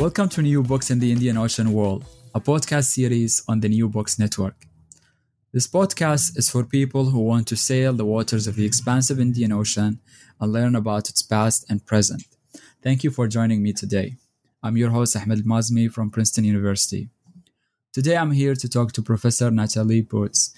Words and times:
Welcome 0.00 0.30
to 0.30 0.40
New 0.40 0.62
Books 0.62 0.90
in 0.90 0.98
the 0.98 1.12
Indian 1.12 1.36
Ocean 1.36 1.74
World, 1.74 2.06
a 2.34 2.40
podcast 2.40 2.84
series 2.84 3.42
on 3.46 3.60
the 3.60 3.68
New 3.68 3.86
Books 3.86 4.18
Network. 4.18 4.64
This 5.52 5.66
podcast 5.66 6.38
is 6.38 6.48
for 6.48 6.64
people 6.64 7.10
who 7.10 7.20
want 7.20 7.46
to 7.48 7.56
sail 7.56 7.92
the 7.92 8.06
waters 8.06 8.46
of 8.46 8.56
the 8.56 8.64
expansive 8.64 9.20
Indian 9.20 9.52
Ocean 9.52 10.00
and 10.40 10.52
learn 10.54 10.74
about 10.74 11.10
its 11.10 11.20
past 11.20 11.66
and 11.68 11.84
present. 11.84 12.22
Thank 12.82 13.04
you 13.04 13.10
for 13.10 13.28
joining 13.28 13.62
me 13.62 13.74
today. 13.74 14.16
I'm 14.62 14.78
your 14.78 14.88
host, 14.88 15.14
Ahmed 15.16 15.44
Mazmi 15.44 15.92
from 15.92 16.10
Princeton 16.10 16.44
University. 16.44 17.10
Today 17.92 18.16
I'm 18.16 18.30
here 18.30 18.54
to 18.54 18.68
talk 18.70 18.92
to 18.92 19.02
Professor 19.02 19.50
Nathalie 19.50 20.02
Peutz, 20.02 20.54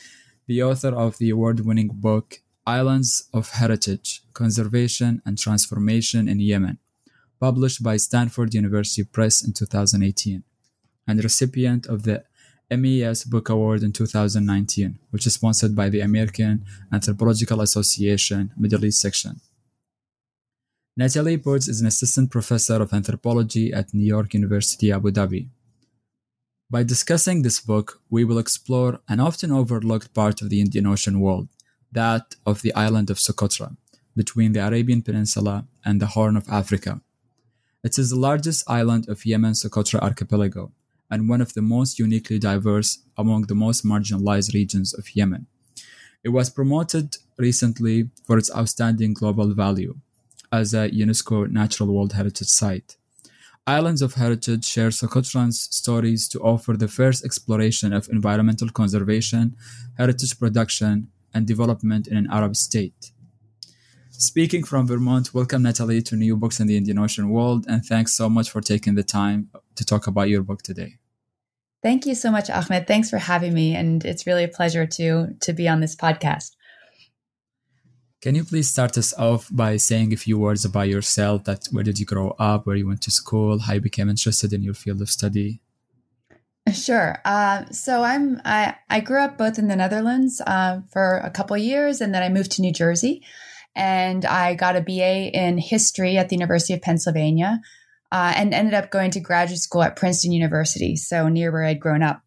the 0.47 0.62
author 0.62 0.95
of 0.95 1.19
the 1.19 1.31
award 1.31 1.67
winning 1.67 1.91
book 1.93 2.41
Islands 2.65 3.29
of 3.34 3.51
Heritage 3.51 4.23
Conservation 4.34 5.21
and 5.27 5.37
Transformation 5.37 6.29
in 6.29 6.39
Yemen 6.39 6.79
published 7.43 7.83
by 7.83 7.97
Stanford 7.97 8.55
University 8.55 9.03
Press 9.03 9.43
in 9.45 9.53
2018, 9.53 10.45
and 11.09 11.25
recipient 11.25 11.87
of 11.87 12.05
the 12.05 12.23
MES 12.71 13.25
Book 13.25 13.49
Award 13.49 13.83
in 13.83 13.93
2019, 13.93 15.01
which 15.11 15.27
is 15.27 15.34
sponsored 15.34 15.75
by 15.75 15.89
the 15.89 16.03
American 16.03 16.65
Anthropological 16.93 17.61
Association 17.61 18.53
Middle 18.57 18.84
East 18.84 19.01
section. 19.01 19.41
Nathalie 20.97 21.37
Peutz 21.37 21.69
is 21.69 21.81
an 21.81 21.89
assistant 21.89 22.31
professor 22.31 22.77
of 22.81 22.93
anthropology 22.93 23.73
at 23.73 23.93
New 23.93 24.06
York 24.06 24.34
University, 24.34 24.93
Abu 24.93 25.11
Dhabi. 25.11 25.49
By 26.71 26.84
discussing 26.84 27.43
this 27.43 27.59
book, 27.59 28.01
we 28.09 28.23
will 28.23 28.39
explore 28.39 29.01
an 29.09 29.19
often 29.19 29.51
overlooked 29.51 30.15
part 30.15 30.43
of 30.43 30.49
the 30.49 30.61
Indian 30.61 30.87
Ocean 30.87 31.19
world, 31.19 31.49
that 31.91 32.37
of 32.47 32.62
the 32.62 32.73
island 32.75 33.11
of 33.11 33.19
Socotra, 33.19 33.77
between 34.15 34.53
the 34.53 34.65
Arabian 34.65 35.03
Peninsula 35.03 35.67
and 35.84 36.01
the 36.01 36.12
Horn 36.15 36.37
of 36.37 36.49
Africa. 36.49 37.01
It 37.84 37.98
is 37.98 38.11
the 38.11 38.19
largest 38.19 38.62
island 38.70 39.08
of 39.08 39.27
Yemen's 39.27 39.62
Socotra 39.62 40.00
archipelago 40.00 40.70
and 41.11 41.28
one 41.28 41.41
of 41.41 41.55
the 41.55 41.62
most 41.62 41.98
uniquely 41.98 42.38
diverse 42.38 43.00
among 43.19 43.42
the 43.42 43.56
most 43.56 43.84
marginalized 43.84 44.55
regions 44.55 44.94
of 44.94 45.16
Yemen. 45.16 45.47
It 46.22 46.28
was 46.28 46.48
promoted 46.48 47.16
recently 47.38 48.10
for 48.25 48.38
its 48.38 48.54
outstanding 48.54 49.15
global 49.15 49.53
value 49.53 49.97
as 50.53 50.75
a 50.75 50.91
UNESCO 50.91 51.50
Natural 51.50 51.92
World 51.92 52.12
Heritage 52.12 52.47
Site. 52.47 52.97
Islands 53.66 54.00
of 54.00 54.15
Heritage 54.15 54.65
share 54.65 54.91
Socotran's 54.91 55.60
stories 55.60 56.28
to 56.28 56.41
offer 56.41 56.75
the 56.76 56.87
first 56.87 57.25
exploration 57.25 57.92
of 57.92 58.09
environmental 58.09 58.69
conservation, 58.69 59.56
heritage 59.98 60.38
production, 60.38 61.09
and 61.34 61.48
development 61.48 62.06
in 62.06 62.16
an 62.16 62.28
Arab 62.31 62.54
state. 62.54 63.10
Speaking 64.22 64.62
from 64.62 64.87
Vermont, 64.87 65.34
welcome 65.34 65.65
Nathalie 65.65 66.00
to 66.03 66.15
New 66.15 66.37
Books 66.37 66.60
in 66.60 66.69
the 66.69 66.77
Indian 66.77 66.97
Ocean 66.97 67.28
World, 67.31 67.66
and 67.69 67.84
thanks 67.84 68.12
so 68.12 68.28
much 68.28 68.50
for 68.50 68.60
taking 68.60 68.94
the 68.94 69.03
time 69.03 69.50
to 69.75 69.84
talk 69.84 70.06
about 70.06 70.28
your 70.28 70.44
book 70.44 70.62
today. 70.62 70.99
Thank 71.83 72.06
you 72.06 72.15
so 72.15 72.31
much, 72.31 72.49
Ahmed. 72.49 72.87
Thanks 72.87 73.10
for 73.10 73.19
having 73.19 73.53
me, 73.53 73.75
and 73.75 74.05
it's 74.05 74.25
really 74.25 74.44
a 74.44 74.49
pleasure 74.49 74.87
to 74.87 75.34
to 75.41 75.53
be 75.53 75.66
on 75.66 75.81
this 75.81 75.97
podcast. 75.97 76.53
Can 78.21 78.37
you 78.37 78.44
please 78.44 78.71
start 78.71 78.97
us 78.97 79.12
off 79.15 79.49
by 79.50 79.77
saying 79.77 80.12
a 80.12 80.16
few 80.16 80.39
words 80.39 80.65
about 80.65 80.89
yourself? 80.89 81.43
That 81.43 81.66
where 81.72 81.83
did 81.83 81.99
you 81.99 82.06
grow 82.06 82.37
up? 82.39 82.65
Where 82.65 82.77
you 82.77 82.87
went 82.87 83.03
to 83.03 83.10
school? 83.10 83.59
How 83.59 83.75
you 83.75 83.81
became 83.81 84.09
interested 84.09 84.53
in 84.53 84.62
your 84.62 84.75
field 84.75 85.03
of 85.03 85.10
study? 85.10 85.60
Sure. 86.72 87.21
Uh, 87.25 87.65
so 87.72 88.04
I'm 88.04 88.41
I, 88.44 88.77
I 88.89 89.00
grew 89.00 89.19
up 89.19 89.37
both 89.37 89.59
in 89.59 89.66
the 89.66 89.75
Netherlands 89.75 90.41
uh, 90.47 90.83
for 90.93 91.16
a 91.25 91.31
couple 91.31 91.56
years, 91.56 92.00
and 92.00 92.15
then 92.15 92.22
I 92.22 92.28
moved 92.28 92.53
to 92.53 92.62
New 92.62 92.72
Jersey 92.72 93.25
and 93.75 94.25
I 94.25 94.55
got 94.55 94.77
a 94.77 94.81
BA 94.81 95.31
in 95.33 95.59
history 95.59 96.16
at 96.16 96.28
the 96.28 96.37
University 96.37 96.75
of 96.75 96.83
Pennsylvania 96.83 97.60
uh, 98.10 98.34
and 98.37 98.53
ended 98.53 98.75
up 98.75 98.91
going 98.91 99.10
to 99.12 99.21
graduate 99.21 99.59
school 99.59 99.83
at 99.83 99.97
Princeton 99.97 100.33
University, 100.33 100.97
so 100.97 101.28
near 101.28 101.50
where 101.50 101.65
I'd 101.65 101.81
grown 101.81 102.03
up. 102.03 102.22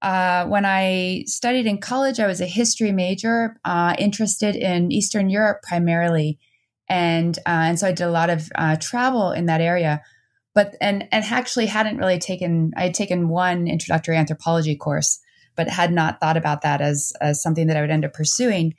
Uh, 0.00 0.46
when 0.46 0.64
I 0.64 1.24
studied 1.26 1.66
in 1.66 1.78
college, 1.78 2.20
I 2.20 2.26
was 2.26 2.40
a 2.40 2.46
history 2.46 2.92
major, 2.92 3.56
uh, 3.64 3.94
interested 3.98 4.56
in 4.56 4.90
Eastern 4.90 5.28
Europe 5.28 5.62
primarily, 5.62 6.38
and 6.88 7.36
uh, 7.38 7.66
and 7.66 7.78
so 7.78 7.88
I 7.88 7.92
did 7.92 8.04
a 8.04 8.10
lot 8.10 8.30
of 8.30 8.48
uh, 8.54 8.76
travel 8.76 9.32
in 9.32 9.46
that 9.46 9.60
area. 9.60 10.00
But 10.54 10.76
and 10.80 11.06
and 11.12 11.24
actually 11.24 11.66
hadn't 11.66 11.98
really 11.98 12.18
taken 12.18 12.72
I 12.76 12.84
had 12.84 12.94
taken 12.94 13.28
one 13.28 13.66
introductory 13.66 14.16
anthropology 14.16 14.76
course, 14.76 15.20
but 15.56 15.68
had 15.68 15.92
not 15.92 16.20
thought 16.20 16.36
about 16.36 16.62
that 16.62 16.80
as 16.80 17.12
as 17.20 17.42
something 17.42 17.66
that 17.66 17.76
I 17.76 17.80
would 17.80 17.90
end 17.90 18.04
up 18.04 18.14
pursuing. 18.14 18.74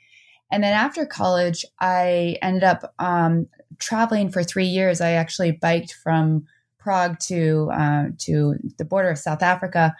And 0.50 0.62
then 0.64 0.74
after 0.74 1.06
college, 1.06 1.64
I 1.80 2.36
ended 2.42 2.64
up 2.64 2.94
um, 2.98 3.46
traveling 3.78 4.30
for 4.30 4.42
three 4.42 4.66
years. 4.66 5.00
I 5.00 5.12
actually 5.12 5.52
biked 5.52 5.94
from 6.02 6.46
Prague 6.78 7.18
to 7.20 7.70
uh, 7.72 8.04
to 8.18 8.54
the 8.78 8.84
border 8.84 9.10
of 9.10 9.18
South 9.18 9.42
Africa, 9.42 9.94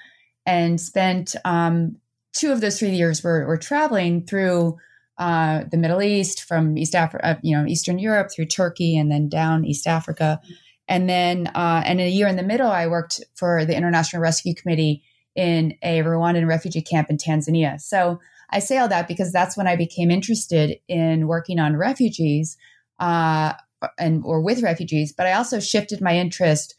and 0.47 0.81
spent 0.81 1.37
um, 1.45 1.97
two 2.33 2.53
of 2.53 2.61
those 2.61 2.79
three 2.79 2.91
years 2.91 3.23
were, 3.23 3.47
were 3.47 3.59
traveling 3.59 4.25
through 4.25 4.79
uh, 5.19 5.65
the 5.71 5.77
Middle 5.77 6.03
East, 6.03 6.45
from 6.45 6.79
East 6.79 6.95
Africa, 6.95 7.27
uh, 7.27 7.35
you 7.43 7.57
know, 7.57 7.67
Eastern 7.67 7.99
Europe 7.99 8.31
through 8.35 8.47
Turkey, 8.47 8.97
and 8.97 9.13
then 9.13 9.29
down 9.29 9.65
East 9.65 9.87
Africa. 9.87 10.41
And 10.89 11.09
then, 11.09 11.49
uh, 11.49 11.83
and 11.85 12.01
a 12.01 12.09
year 12.09 12.27
in 12.27 12.37
the 12.37 12.43
middle, 12.43 12.71
I 12.71 12.87
worked 12.87 13.23
for 13.37 13.65
the 13.65 13.77
International 13.77 14.23
Rescue 14.23 14.55
Committee 14.55 15.05
in 15.37 15.75
a 15.83 15.99
Rwandan 16.01 16.49
refugee 16.49 16.83
camp 16.83 17.11
in 17.11 17.17
Tanzania. 17.17 17.81
So 17.81 18.19
I 18.51 18.59
say 18.59 18.79
all 18.79 18.89
that 18.89 19.09
because 19.09 19.33
that's 19.33 19.57
when 19.57 19.67
I 19.67 19.77
became 19.77 20.11
interested 20.11 20.79
in 20.89 21.27
working 21.27 21.59
on 21.59 21.77
refugees 21.77 22.57
uh, 22.99 23.55
and 23.99 24.23
or 24.25 24.41
with 24.41 24.63
refugees. 24.63 25.13
But 25.17 25.27
I 25.27 25.33
also 25.33 25.61
shifted 25.61 26.01
my 26.01 26.17
interest 26.17 26.75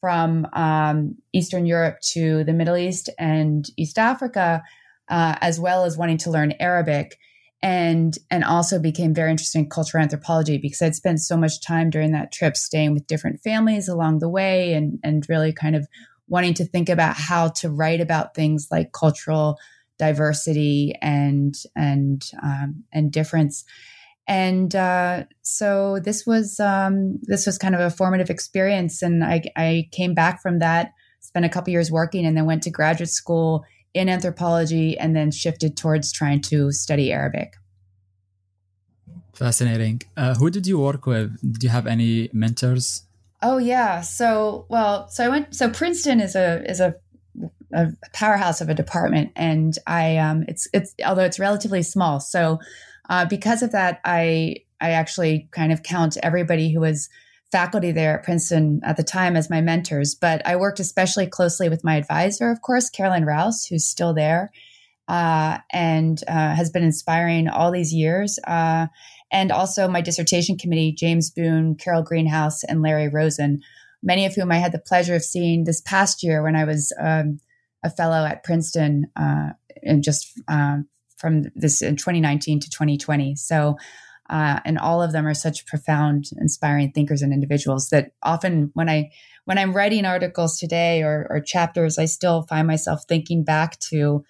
from 0.00 0.46
um, 0.52 1.16
Eastern 1.32 1.64
Europe 1.64 2.00
to 2.00 2.42
the 2.44 2.52
Middle 2.52 2.76
East 2.76 3.08
and 3.18 3.64
East 3.76 3.98
Africa, 3.98 4.62
uh, 5.08 5.36
as 5.40 5.60
well 5.60 5.84
as 5.84 5.96
wanting 5.96 6.18
to 6.18 6.30
learn 6.30 6.54
Arabic. 6.60 7.18
And 7.64 8.18
and 8.28 8.42
also 8.42 8.80
became 8.80 9.14
very 9.14 9.30
interested 9.30 9.60
in 9.60 9.70
cultural 9.70 10.02
anthropology 10.02 10.58
because 10.58 10.82
I'd 10.82 10.96
spent 10.96 11.20
so 11.20 11.36
much 11.36 11.60
time 11.60 11.90
during 11.90 12.10
that 12.10 12.32
trip 12.32 12.56
staying 12.56 12.92
with 12.92 13.06
different 13.06 13.40
families 13.40 13.88
along 13.88 14.18
the 14.18 14.28
way 14.28 14.72
and 14.72 14.98
and 15.04 15.24
really 15.28 15.52
kind 15.52 15.76
of 15.76 15.86
wanting 16.26 16.54
to 16.54 16.64
think 16.64 16.88
about 16.88 17.14
how 17.14 17.50
to 17.50 17.70
write 17.70 18.00
about 18.00 18.34
things 18.34 18.66
like 18.72 18.90
cultural 18.90 19.58
diversity 19.98 20.94
and 21.00 21.54
and 21.76 22.24
um, 22.42 22.84
and 22.92 23.12
difference. 23.12 23.64
And 24.28 24.74
uh, 24.74 25.24
so 25.42 25.98
this 25.98 26.26
was 26.26 26.60
um, 26.60 27.18
this 27.22 27.46
was 27.46 27.58
kind 27.58 27.74
of 27.74 27.80
a 27.80 27.90
formative 27.90 28.30
experience, 28.30 29.02
and 29.02 29.24
I, 29.24 29.42
I 29.56 29.88
came 29.92 30.14
back 30.14 30.40
from 30.40 30.60
that, 30.60 30.92
spent 31.20 31.44
a 31.44 31.48
couple 31.48 31.72
years 31.72 31.90
working, 31.90 32.24
and 32.24 32.36
then 32.36 32.46
went 32.46 32.62
to 32.64 32.70
graduate 32.70 33.10
school 33.10 33.64
in 33.94 34.08
anthropology, 34.08 34.96
and 34.96 35.16
then 35.16 35.30
shifted 35.30 35.76
towards 35.76 36.12
trying 36.12 36.40
to 36.42 36.70
study 36.72 37.12
Arabic. 37.12 37.54
Fascinating. 39.34 40.02
Uh, 40.16 40.34
who 40.34 40.50
did 40.50 40.66
you 40.66 40.78
work 40.78 41.04
with? 41.06 41.36
Did 41.52 41.64
you 41.64 41.70
have 41.70 41.86
any 41.86 42.30
mentors? 42.32 43.04
Oh 43.42 43.58
yeah. 43.58 44.02
So 44.02 44.66
well, 44.68 45.08
so 45.08 45.24
I 45.24 45.28
went. 45.28 45.54
So 45.54 45.68
Princeton 45.68 46.20
is 46.20 46.36
a 46.36 46.62
is 46.70 46.78
a 46.78 46.94
a 47.72 47.92
powerhouse 48.12 48.60
of 48.60 48.68
a 48.68 48.74
department, 48.74 49.32
and 49.36 49.76
I 49.86 50.18
um, 50.18 50.44
it's 50.48 50.68
it's 50.72 50.94
although 51.04 51.24
it's 51.24 51.38
relatively 51.38 51.82
small. 51.82 52.20
So 52.20 52.60
uh, 53.08 53.26
because 53.26 53.62
of 53.62 53.72
that, 53.72 54.00
I 54.04 54.56
I 54.80 54.90
actually 54.90 55.48
kind 55.50 55.72
of 55.72 55.82
count 55.82 56.16
everybody 56.22 56.72
who 56.72 56.80
was 56.80 57.08
faculty 57.50 57.92
there 57.92 58.18
at 58.18 58.24
Princeton 58.24 58.80
at 58.82 58.96
the 58.96 59.02
time 59.02 59.36
as 59.36 59.50
my 59.50 59.60
mentors, 59.60 60.14
but 60.14 60.40
I 60.46 60.56
worked 60.56 60.80
especially 60.80 61.26
closely 61.26 61.68
with 61.68 61.84
my 61.84 61.96
advisor, 61.96 62.50
of 62.50 62.62
course, 62.62 62.88
Carolyn 62.88 63.26
Rouse, 63.26 63.66
who's 63.66 63.84
still 63.84 64.14
there 64.14 64.50
uh, 65.08 65.58
and 65.70 66.22
uh, 66.28 66.54
has 66.54 66.70
been 66.70 66.82
inspiring 66.82 67.48
all 67.48 67.70
these 67.70 67.92
years. 67.92 68.38
Uh, 68.46 68.86
and 69.30 69.52
also 69.52 69.88
my 69.88 70.00
dissertation 70.00 70.56
committee, 70.56 70.92
James 70.92 71.30
Boon, 71.30 71.74
Carol 71.74 72.02
Greenhouse, 72.02 72.64
and 72.64 72.82
Larry 72.82 73.08
Rosen, 73.08 73.62
many 74.02 74.26
of 74.26 74.34
whom 74.34 74.50
I 74.50 74.56
had 74.56 74.72
the 74.72 74.78
pleasure 74.78 75.14
of 75.14 75.22
seeing 75.22 75.64
this 75.64 75.80
past 75.80 76.22
year 76.22 76.42
when 76.42 76.56
I 76.56 76.64
was 76.64 76.92
um, 77.00 77.40
a 77.82 77.90
fellow 77.90 78.24
at 78.24 78.44
Princeton 78.44 79.06
uh, 79.16 79.50
and 79.82 80.02
just 80.02 80.40
um, 80.48 80.86
from 81.16 81.44
this 81.54 81.82
in 81.82 81.96
2019 81.96 82.60
to 82.60 82.70
2020. 82.70 83.36
So 83.36 83.76
uh, 84.30 84.60
and 84.64 84.78
all 84.78 85.02
of 85.02 85.12
them 85.12 85.26
are 85.26 85.34
such 85.34 85.66
profound, 85.66 86.30
inspiring 86.38 86.90
thinkers 86.92 87.20
and 87.20 87.34
individuals 87.34 87.90
that 87.90 88.12
often 88.22 88.70
when 88.74 88.88
I 88.88 89.10
when 89.44 89.58
I'm 89.58 89.74
writing 89.74 90.06
articles 90.06 90.58
today 90.58 91.02
or, 91.02 91.26
or 91.28 91.40
chapters, 91.40 91.98
I 91.98 92.06
still 92.06 92.42
find 92.42 92.66
myself 92.66 93.02
thinking 93.06 93.44
back 93.44 93.78
to 93.90 94.24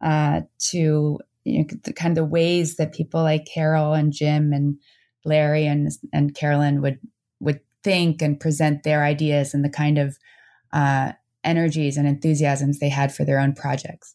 uh, 0.00 0.42
to 0.70 1.18
you 1.44 1.58
know, 1.58 1.64
the 1.82 1.92
kind 1.92 2.12
of 2.12 2.16
the 2.16 2.30
ways 2.30 2.76
that 2.76 2.94
people 2.94 3.22
like 3.22 3.48
Carol 3.52 3.94
and 3.94 4.12
Jim 4.12 4.52
and 4.52 4.78
Larry 5.24 5.66
and 5.66 5.90
and 6.12 6.34
Carolyn 6.34 6.80
would 6.82 7.00
would 7.40 7.60
think 7.82 8.22
and 8.22 8.38
present 8.38 8.82
their 8.82 9.02
ideas 9.02 9.52
and 9.52 9.64
the 9.64 9.70
kind 9.70 9.98
of 9.98 10.18
uh, 10.72 11.12
energies 11.44 11.96
and 11.96 12.06
enthusiasms 12.06 12.78
they 12.78 12.88
had 12.88 13.14
for 13.14 13.24
their 13.24 13.38
own 13.38 13.54
projects. 13.54 14.14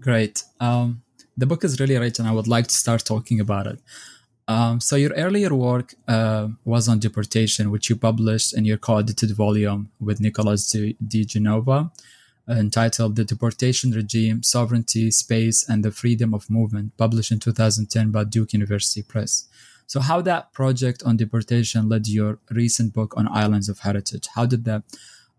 Great. 0.00 0.44
Um, 0.60 1.02
the 1.36 1.46
book 1.46 1.64
is 1.64 1.80
really 1.80 1.96
rich 1.96 2.18
and 2.18 2.28
I 2.28 2.32
would 2.32 2.48
like 2.48 2.66
to 2.68 2.74
start 2.74 3.04
talking 3.04 3.40
about 3.40 3.66
it. 3.66 3.80
Um, 4.48 4.80
so 4.80 4.94
your 4.96 5.12
earlier 5.14 5.54
work 5.54 5.94
uh, 6.06 6.48
was 6.64 6.88
on 6.88 7.00
deportation, 7.00 7.70
which 7.70 7.90
you 7.90 7.96
published 7.96 8.54
in 8.56 8.64
your 8.64 8.76
co-edited 8.76 9.32
volume 9.32 9.90
with 9.98 10.20
Nicholas 10.20 10.70
de 10.70 11.24
Genova, 11.24 11.90
uh, 12.48 12.52
entitled 12.52 13.16
"The 13.16 13.24
Deportation 13.24 13.90
Regime: 13.90 14.44
Sovereignty, 14.44 15.10
Space, 15.10 15.68
and 15.68 15.84
the 15.84 15.90
Freedom 15.90 16.32
of 16.32 16.48
Movement," 16.48 16.96
published 16.96 17.32
in 17.32 17.40
2010 17.40 18.12
by 18.12 18.22
Duke 18.22 18.52
University 18.52 19.02
Press. 19.02 19.48
So, 19.88 19.98
how 19.98 20.20
that 20.22 20.52
project 20.52 21.02
on 21.02 21.16
deportation 21.16 21.88
led 21.88 22.04
to 22.04 22.12
your 22.12 22.38
recent 22.50 22.92
book 22.92 23.14
on 23.16 23.26
islands 23.26 23.68
of 23.68 23.80
heritage? 23.80 24.28
How 24.36 24.46
did 24.46 24.64
that 24.64 24.84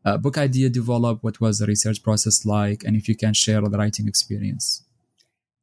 uh, 0.08 0.18
book 0.18 0.38
idea 0.38 0.70
develop? 0.70 1.22
What 1.22 1.42
was 1.42 1.60
the 1.60 1.66
research 1.66 2.02
process 2.02 2.46
like? 2.46 2.84
And 2.86 2.96
if 2.96 3.10
you 3.10 3.16
can 3.16 3.34
share 3.34 3.62
the 3.62 3.78
writing 3.78 4.08
experience. 4.08 4.84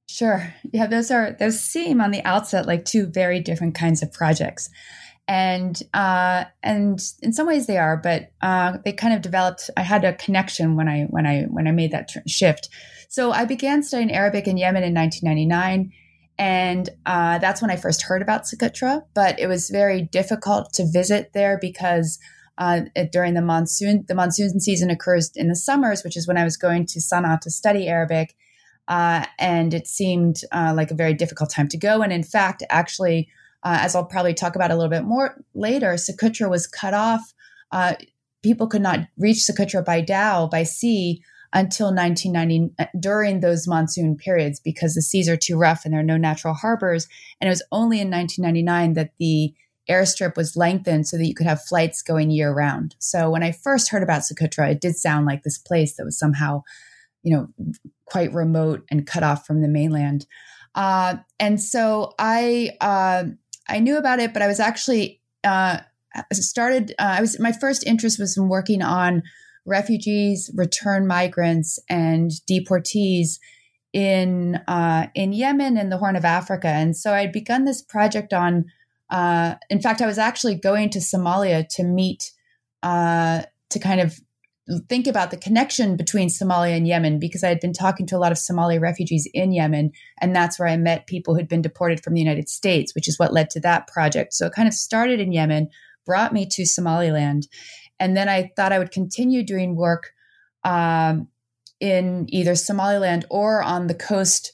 Sure. 0.06 0.54
Yeah, 0.72 0.86
those 0.86 1.10
are 1.10 1.32
those 1.40 1.58
seem 1.58 2.00
on 2.00 2.10
the 2.10 2.22
outset 2.24 2.66
like 2.66 2.84
two 2.84 3.06
very 3.06 3.40
different 3.40 3.74
kinds 3.74 4.02
of 4.02 4.12
projects. 4.12 4.68
And 5.26 5.82
uh, 5.94 6.44
and 6.62 7.00
in 7.22 7.32
some 7.32 7.46
ways 7.46 7.66
they 7.66 7.78
are, 7.78 7.96
but 7.96 8.30
uh, 8.42 8.76
they 8.84 8.92
kind 8.92 9.14
of 9.14 9.22
developed. 9.22 9.70
I 9.78 9.82
had 9.82 10.04
a 10.04 10.12
connection 10.12 10.76
when 10.76 10.88
I 10.88 11.04
when 11.04 11.26
I 11.26 11.44
when 11.44 11.66
I 11.66 11.72
made 11.72 11.92
that 11.92 12.08
tr- 12.08 12.18
shift. 12.26 12.68
So 13.08 13.32
I 13.32 13.46
began 13.46 13.82
studying 13.82 14.12
Arabic 14.12 14.46
in 14.46 14.58
Yemen 14.58 14.84
in 14.84 14.92
1999, 14.92 15.90
and 16.38 16.90
uh, 17.06 17.38
that's 17.38 17.62
when 17.62 17.70
I 17.70 17.76
first 17.76 18.02
heard 18.02 18.20
about 18.20 18.42
Socotra. 18.42 19.04
But 19.14 19.40
it 19.40 19.46
was 19.46 19.70
very 19.70 20.02
difficult 20.02 20.74
to 20.74 20.84
visit 20.84 21.32
there 21.32 21.56
because 21.58 22.18
uh, 22.58 22.82
during 23.12 23.34
the 23.34 23.42
monsoon, 23.42 24.04
the 24.08 24.14
monsoon 24.14 24.60
season 24.60 24.90
occurs 24.90 25.30
in 25.34 25.48
the 25.48 25.56
summers, 25.56 26.04
which 26.04 26.16
is 26.16 26.26
when 26.26 26.38
I 26.38 26.44
was 26.44 26.56
going 26.56 26.86
to 26.86 27.00
Sana'a 27.00 27.40
to 27.40 27.50
study 27.50 27.88
Arabic 27.88 28.34
uh, 28.88 29.24
and 29.38 29.72
it 29.72 29.86
seemed 29.86 30.42
uh, 30.52 30.72
like 30.76 30.90
a 30.90 30.94
very 30.94 31.14
difficult 31.14 31.50
time 31.50 31.68
to 31.68 31.78
go. 31.78 32.02
And 32.02 32.12
in 32.12 32.22
fact, 32.22 32.62
actually, 32.68 33.28
uh, 33.62 33.78
as 33.80 33.94
I'll 33.94 34.04
probably 34.04 34.34
talk 34.34 34.56
about 34.56 34.70
a 34.70 34.74
little 34.74 34.90
bit 34.90 35.04
more 35.04 35.42
later, 35.54 35.94
Socotra 35.94 36.50
was 36.50 36.66
cut 36.66 36.92
off. 36.92 37.32
Uh, 37.72 37.94
people 38.42 38.66
could 38.66 38.82
not 38.82 39.00
reach 39.16 39.38
Socotra 39.38 39.84
by 39.84 40.02
dhow, 40.02 40.46
by 40.46 40.64
sea, 40.64 41.22
until 41.54 41.94
1990, 41.94 42.74
uh, 42.78 42.86
during 42.98 43.40
those 43.40 43.66
monsoon 43.66 44.16
periods, 44.16 44.60
because 44.60 44.94
the 44.94 45.02
seas 45.02 45.28
are 45.28 45.36
too 45.36 45.56
rough 45.56 45.84
and 45.84 45.94
there 45.94 46.00
are 46.00 46.04
no 46.04 46.16
natural 46.16 46.52
harbors. 46.52 47.08
And 47.40 47.48
it 47.48 47.50
was 47.50 47.62
only 47.72 48.00
in 48.00 48.10
1999 48.10 48.94
that 48.94 49.12
the 49.18 49.54
airstrip 49.88 50.36
was 50.36 50.56
lengthened 50.56 51.06
so 51.06 51.16
that 51.16 51.26
you 51.26 51.34
could 51.34 51.46
have 51.46 51.62
flights 51.62 52.02
going 52.02 52.30
year 52.30 52.52
round. 52.52 52.96
So 52.98 53.30
when 53.30 53.42
I 53.42 53.52
first 53.52 53.90
heard 53.90 54.02
about 54.02 54.22
Socotra, 54.22 54.70
it 54.70 54.80
did 54.80 54.96
sound 54.96 55.26
like 55.26 55.42
this 55.42 55.58
place 55.58 55.96
that 55.96 56.04
was 56.04 56.18
somehow 56.18 56.62
you 57.24 57.34
know, 57.34 57.48
quite 58.04 58.32
remote 58.32 58.84
and 58.90 59.06
cut 59.06 59.24
off 59.24 59.46
from 59.46 59.62
the 59.62 59.68
mainland. 59.68 60.26
Uh, 60.74 61.16
and 61.40 61.60
so 61.60 62.14
I 62.18 62.70
uh, 62.80 63.24
I 63.68 63.80
knew 63.80 63.96
about 63.96 64.20
it, 64.20 64.32
but 64.32 64.42
I 64.42 64.46
was 64.46 64.60
actually 64.60 65.20
uh, 65.42 65.78
started. 66.32 66.92
Uh, 66.98 67.16
I 67.18 67.20
was 67.20 67.40
my 67.40 67.52
first 67.52 67.84
interest 67.86 68.20
was 68.20 68.36
in 68.36 68.48
working 68.48 68.82
on 68.82 69.22
refugees, 69.64 70.50
return 70.54 71.06
migrants, 71.06 71.78
and 71.88 72.30
deportees 72.48 73.38
in 73.92 74.56
uh, 74.68 75.06
in 75.14 75.32
Yemen 75.32 75.76
and 75.78 75.90
the 75.90 75.98
Horn 75.98 76.16
of 76.16 76.24
Africa. 76.24 76.68
And 76.68 76.96
so 76.96 77.14
I'd 77.14 77.32
begun 77.32 77.64
this 77.64 77.82
project 77.82 78.32
on. 78.32 78.66
Uh, 79.10 79.54
in 79.70 79.80
fact, 79.80 80.00
I 80.00 80.06
was 80.06 80.18
actually 80.18 80.56
going 80.56 80.90
to 80.90 80.98
Somalia 80.98 81.68
to 81.70 81.84
meet 81.84 82.32
to 82.82 83.78
kind 83.80 84.00
of 84.00 84.20
think 84.88 85.06
about 85.06 85.30
the 85.30 85.36
connection 85.36 85.96
between 85.96 86.28
Somalia 86.28 86.76
and 86.76 86.88
Yemen 86.88 87.18
because 87.18 87.44
I 87.44 87.48
had 87.48 87.60
been 87.60 87.74
talking 87.74 88.06
to 88.06 88.16
a 88.16 88.18
lot 88.18 88.32
of 88.32 88.38
Somali 88.38 88.78
refugees 88.78 89.28
in 89.34 89.52
Yemen. 89.52 89.92
And 90.20 90.34
that's 90.34 90.58
where 90.58 90.68
I 90.68 90.76
met 90.78 91.06
people 91.06 91.34
who'd 91.34 91.48
been 91.48 91.60
deported 91.60 92.02
from 92.02 92.14
the 92.14 92.20
United 92.20 92.48
States, 92.48 92.94
which 92.94 93.06
is 93.06 93.18
what 93.18 93.32
led 93.32 93.50
to 93.50 93.60
that 93.60 93.86
project. 93.88 94.32
So 94.32 94.46
it 94.46 94.54
kind 94.54 94.68
of 94.68 94.72
started 94.72 95.20
in 95.20 95.32
Yemen, 95.32 95.68
brought 96.06 96.32
me 96.32 96.46
to 96.52 96.64
Somaliland. 96.64 97.46
And 98.00 98.16
then 98.16 98.28
I 98.28 98.52
thought 98.56 98.72
I 98.72 98.78
would 98.78 98.90
continue 98.90 99.42
doing 99.42 99.76
work 99.76 100.12
um, 100.64 101.28
in 101.78 102.26
either 102.28 102.54
Somaliland 102.54 103.26
or 103.28 103.62
on 103.62 103.86
the 103.86 103.94
coast 103.94 104.52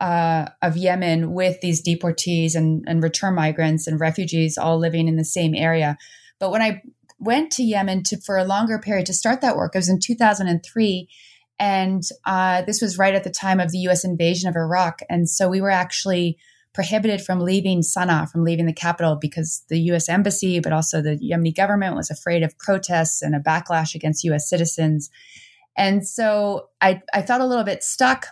uh, 0.00 0.46
of 0.62 0.76
Yemen 0.76 1.32
with 1.32 1.60
these 1.60 1.82
deportees 1.82 2.54
and, 2.54 2.84
and 2.86 3.02
return 3.02 3.34
migrants 3.34 3.86
and 3.86 4.00
refugees 4.00 4.56
all 4.56 4.78
living 4.78 5.08
in 5.08 5.16
the 5.16 5.24
same 5.24 5.54
area. 5.54 5.96
But 6.38 6.50
when 6.50 6.62
I 6.62 6.82
went 7.18 7.50
to 7.52 7.64
Yemen 7.64 8.02
to 8.04 8.20
for 8.20 8.36
a 8.36 8.44
longer 8.44 8.78
period 8.78 9.06
to 9.06 9.12
start 9.12 9.40
that 9.40 9.56
work. 9.56 9.74
It 9.74 9.78
was 9.78 9.88
in 9.88 10.00
2003. 10.00 11.08
And 11.60 12.02
uh, 12.24 12.62
this 12.62 12.80
was 12.80 12.98
right 12.98 13.14
at 13.14 13.24
the 13.24 13.30
time 13.30 13.58
of 13.58 13.72
the 13.72 13.78
US 13.78 14.04
invasion 14.04 14.48
of 14.48 14.56
Iraq. 14.56 15.00
And 15.10 15.28
so 15.28 15.48
we 15.48 15.60
were 15.60 15.70
actually 15.70 16.38
prohibited 16.72 17.20
from 17.20 17.40
leaving 17.40 17.80
Sana'a, 17.80 18.30
from 18.30 18.44
leaving 18.44 18.66
the 18.66 18.72
capital, 18.72 19.16
because 19.16 19.64
the 19.68 19.80
US 19.92 20.08
embassy, 20.08 20.60
but 20.60 20.72
also 20.72 21.02
the 21.02 21.18
Yemeni 21.18 21.54
government 21.54 21.96
was 21.96 22.10
afraid 22.10 22.44
of 22.44 22.56
protests 22.58 23.20
and 23.20 23.34
a 23.34 23.40
backlash 23.40 23.94
against 23.94 24.22
US 24.24 24.48
citizens. 24.48 25.10
And 25.76 26.06
so 26.06 26.68
I, 26.80 27.02
I 27.12 27.22
felt 27.22 27.40
a 27.40 27.46
little 27.46 27.64
bit 27.64 27.82
stuck 27.82 28.28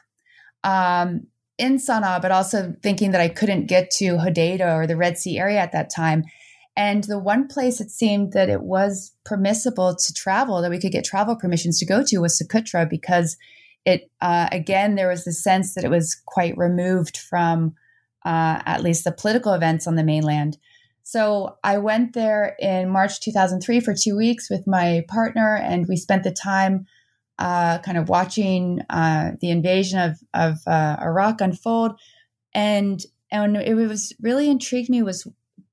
um, 0.62 1.26
in 1.58 1.76
Sana'a, 1.76 2.20
but 2.20 2.30
also 2.30 2.74
thinking 2.82 3.12
that 3.12 3.20
I 3.20 3.28
couldn't 3.28 3.66
get 3.66 3.90
to 3.92 4.16
Hodeidah 4.16 4.76
or 4.76 4.86
the 4.86 4.96
Red 4.96 5.18
Sea 5.18 5.38
area 5.38 5.58
at 5.58 5.72
that 5.72 5.90
time. 5.90 6.24
And 6.76 7.04
the 7.04 7.18
one 7.18 7.48
place 7.48 7.80
it 7.80 7.90
seemed 7.90 8.32
that 8.32 8.50
it 8.50 8.62
was 8.62 9.12
permissible 9.24 9.96
to 9.96 10.14
travel, 10.14 10.60
that 10.60 10.70
we 10.70 10.78
could 10.78 10.92
get 10.92 11.04
travel 11.04 11.34
permissions 11.34 11.78
to 11.78 11.86
go 11.86 12.02
to 12.04 12.18
was 12.18 12.38
Socotra 12.38 12.88
because 12.88 13.36
it, 13.86 14.10
uh, 14.20 14.48
again, 14.52 14.94
there 14.94 15.08
was 15.08 15.24
the 15.24 15.32
sense 15.32 15.74
that 15.74 15.84
it 15.84 15.90
was 15.90 16.20
quite 16.26 16.56
removed 16.58 17.16
from 17.16 17.74
uh, 18.26 18.60
at 18.66 18.82
least 18.82 19.04
the 19.04 19.12
political 19.12 19.54
events 19.54 19.86
on 19.86 19.94
the 19.94 20.04
mainland. 20.04 20.58
So 21.04 21.56
I 21.62 21.78
went 21.78 22.14
there 22.14 22.56
in 22.58 22.90
March 22.90 23.20
2003 23.20 23.80
for 23.80 23.94
two 23.94 24.16
weeks 24.16 24.50
with 24.50 24.66
my 24.66 25.04
partner, 25.08 25.56
and 25.56 25.86
we 25.86 25.96
spent 25.96 26.24
the 26.24 26.32
time 26.32 26.86
uh, 27.38 27.78
kind 27.78 27.98
of 27.98 28.08
watching 28.08 28.80
uh, 28.90 29.32
the 29.40 29.50
invasion 29.50 29.98
of, 29.98 30.18
of 30.32 30.58
uh, 30.66 30.96
Iraq 31.00 31.40
unfold. 31.40 31.92
And 32.54 33.00
and 33.30 33.56
it 33.56 33.74
was 33.74 34.14
really 34.20 34.48
intrigued 34.48 34.88
me 34.88 35.02
was 35.02 35.26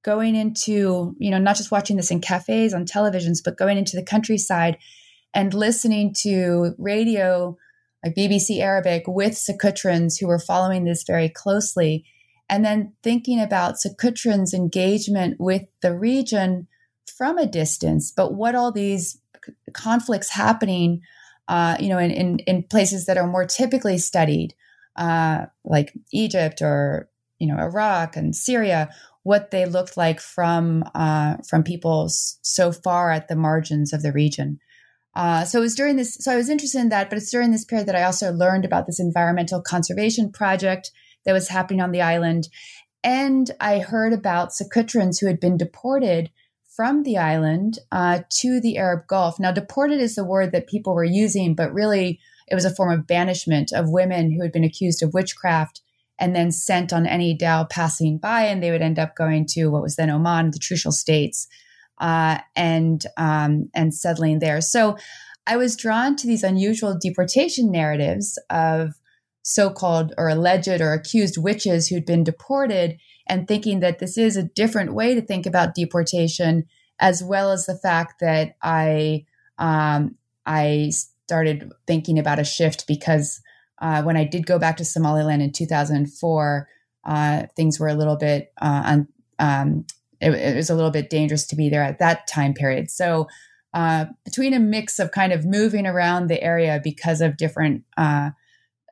going 0.03 0.36
into, 0.36 1.15
you 1.17 1.32
know, 1.32 1.38
not 1.38 1.55
just 1.55 1.72
watching 1.72 1.98
this 1.98 2.12
in 2.12 2.20
cafes 2.20 2.74
on 2.74 2.86
televisions, 2.86 3.39
but 3.43 3.58
going 3.58 3.77
into 3.77 3.96
the 3.96 4.03
countryside 4.03 4.77
and 5.34 5.53
listening 5.53 6.13
to 6.13 6.74
radio 6.77 7.58
like 8.03 8.15
BBC 8.15 8.60
Arabic 8.60 9.03
with 9.08 9.34
Socotrans 9.34 10.20
who 10.20 10.27
were 10.27 10.39
following 10.39 10.84
this 10.84 11.03
very 11.03 11.29
closely. 11.29 12.05
And 12.50 12.65
then 12.65 12.93
thinking 13.01 13.39
about 13.39 13.75
Socotrans' 13.75 14.53
engagement 14.53 15.38
with 15.39 15.63
the 15.82 15.98
region 15.98 16.67
from 17.08 17.38
a 17.38 17.48
distance, 17.48 18.12
but 18.12 18.34
what 18.34 18.55
all 18.55 18.72
these 18.72 19.20
conflicts 19.74 20.29
happening, 20.29 21.01
uh, 21.47 21.77
you 21.79 21.89
know, 21.89 21.97
in, 21.97 22.12
in, 22.12 22.39
in, 22.39 22.63
places 22.63 23.05
that 23.05 23.17
are 23.17 23.27
more 23.27 23.45
typically 23.45 23.97
studied, 23.97 24.53
uh, 24.95 25.45
like 25.65 25.93
Egypt 26.13 26.62
or, 26.62 27.09
you 27.39 27.47
know, 27.47 27.57
Iraq 27.57 28.15
and 28.15 28.35
Syria, 28.35 28.89
what 29.23 29.51
they 29.51 29.65
looked 29.65 29.97
like 29.97 30.19
from 30.19 30.83
uh, 30.95 31.38
from 31.47 31.63
people 31.63 32.07
so 32.09 32.71
far 32.71 33.12
at 33.12 33.27
the 33.27 33.35
margins 33.35 33.93
of 33.93 34.01
the 34.01 34.12
region. 34.12 34.59
Uh, 35.15 35.45
so 35.45 35.59
it 35.59 35.62
was 35.62 35.75
during 35.75 35.95
this. 35.95 36.15
So 36.15 36.31
I 36.31 36.35
was 36.35 36.50
interested 36.50 36.79
in 36.79 36.89
that, 36.89 37.09
but 37.09 37.17
it's 37.17 37.31
during 37.31 37.51
this 37.51 37.65
period 37.65 37.88
that 37.88 37.95
I 37.95 38.03
also 38.03 38.31
learned 38.31 38.65
about 38.65 38.85
this 38.85 39.00
environmental 39.00 39.62
conservation 39.62 40.31
project 40.31 40.91
that 41.25 41.33
was 41.33 41.50
happening 41.50 41.81
on 41.81 41.91
the 41.91 42.01
island, 42.01 42.47
and 43.03 43.51
I 43.59 43.79
heard 43.79 44.13
about 44.13 44.50
Socotrans 44.50 45.19
who 45.19 45.27
had 45.27 45.39
been 45.39 45.57
deported 45.57 46.31
from 46.75 47.03
the 47.03 47.17
island 47.17 47.79
uh, 47.91 48.19
to 48.29 48.59
the 48.59 48.77
Arab 48.77 49.07
Gulf. 49.07 49.39
Now, 49.39 49.51
deported 49.51 49.99
is 49.99 50.15
the 50.15 50.25
word 50.25 50.51
that 50.51 50.67
people 50.67 50.95
were 50.95 51.03
using, 51.03 51.53
but 51.53 51.73
really 51.73 52.19
it 52.47 52.55
was 52.55 52.65
a 52.65 52.73
form 52.73 52.91
of 52.91 53.07
banishment 53.07 53.71
of 53.71 53.89
women 53.89 54.31
who 54.31 54.41
had 54.41 54.51
been 54.51 54.63
accused 54.63 55.03
of 55.03 55.13
witchcraft 55.13 55.81
and 56.19 56.35
then 56.35 56.51
sent 56.51 56.93
on 56.93 57.05
any 57.05 57.35
dhow 57.35 57.65
passing 57.65 58.17
by, 58.17 58.43
and 58.43 58.61
they 58.61 58.71
would 58.71 58.81
end 58.81 58.99
up 58.99 59.15
going 59.15 59.45
to 59.47 59.67
what 59.67 59.81
was 59.81 59.95
then 59.95 60.09
Oman, 60.09 60.51
the 60.51 60.59
Trucial 60.59 60.91
States, 60.91 61.47
uh, 61.99 62.39
and 62.55 63.05
um, 63.17 63.69
and 63.73 63.93
settling 63.93 64.39
there. 64.39 64.61
So 64.61 64.97
I 65.45 65.57
was 65.57 65.75
drawn 65.75 66.15
to 66.17 66.27
these 66.27 66.43
unusual 66.43 66.97
deportation 66.99 67.71
narratives 67.71 68.39
of 68.49 68.93
so-called 69.41 70.13
or 70.17 70.29
alleged 70.29 70.81
or 70.81 70.93
accused 70.93 71.37
witches 71.37 71.87
who'd 71.87 72.05
been 72.05 72.23
deported 72.23 72.97
and 73.27 73.47
thinking 73.47 73.79
that 73.79 73.99
this 73.99 74.17
is 74.17 74.37
a 74.37 74.43
different 74.43 74.93
way 74.93 75.15
to 75.15 75.21
think 75.21 75.45
about 75.45 75.75
deportation, 75.75 76.65
as 76.99 77.23
well 77.23 77.51
as 77.51 77.65
the 77.65 77.77
fact 77.77 78.19
that 78.19 78.55
I 78.61 79.25
um, 79.57 80.15
I 80.45 80.91
started 81.25 81.71
thinking 81.87 82.19
about 82.19 82.39
a 82.39 82.43
shift 82.43 82.85
because 82.87 83.41
uh, 83.81 84.03
when 84.03 84.17
I 84.17 84.25
did 84.25 84.45
go 84.45 84.59
back 84.59 84.77
to 84.77 84.85
Somaliland 84.85 85.41
in 85.41 85.51
2004, 85.51 86.67
uh, 87.05 87.43
things 87.55 87.79
were 87.79 87.87
a 87.87 87.93
little 87.93 88.17
bit 88.17 88.51
uh, 88.61 88.99
um, 89.39 89.85
it, 90.23 90.31
it, 90.31 90.55
was 90.55 90.69
a 90.69 90.75
little 90.75 90.91
bit 90.91 91.09
dangerous 91.09 91.45
to 91.47 91.55
be 91.55 91.69
there 91.69 91.83
at 91.83 91.99
that 91.99 92.27
time 92.27 92.53
period. 92.53 92.89
So 92.89 93.27
uh, 93.73 94.05
between 94.23 94.53
a 94.53 94.59
mix 94.59 94.99
of 94.99 95.11
kind 95.11 95.33
of 95.33 95.45
moving 95.45 95.85
around 95.85 96.27
the 96.27 96.41
area 96.41 96.79
because 96.83 97.21
of 97.21 97.37
different 97.37 97.83
uh, 97.97 98.31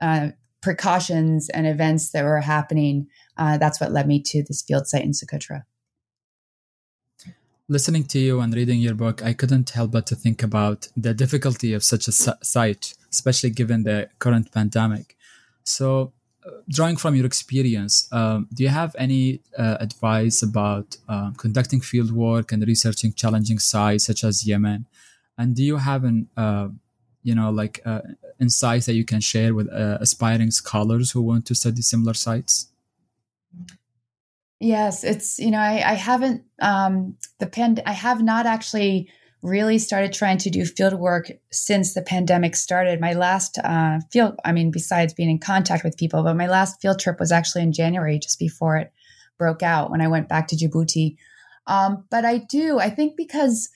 uh, 0.01 0.29
precautions 0.61 1.50
and 1.50 1.67
events 1.67 2.11
that 2.11 2.23
were 2.23 2.41
happening, 2.41 3.07
uh, 3.38 3.57
that's 3.57 3.79
what 3.79 3.91
led 3.91 4.07
me 4.07 4.21
to 4.21 4.43
this 4.43 4.61
field 4.61 4.88
site 4.88 5.03
in 5.03 5.11
Socotra. 5.11 5.63
Listening 7.67 8.03
to 8.03 8.19
you 8.19 8.41
and 8.41 8.53
reading 8.53 8.79
your 8.79 8.95
book, 8.95 9.23
I 9.23 9.33
couldn't 9.33 9.69
help 9.69 9.91
but 9.91 10.05
to 10.07 10.15
think 10.15 10.43
about 10.43 10.89
the 10.97 11.13
difficulty 11.13 11.73
of 11.73 11.85
such 11.85 12.07
a 12.09 12.11
site, 12.11 12.95
especially 13.09 13.51
given 13.51 13.83
the 13.83 14.09
current 14.19 14.51
pandemic. 14.51 15.15
So, 15.63 16.11
uh, 16.45 16.50
drawing 16.67 16.97
from 16.97 17.15
your 17.15 17.25
experience, 17.25 18.11
um, 18.11 18.50
do 18.53 18.63
you 18.63 18.69
have 18.69 18.93
any 18.97 19.41
uh, 19.57 19.77
advice 19.79 20.43
about 20.43 20.97
uh, 21.07 21.31
conducting 21.38 21.79
field 21.79 22.11
work 22.11 22.51
and 22.51 22.67
researching 22.67 23.13
challenging 23.13 23.59
sites 23.59 24.05
such 24.05 24.23
as 24.23 24.45
Yemen? 24.45 24.85
And 25.38 25.55
do 25.55 25.63
you 25.63 25.77
have 25.77 26.03
an, 26.03 26.27
uh, 26.35 26.69
you 27.23 27.35
know, 27.35 27.51
like 27.51 27.79
uh, 27.85 28.01
insights 28.39 28.88
that 28.88 28.95
you 28.95 29.05
can 29.05 29.21
share 29.21 29.53
with 29.53 29.71
uh, 29.71 29.97
aspiring 30.01 30.51
scholars 30.51 31.11
who 31.11 31.21
want 31.21 31.45
to 31.45 31.55
study 31.55 31.81
similar 31.83 32.15
sites? 32.15 32.71
Yes, 34.62 35.03
it's 35.03 35.39
you 35.39 35.50
know 35.50 35.58
I, 35.58 35.82
I 35.84 35.94
haven't 35.96 36.44
um, 36.62 37.18
the 37.39 37.48
pand 37.48 37.82
I 37.84 37.94
have 37.94 38.22
not 38.22 38.46
actually 38.46 39.10
really 39.41 39.80
started 39.80 40.13
trying 40.13 40.38
to 40.38 40.51
do 40.51 40.63
field 40.65 40.94
work 40.94 41.32
since 41.51 41.96
the 41.96 42.03
pandemic 42.03 42.56
started. 42.56 43.01
My 43.01 43.13
last 43.13 43.58
uh, 43.58 44.00
field, 44.12 44.36
I 44.46 44.51
mean, 44.51 44.70
besides 44.70 45.15
being 45.15 45.32
in 45.32 45.39
contact 45.39 45.84
with 45.84 45.98
people, 45.98 46.22
but 46.22 46.36
my 46.36 46.46
last 46.46 46.80
field 46.80 47.00
trip 47.00 47.20
was 47.20 47.32
actually 47.32 47.63
in 47.63 47.74
January, 47.74 48.20
just 48.20 48.38
before 48.38 48.77
it 48.77 48.94
broke 49.39 49.63
out 49.63 49.89
when 49.89 50.00
I 50.00 50.08
went 50.08 50.30
back 50.30 50.48
to 50.50 50.56
Djibouti. 50.56 51.15
Um, 51.65 52.06
but 52.12 52.24
I 52.24 52.38
do, 52.38 52.77
I 52.77 52.91
think 52.91 53.18
because 53.18 53.68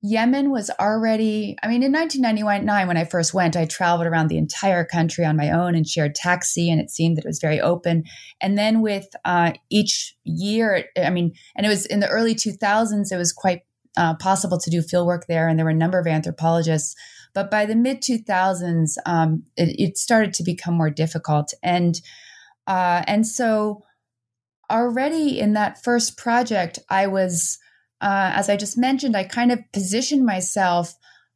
Yemen 0.00 0.50
was 0.50 0.70
already, 0.78 1.56
I 1.60 1.66
mean, 1.66 1.82
in 1.82 1.92
1999, 1.92 2.86
when 2.86 2.96
I 2.96 3.04
first 3.04 3.34
went, 3.34 3.56
I 3.56 3.64
traveled 3.64 4.06
around 4.06 4.28
the 4.28 4.38
entire 4.38 4.84
country 4.84 5.24
on 5.24 5.36
my 5.36 5.50
own 5.50 5.74
and 5.74 5.88
shared 5.88 6.14
taxi, 6.14 6.70
and 6.70 6.80
it 6.80 6.90
seemed 6.90 7.16
that 7.16 7.24
it 7.24 7.28
was 7.28 7.40
very 7.40 7.60
open. 7.60 8.04
And 8.40 8.56
then 8.56 8.80
with 8.80 9.08
uh, 9.24 9.54
each 9.70 10.14
year, 10.22 10.84
I 10.96 11.10
mean, 11.10 11.34
and 11.56 11.66
it 11.66 11.68
was 11.68 11.84
in 11.84 11.98
the 11.98 12.08
early 12.08 12.36
2000s, 12.36 13.10
it 13.10 13.16
was 13.16 13.32
quite 13.32 13.62
uh, 13.96 14.14
possible 14.14 14.58
to 14.58 14.70
do 14.70 14.82
fieldwork 14.82 15.22
there, 15.26 15.48
and 15.48 15.58
there 15.58 15.64
were 15.64 15.72
a 15.72 15.74
number 15.74 15.98
of 15.98 16.06
anthropologists. 16.06 16.94
But 17.34 17.50
by 17.50 17.66
the 17.66 17.74
mid 17.74 18.00
2000s, 18.00 18.98
um, 19.04 19.42
it, 19.56 19.80
it, 19.80 19.98
started 19.98 20.32
to 20.34 20.44
become 20.44 20.74
more 20.74 20.90
difficult. 20.90 21.52
And, 21.62 22.00
uh, 22.68 23.02
and 23.06 23.26
so 23.26 23.82
already 24.70 25.40
in 25.40 25.54
that 25.54 25.82
first 25.82 26.16
project, 26.16 26.78
I 26.88 27.08
was 27.08 27.58
uh, 28.00 28.32
as 28.34 28.48
I 28.48 28.56
just 28.56 28.78
mentioned, 28.78 29.16
I 29.16 29.24
kind 29.24 29.52
of 29.52 29.60
positioned 29.72 30.24
myself. 30.24 30.94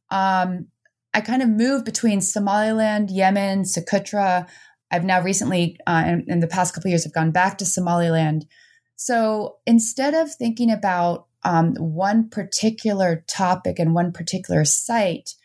Um, 0.09 0.67
I 1.13 1.21
kind 1.21 1.41
of 1.41 1.49
moved 1.49 1.85
between 1.85 2.21
Somaliland, 2.21 3.11
Yemen, 3.11 3.63
Socotra. 3.63 4.47
I've 4.89 5.03
now 5.03 5.21
recently, 5.21 5.77
uh, 5.85 6.03
in, 6.07 6.25
in, 6.27 6.39
the 6.39 6.47
past 6.47 6.73
couple 6.73 6.89
years, 6.89 7.03
have 7.03 7.13
gone 7.13 7.31
back 7.31 7.57
to 7.57 7.65
Somaliland. 7.65 8.45
So 8.95 9.57
instead 9.65 10.13
of 10.13 10.33
thinking 10.33 10.71
about 10.71 11.27
um, 11.43 11.75
one 11.75 12.29
particular 12.29 13.23
topic 13.27 13.79
and 13.79 13.93
one 13.93 14.11
particular 14.11 14.63
site, 14.65 15.35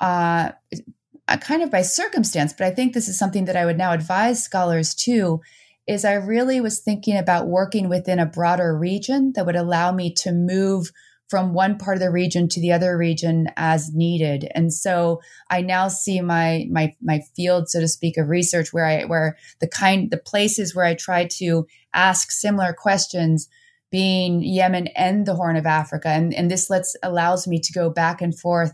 uh, 0.00 0.52
kind 1.40 1.62
of 1.62 1.70
by 1.70 1.82
circumstance, 1.82 2.52
but 2.52 2.66
I 2.66 2.70
think 2.70 2.94
this 2.94 3.08
is 3.08 3.18
something 3.18 3.44
that 3.46 3.56
I 3.56 3.64
would 3.64 3.78
now 3.78 3.92
advise 3.92 4.42
scholars 4.42 4.94
to 4.94 5.40
is 5.86 6.04
I 6.04 6.14
really 6.14 6.60
was 6.60 6.80
thinking 6.80 7.16
about 7.16 7.48
working 7.48 7.88
within 7.88 8.18
a 8.18 8.26
broader 8.26 8.76
region 8.76 9.32
that 9.34 9.46
would 9.46 9.56
allow 9.56 9.92
me 9.92 10.12
to 10.14 10.32
move 10.32 10.90
from 11.28 11.54
one 11.54 11.78
part 11.78 11.96
of 11.96 12.02
the 12.02 12.10
region 12.10 12.46
to 12.46 12.60
the 12.60 12.72
other 12.72 12.96
region 12.96 13.46
as 13.56 13.94
needed. 13.94 14.46
And 14.54 14.70
so 14.70 15.22
I 15.48 15.62
now 15.62 15.88
see 15.88 16.20
my 16.20 16.66
my 16.70 16.94
my 17.00 17.22
field, 17.34 17.70
so 17.70 17.80
to 17.80 17.88
speak, 17.88 18.18
of 18.18 18.28
research 18.28 18.72
where 18.72 18.84
I 18.84 19.04
where 19.04 19.36
the 19.58 19.66
kind 19.66 20.10
the 20.10 20.18
places 20.18 20.74
where 20.74 20.84
I 20.84 20.94
try 20.94 21.26
to 21.38 21.66
ask 21.94 22.30
similar 22.30 22.74
questions 22.74 23.48
being 23.90 24.42
Yemen 24.42 24.88
and 24.88 25.24
the 25.24 25.34
Horn 25.34 25.56
of 25.56 25.66
Africa. 25.66 26.08
And, 26.08 26.34
and 26.34 26.50
this 26.50 26.68
lets 26.68 26.96
allows 27.02 27.46
me 27.46 27.60
to 27.60 27.72
go 27.72 27.88
back 27.88 28.20
and 28.20 28.38
forth 28.38 28.72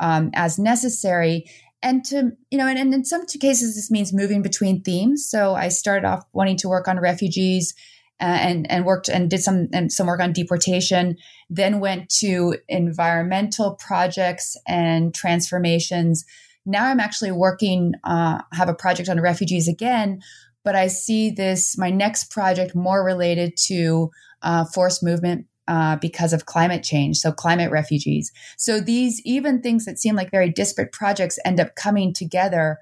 um, 0.00 0.30
as 0.34 0.58
necessary 0.58 1.50
and 1.82 2.04
to 2.06 2.32
you 2.50 2.58
know 2.58 2.66
and, 2.66 2.78
and 2.78 2.94
in 2.94 3.04
some 3.04 3.26
cases 3.26 3.74
this 3.74 3.90
means 3.90 4.12
moving 4.12 4.42
between 4.42 4.82
themes. 4.82 5.28
So 5.28 5.54
i 5.54 5.68
started 5.68 6.06
off 6.06 6.24
wanting 6.32 6.56
to 6.58 6.68
work 6.68 6.88
on 6.88 6.98
refugees 7.00 7.74
uh, 8.20 8.24
and 8.24 8.70
and 8.70 8.84
worked 8.84 9.08
and 9.08 9.30
did 9.30 9.42
some 9.42 9.68
and 9.72 9.92
some 9.92 10.06
work 10.06 10.20
on 10.20 10.32
deportation 10.32 11.16
then 11.48 11.80
went 11.80 12.08
to 12.08 12.56
environmental 12.68 13.74
projects 13.74 14.56
and 14.66 15.14
transformations. 15.14 16.24
Now 16.64 16.86
i'm 16.86 17.00
actually 17.00 17.32
working 17.32 17.94
uh, 18.04 18.42
have 18.52 18.68
a 18.68 18.74
project 18.74 19.08
on 19.08 19.20
refugees 19.20 19.68
again 19.68 20.20
but 20.64 20.74
i 20.74 20.88
see 20.88 21.30
this 21.30 21.78
my 21.78 21.90
next 21.90 22.30
project 22.30 22.74
more 22.74 23.04
related 23.04 23.56
to 23.68 24.10
uh, 24.42 24.64
forced 24.64 25.02
movement 25.02 25.46
uh, 25.68 25.96
because 25.96 26.32
of 26.32 26.46
climate 26.46 26.82
change. 26.82 27.18
So, 27.18 27.32
climate 27.32 27.70
refugees. 27.70 28.32
So, 28.56 28.80
these 28.80 29.20
even 29.24 29.62
things 29.62 29.84
that 29.84 29.98
seem 29.98 30.16
like 30.16 30.30
very 30.30 30.50
disparate 30.50 30.92
projects 30.92 31.38
end 31.44 31.60
up 31.60 31.74
coming 31.74 32.12
together. 32.12 32.78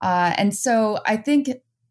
Uh, 0.00 0.34
and 0.36 0.54
so, 0.54 0.98
I 1.06 1.16
think 1.16 1.50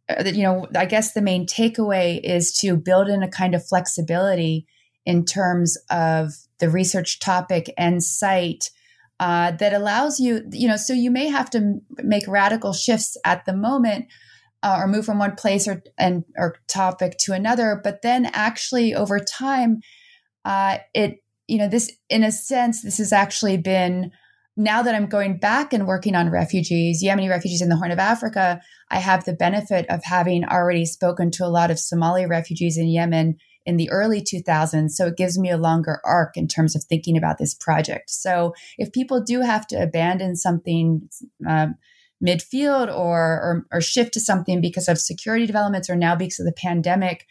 uh, 0.10 0.24
that, 0.24 0.36
you 0.36 0.44
know, 0.44 0.68
I 0.76 0.86
guess 0.86 1.14
the 1.14 1.22
main 1.22 1.46
takeaway 1.46 2.20
is 2.24 2.52
to 2.60 2.76
build 2.76 3.08
in 3.08 3.24
a 3.24 3.30
kind 3.30 3.56
of 3.56 3.66
flexibility 3.66 4.66
in 5.06 5.26
terms 5.26 5.78
of 5.90 6.34
the 6.60 6.70
research 6.70 7.20
topic 7.20 7.74
and 7.78 8.04
site. 8.04 8.70
Uh, 9.20 9.52
that 9.52 9.74
allows 9.74 10.20
you, 10.20 10.42
you 10.52 10.68
know, 10.68 10.76
so 10.76 10.92
you 10.92 11.10
may 11.10 11.28
have 11.28 11.50
to 11.50 11.80
make 12.00 12.28
radical 12.28 12.74
shifts 12.74 13.16
at 13.24 13.46
the 13.46 13.56
moment, 13.56 14.08
uh, 14.64 14.78
or 14.80 14.88
move 14.88 15.06
from 15.06 15.20
one 15.20 15.36
place 15.36 15.68
or 15.68 15.84
and 15.98 16.24
or 16.38 16.56
topic 16.68 17.18
to 17.20 17.34
another 17.34 17.80
but 17.84 18.02
then 18.02 18.26
actually 18.34 18.96
over 18.96 19.20
time 19.20 19.82
uh, 20.46 20.78
it 20.94 21.24
you 21.48 21.58
know 21.58 21.68
this 21.68 21.92
in 22.10 22.24
a 22.24 22.32
sense 22.32 22.82
this 22.82 22.98
has 22.98 23.12
actually 23.12 23.58
been 23.58 24.12
now 24.56 24.82
that 24.82 24.96
i'm 24.96 25.08
going 25.08 25.38
back 25.38 25.74
and 25.74 25.88
working 25.88 26.16
on 26.16 26.30
refugees 26.30 27.04
yemeni 27.04 27.30
refugees 27.30 27.62
in 27.62 27.70
the 27.70 27.76
horn 27.76 27.92
of 27.92 28.00
africa? 28.00 28.62
I 28.90 29.00
have 29.00 29.26
the 29.26 29.34
benefit 29.34 29.88
of 29.90 30.04
having 30.04 30.46
already 30.46 30.86
spoken 30.86 31.32
to 31.32 31.46
a 31.46 31.50
lot 31.50 31.72
of 31.72 31.80
somali 31.80 32.26
refugees 32.26 32.78
in 32.78 32.88
yemen 32.88 33.38
in 33.66 33.78
the 33.78 33.90
early 33.90 34.22
2000s 34.22 34.92
so 34.92 35.08
it 35.08 35.18
gives 35.18 35.38
me 35.38 35.50
a 35.50 35.58
longer 35.58 36.00
arc 36.04 36.38
in 36.38 36.48
terms 36.48 36.76
of 36.76 36.84
thinking 36.84 37.18
about 37.18 37.38
this 37.38 37.54
project. 37.54 38.10
So 38.10 38.54
if 38.78 38.92
people 38.92 39.22
do 39.22 39.42
have 39.42 39.66
to 39.68 39.82
abandon 39.82 40.36
something 40.36 41.10
um, 41.48 41.76
midfield 42.24 42.88
or, 42.88 43.20
or, 43.20 43.66
or 43.72 43.82
shift 43.82 44.14
to 44.14 44.20
something 44.20 44.62
because 44.62 44.88
of 44.88 44.98
security 44.98 45.46
developments 45.46 45.90
or 45.90 45.96
now 45.96 46.16
because 46.16 46.40
of 46.40 46.46
the 46.46 46.54
pandemic 46.54 47.26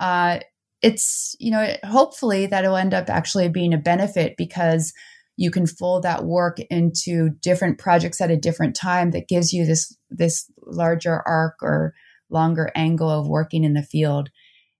uh, 0.00 0.40
it's 0.82 1.34
you 1.38 1.50
know 1.50 1.74
hopefully 1.84 2.46
that 2.46 2.64
will 2.64 2.76
end 2.76 2.94
up 2.94 3.08
actually 3.08 3.48
being 3.48 3.72
a 3.72 3.78
benefit 3.78 4.34
because 4.36 4.92
you 5.36 5.50
can 5.50 5.66
fold 5.66 6.02
that 6.02 6.24
work 6.24 6.58
into 6.70 7.30
different 7.42 7.78
projects 7.78 8.20
at 8.20 8.30
a 8.30 8.36
different 8.36 8.74
time 8.74 9.10
that 9.10 9.28
gives 9.28 9.52
you 9.52 9.66
this 9.66 9.96
this 10.10 10.50
larger 10.66 11.22
arc 11.26 11.56
or 11.62 11.94
longer 12.30 12.70
angle 12.74 13.10
of 13.10 13.28
working 13.28 13.64
in 13.64 13.74
the 13.74 13.82
field. 13.82 14.30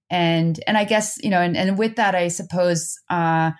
And 0.09 0.63
and 0.69 0.79
i 0.79 0.85
guess 0.85 1.19
you 1.23 1.31
know 1.31 1.41
and, 1.41 1.57
and 1.57 1.77
with 1.77 1.97
that 1.97 2.15
i 2.15 2.29
suppose 2.29 2.97
uh 3.11 3.51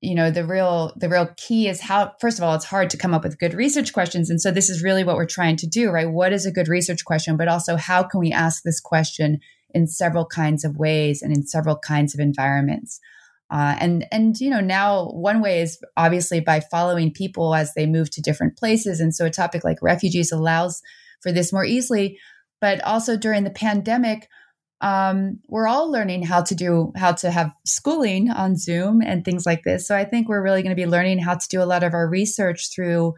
you 0.00 0.16
know 0.16 0.32
the 0.32 0.44
real 0.44 0.92
the 0.96 1.08
real 1.08 1.28
key 1.36 1.68
is 1.68 1.80
how 1.80 2.12
first 2.20 2.38
of 2.38 2.44
all 2.44 2.56
it's 2.56 2.64
hard 2.64 2.90
to 2.90 2.98
come 2.98 3.14
up 3.14 3.22
with 3.22 3.38
good 3.38 3.54
research 3.54 3.92
questions. 3.92 4.28
And 4.28 4.40
so 4.40 4.50
this 4.50 4.68
is 4.68 4.82
really 4.82 5.04
what 5.04 5.14
we're 5.14 5.24
trying 5.24 5.56
to 5.58 5.66
do 5.68 5.90
right? 5.90 6.10
What 6.10 6.32
is 6.32 6.44
a 6.44 6.50
good 6.50 6.66
research 6.66 7.04
question? 7.04 7.36
But 7.36 7.46
also 7.46 7.76
how 7.76 8.02
can 8.02 8.18
we 8.18 8.32
ask 8.32 8.64
this 8.64 8.80
question 8.80 9.38
in 9.74 9.86
several 9.86 10.26
kinds 10.26 10.64
of 10.64 10.76
ways 10.76 11.22
and 11.22 11.34
in 11.34 11.46
several 11.46 11.76
kinds 11.76 12.14
of 12.14 12.20
environments. 12.20 13.00
Uh, 13.50 13.76
and 13.80 14.06
and 14.10 14.40
you 14.40 14.48
know 14.48 14.60
now 14.60 15.08
one 15.10 15.42
way 15.42 15.60
is 15.60 15.78
obviously 15.98 16.40
by 16.40 16.58
following 16.58 17.12
people 17.12 17.54
as 17.54 17.74
they 17.74 17.84
move 17.84 18.08
to 18.10 18.22
different 18.22 18.56
places, 18.56 18.98
and 18.98 19.14
so 19.14 19.26
a 19.26 19.30
topic 19.30 19.62
like 19.62 19.76
refugees 19.82 20.32
allows 20.32 20.80
for 21.20 21.32
this 21.32 21.52
more 21.52 21.64
easily. 21.64 22.18
But 22.62 22.82
also 22.82 23.16
during 23.16 23.44
the 23.44 23.50
pandemic, 23.50 24.28
um, 24.80 25.38
we're 25.48 25.68
all 25.68 25.90
learning 25.90 26.22
how 26.22 26.42
to 26.42 26.54
do 26.54 26.92
how 26.96 27.12
to 27.12 27.30
have 27.30 27.52
schooling 27.66 28.30
on 28.30 28.56
Zoom 28.56 29.00
and 29.00 29.24
things 29.24 29.44
like 29.44 29.64
this. 29.64 29.86
So 29.86 29.94
I 29.94 30.04
think 30.04 30.28
we're 30.28 30.42
really 30.42 30.62
going 30.62 30.74
to 30.74 30.82
be 30.82 30.90
learning 30.90 31.18
how 31.18 31.34
to 31.34 31.48
do 31.48 31.62
a 31.62 31.64
lot 31.64 31.84
of 31.84 31.92
our 31.94 32.08
research 32.08 32.74
through 32.74 33.14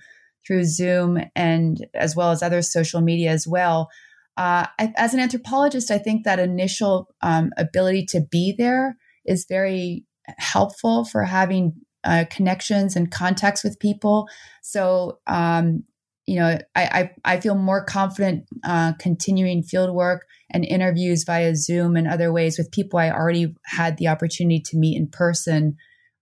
through 0.47 0.65
Zoom 0.65 1.19
and 1.35 1.87
as 1.95 2.15
well 2.15 2.31
as 2.31 2.43
other 2.43 2.61
social 2.61 3.01
media 3.01 3.31
as 3.31 3.47
well. 3.47 3.89
Uh, 4.37 4.67
I, 4.79 4.93
as 4.97 5.15
an 5.15 5.21
anthropologist, 5.21 5.91
I 5.91 5.99
think 5.99 6.25
that 6.25 6.39
initial 6.39 7.09
um, 7.23 7.51
ability 7.57 8.07
to 8.07 8.21
be 8.21 8.55
there 8.57 8.97
is 9.25 9.47
very 9.49 10.05
helpful 10.39 11.05
for 11.05 11.23
having 11.23 11.75
uh, 12.05 12.25
connections 12.31 12.97
and 12.97 13.11
contacts 13.11 13.65
with 13.65 13.79
people. 13.79 14.29
So, 14.63 15.19
um, 15.27 15.85
you 16.27 16.37
know, 16.37 16.59
I, 16.75 17.11
I, 17.25 17.35
I, 17.35 17.41
feel 17.41 17.55
more 17.55 17.85
confident 17.85 18.45
uh, 18.65 18.93
continuing 18.99 19.63
field 19.63 19.95
work 19.95 20.27
and 20.51 20.65
interviews 20.65 21.25
via 21.25 21.55
Zoom 21.55 21.97
and 21.97 22.09
other 22.09 22.33
ways 22.33 22.57
with 22.57 22.71
people 22.71 22.99
I 22.99 23.11
already 23.11 23.55
had 23.67 23.99
the 23.99 24.09
opportunity 24.09 24.61
to 24.67 24.79
meet 24.79 24.97
in 24.97 25.09
person. 25.09 25.77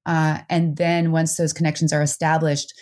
Uh, 0.04 0.38
and 0.50 0.76
then 0.76 1.12
once 1.12 1.37
those 1.37 1.52
connections 1.52 1.92
are 1.92 2.02
established, 2.02 2.73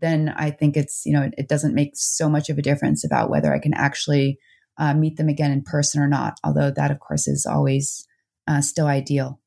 then 0.00 0.32
I 0.36 0.50
think 0.50 0.76
it's, 0.76 1.02
you 1.04 1.12
know, 1.12 1.22
it, 1.22 1.34
it 1.36 1.48
doesn't 1.48 1.74
make 1.74 1.92
so 1.94 2.28
much 2.28 2.48
of 2.48 2.56
a 2.56 2.62
difference 2.62 3.04
about 3.04 3.30
whether 3.30 3.54
I 3.54 3.58
can 3.58 3.74
actually 3.74 4.38
uh, 4.80 4.94
meet 4.94 5.16
them 5.18 5.28
again 5.28 5.52
in 5.52 5.62
person 5.62 6.02
or 6.02 6.08
not, 6.08 6.38
although 6.42 6.70
that, 6.70 6.90
of 6.90 6.98
course, 6.98 7.28
is 7.28 7.46
always 7.46 8.08
uh, 8.48 8.62
still 8.62 8.86
ideal. 8.86 9.38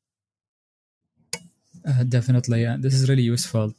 Uh, 1.86 2.04
definitely, 2.04 2.62
yeah. 2.62 2.78
This 2.80 2.94
is 2.94 3.10
really 3.10 3.24
useful. 3.24 3.74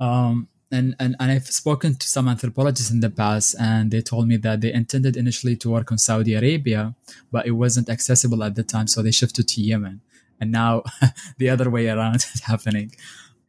Um, 0.00 0.48
and, 0.70 0.96
and 0.98 1.14
and 1.20 1.30
I've 1.30 1.46
spoken 1.46 1.94
to 1.96 2.08
some 2.08 2.28
anthropologists 2.28 2.90
in 2.90 3.00
the 3.00 3.10
past, 3.10 3.56
and 3.60 3.90
they 3.90 4.00
told 4.00 4.28
me 4.28 4.36
that 4.38 4.60
they 4.60 4.72
intended 4.72 5.16
initially 5.16 5.56
to 5.56 5.70
work 5.70 5.92
on 5.92 5.98
Saudi 5.98 6.34
Arabia, 6.34 6.94
but 7.30 7.46
it 7.46 7.52
wasn't 7.52 7.88
accessible 7.90 8.42
at 8.42 8.54
the 8.54 8.62
time, 8.62 8.86
so 8.86 9.02
they 9.02 9.10
shifted 9.10 9.48
to 9.48 9.60
Yemen. 9.60 10.00
And 10.40 10.52
now 10.52 10.82
the 11.38 11.50
other 11.50 11.68
way 11.68 11.88
around 11.88 12.16
is 12.34 12.42
happening. 12.44 12.92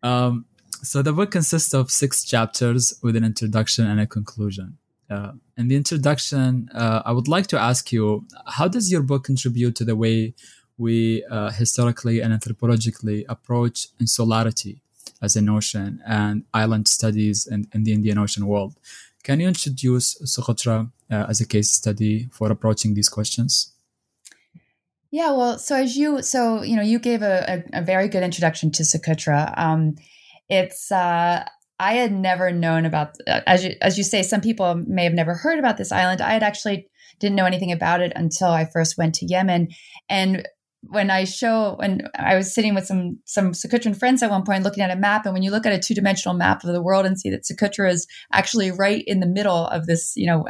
Um, 0.03 0.45
so 0.83 1.01
the 1.01 1.13
book 1.13 1.31
consists 1.31 1.73
of 1.73 1.91
six 1.91 2.23
chapters 2.23 2.93
with 3.01 3.15
an 3.15 3.23
introduction 3.23 3.87
and 3.87 3.99
a 3.99 4.07
conclusion. 4.07 4.77
Uh, 5.09 5.31
in 5.57 5.67
the 5.69 5.75
introduction, 5.75 6.69
uh, 6.73 7.01
I 7.05 7.11
would 7.11 7.27
like 7.27 7.47
to 7.47 7.59
ask 7.59 7.91
you, 7.91 8.25
how 8.45 8.67
does 8.67 8.91
your 8.91 9.01
book 9.01 9.23
contribute 9.23 9.75
to 9.77 9.85
the 9.85 9.95
way 9.95 10.33
we 10.77 11.23
uh, 11.25 11.49
historically 11.51 12.19
and 12.21 12.33
anthropologically 12.33 13.25
approach 13.27 13.87
insularity 13.99 14.81
as 15.21 15.35
a 15.35 15.41
notion 15.41 16.01
and 16.05 16.43
island 16.53 16.87
studies 16.87 17.47
in, 17.47 17.67
in 17.73 17.83
the 17.83 17.93
Indian 17.93 18.17
Ocean 18.17 18.45
world. 18.45 18.75
Can 19.23 19.39
you 19.39 19.47
introduce 19.47 20.15
Socotra 20.23 20.91
uh, 21.11 21.25
as 21.27 21.41
a 21.41 21.47
case 21.47 21.71
study 21.71 22.29
for 22.31 22.51
approaching 22.51 22.93
these 22.93 23.09
questions? 23.09 23.73
Yeah, 25.09 25.31
well, 25.31 25.57
so 25.57 25.75
as 25.75 25.97
you, 25.97 26.21
so 26.21 26.61
you 26.61 26.75
know, 26.75 26.81
you 26.81 26.99
gave 26.99 27.21
a, 27.21 27.63
a, 27.73 27.79
a 27.79 27.81
very 27.81 28.07
good 28.07 28.23
introduction 28.23 28.71
to 28.71 28.83
Socotra. 28.83 29.57
Um, 29.57 29.95
it's 30.49 30.91
uh, 30.91 31.45
I 31.79 31.93
had 31.93 32.11
never 32.11 32.51
known 32.51 32.85
about, 32.85 33.15
as 33.27 33.63
you 33.63 33.75
as 33.81 33.97
you 33.97 34.03
say, 34.03 34.23
some 34.23 34.41
people 34.41 34.75
may 34.87 35.03
have 35.03 35.13
never 35.13 35.35
heard 35.35 35.59
about 35.59 35.77
this 35.77 35.91
island. 35.91 36.21
I 36.21 36.31
had 36.31 36.43
actually 36.43 36.87
didn't 37.19 37.35
know 37.35 37.45
anything 37.45 37.71
about 37.71 38.01
it 38.01 38.13
until 38.15 38.49
I 38.49 38.65
first 38.65 38.97
went 38.97 39.15
to 39.15 39.25
Yemen, 39.25 39.69
and 40.09 40.47
when 40.81 41.09
I 41.09 41.23
show 41.25 41.75
when 41.77 42.07
I 42.17 42.35
was 42.35 42.53
sitting 42.53 42.73
with 42.73 42.85
some 42.85 43.19
some 43.25 43.51
Socotra 43.51 43.95
friends 43.97 44.23
at 44.23 44.29
one 44.29 44.43
point 44.43 44.63
looking 44.63 44.83
at 44.83 44.91
a 44.91 44.99
map, 44.99 45.25
and 45.25 45.33
when 45.33 45.43
you 45.43 45.51
look 45.51 45.65
at 45.65 45.73
a 45.73 45.79
two 45.79 45.93
dimensional 45.93 46.35
map 46.35 46.63
of 46.63 46.73
the 46.73 46.81
world 46.81 47.05
and 47.05 47.19
see 47.19 47.29
that 47.29 47.43
Socotra 47.43 47.91
is 47.91 48.07
actually 48.33 48.71
right 48.71 49.03
in 49.05 49.19
the 49.19 49.27
middle 49.27 49.67
of 49.67 49.85
this, 49.85 50.13
you 50.15 50.25
know, 50.25 50.45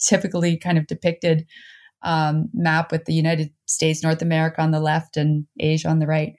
typically 0.00 0.58
kind 0.58 0.78
of 0.78 0.86
depicted 0.86 1.46
um, 2.02 2.48
map 2.52 2.92
with 2.92 3.04
the 3.04 3.14
United 3.14 3.50
States, 3.66 4.02
North 4.02 4.22
America 4.22 4.60
on 4.60 4.70
the 4.70 4.80
left, 4.80 5.16
and 5.16 5.46
Asia 5.58 5.88
on 5.88 5.98
the 5.98 6.06
right. 6.06 6.34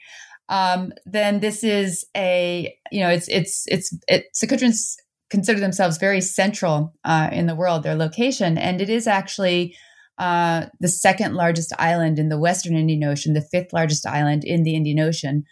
Um, 0.49 0.93
then 1.05 1.39
this 1.39 1.63
is 1.63 2.05
a 2.15 2.73
you 2.91 3.01
know 3.01 3.09
it's 3.09 3.27
it's 3.27 3.65
it's 3.67 3.93
it, 4.07 4.25
Socotrans 4.33 4.95
consider 5.29 5.59
themselves 5.59 5.97
very 5.97 6.21
central 6.21 6.93
uh, 7.03 7.29
in 7.31 7.47
the 7.47 7.55
world, 7.55 7.83
their 7.83 7.95
location, 7.95 8.57
and 8.57 8.81
it 8.81 8.89
is 8.89 9.07
actually 9.07 9.75
uh, 10.17 10.65
the 10.79 10.87
second 10.87 11.35
largest 11.35 11.73
island 11.77 12.17
in 12.17 12.29
the 12.29 12.39
Western 12.39 12.75
Indian 12.75 13.03
Ocean, 13.03 13.33
the 13.33 13.41
fifth 13.41 13.73
largest 13.73 14.05
island 14.05 14.43
in 14.43 14.63
the 14.63 14.75
Indian 14.75 14.99
Ocean, 14.99 15.43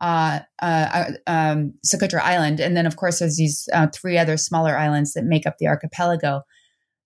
uh, 0.00 0.40
uh, 0.60 1.12
um, 1.26 1.74
Socotra 1.84 2.20
Island. 2.20 2.60
And 2.60 2.76
then, 2.76 2.86
of 2.86 2.96
course, 2.96 3.18
there's 3.18 3.36
these 3.36 3.68
uh, 3.72 3.88
three 3.92 4.18
other 4.18 4.36
smaller 4.36 4.76
islands 4.76 5.12
that 5.14 5.24
make 5.24 5.46
up 5.46 5.56
the 5.58 5.66
archipelago. 5.66 6.42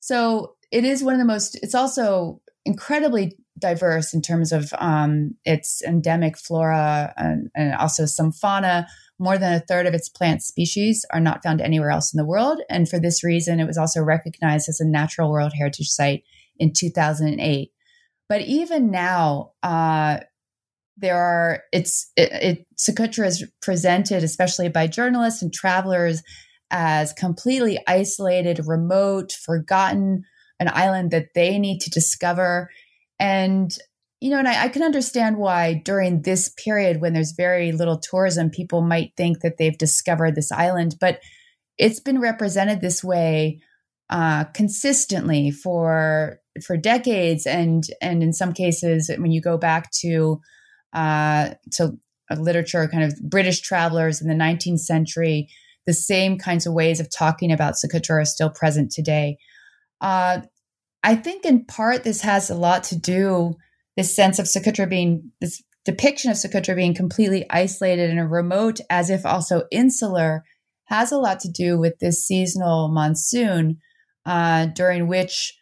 So 0.00 0.56
it 0.70 0.84
is 0.84 1.02
one 1.02 1.14
of 1.14 1.18
the 1.18 1.26
most, 1.26 1.58
it's 1.62 1.74
also 1.74 2.40
incredibly 2.64 3.36
diverse 3.58 4.12
in 4.12 4.22
terms 4.22 4.52
of 4.52 4.72
um, 4.78 5.34
its 5.44 5.82
endemic 5.82 6.36
flora 6.36 7.12
and, 7.16 7.50
and 7.54 7.74
also 7.74 8.06
some 8.06 8.32
fauna. 8.32 8.86
More 9.18 9.38
than 9.38 9.54
a 9.54 9.60
third 9.60 9.86
of 9.86 9.94
its 9.94 10.10
plant 10.10 10.42
species 10.42 11.06
are 11.10 11.20
not 11.20 11.42
found 11.42 11.60
anywhere 11.60 11.90
else 11.90 12.12
in 12.12 12.18
the 12.18 12.26
world. 12.26 12.60
And 12.68 12.88
for 12.88 12.98
this 12.98 13.24
reason, 13.24 13.60
it 13.60 13.66
was 13.66 13.78
also 13.78 14.02
recognized 14.02 14.68
as 14.68 14.80
a 14.80 14.86
natural 14.86 15.30
World 15.30 15.52
Heritage 15.56 15.88
Site 15.88 16.24
in 16.58 16.72
2008. 16.72 17.72
But 18.28 18.42
even 18.42 18.90
now, 18.90 19.52
uh, 19.62 20.18
there 20.96 21.16
are 21.16 21.62
it's 21.72 22.10
it, 22.16 22.32
it 22.32 22.66
Socotra 22.76 23.26
is 23.26 23.44
presented, 23.60 24.24
especially 24.24 24.68
by 24.68 24.86
journalists 24.86 25.42
and 25.42 25.52
travelers, 25.52 26.22
as 26.70 27.12
completely 27.12 27.78
isolated, 27.86 28.66
remote, 28.66 29.32
forgotten, 29.32 30.24
an 30.58 30.70
island 30.72 31.10
that 31.10 31.34
they 31.34 31.58
need 31.58 31.80
to 31.80 31.90
discover. 31.90 32.70
And 33.18 33.76
you 34.20 34.30
know, 34.30 34.38
and 34.38 34.48
I, 34.48 34.64
I, 34.64 34.68
can 34.68 34.82
understand 34.82 35.36
why 35.36 35.74
during 35.84 36.22
this 36.22 36.48
period 36.48 37.02
when 37.02 37.12
there's 37.12 37.32
very 37.32 37.72
little 37.72 37.98
tourism, 37.98 38.48
people 38.48 38.80
might 38.80 39.12
think 39.14 39.40
that 39.40 39.58
they've 39.58 39.76
discovered 39.76 40.34
this 40.34 40.50
island, 40.50 40.96
but 40.98 41.20
it's 41.76 42.00
been 42.00 42.18
represented 42.18 42.80
this 42.80 43.04
way 43.04 43.60
uh, 44.08 44.44
consistently 44.44 45.50
for 45.50 46.40
for 46.64 46.76
decades, 46.76 47.46
and 47.46 47.84
and 48.00 48.22
in 48.22 48.32
some 48.32 48.52
cases, 48.52 49.10
when 49.18 49.32
you 49.32 49.40
go 49.40 49.58
back 49.58 49.90
to 50.00 50.40
uh, 50.92 51.50
to 51.72 51.98
literature, 52.34 52.88
kind 52.88 53.04
of 53.04 53.14
British 53.28 53.60
travelers 53.60 54.20
in 54.20 54.28
the 54.28 54.34
19th 54.34 54.80
century, 54.80 55.48
the 55.86 55.92
same 55.92 56.38
kinds 56.38 56.66
of 56.66 56.72
ways 56.72 57.00
of 57.00 57.08
talking 57.10 57.52
about 57.52 57.74
Socotra 57.74 58.22
are 58.22 58.24
still 58.24 58.50
present 58.50 58.90
today. 58.90 59.38
Uh, 60.00 60.40
I 61.06 61.14
think 61.14 61.44
in 61.44 61.64
part 61.64 62.02
this 62.02 62.22
has 62.22 62.50
a 62.50 62.56
lot 62.56 62.82
to 62.84 62.96
do 62.96 63.54
this 63.96 64.14
sense 64.14 64.40
of 64.40 64.46
Socotra 64.46 64.88
being 64.88 65.30
this 65.40 65.62
depiction 65.84 66.32
of 66.32 66.36
Socotra 66.36 66.74
being 66.74 66.94
completely 66.94 67.46
isolated 67.48 68.10
and 68.10 68.30
remote, 68.30 68.80
as 68.90 69.08
if 69.08 69.24
also 69.24 69.62
insular, 69.70 70.42
has 70.86 71.12
a 71.12 71.18
lot 71.18 71.38
to 71.40 71.48
do 71.48 71.78
with 71.78 72.00
this 72.00 72.26
seasonal 72.26 72.88
monsoon, 72.88 73.78
uh, 74.26 74.66
during 74.66 75.06
which 75.06 75.56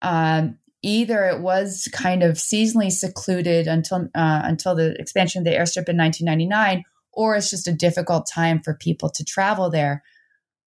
um, 0.00 0.58
either 0.80 1.24
it 1.24 1.40
was 1.40 1.88
kind 1.92 2.22
of 2.22 2.36
seasonally 2.36 2.92
secluded 2.92 3.66
until 3.66 4.08
uh, 4.14 4.42
until 4.44 4.76
the 4.76 4.94
expansion 5.00 5.40
of 5.40 5.44
the 5.44 5.58
airstrip 5.58 5.88
in 5.88 5.96
1999, 5.96 6.84
or 7.12 7.34
it's 7.34 7.50
just 7.50 7.66
a 7.66 7.72
difficult 7.72 8.28
time 8.32 8.62
for 8.62 8.74
people 8.74 9.10
to 9.10 9.24
travel 9.24 9.70
there. 9.70 10.04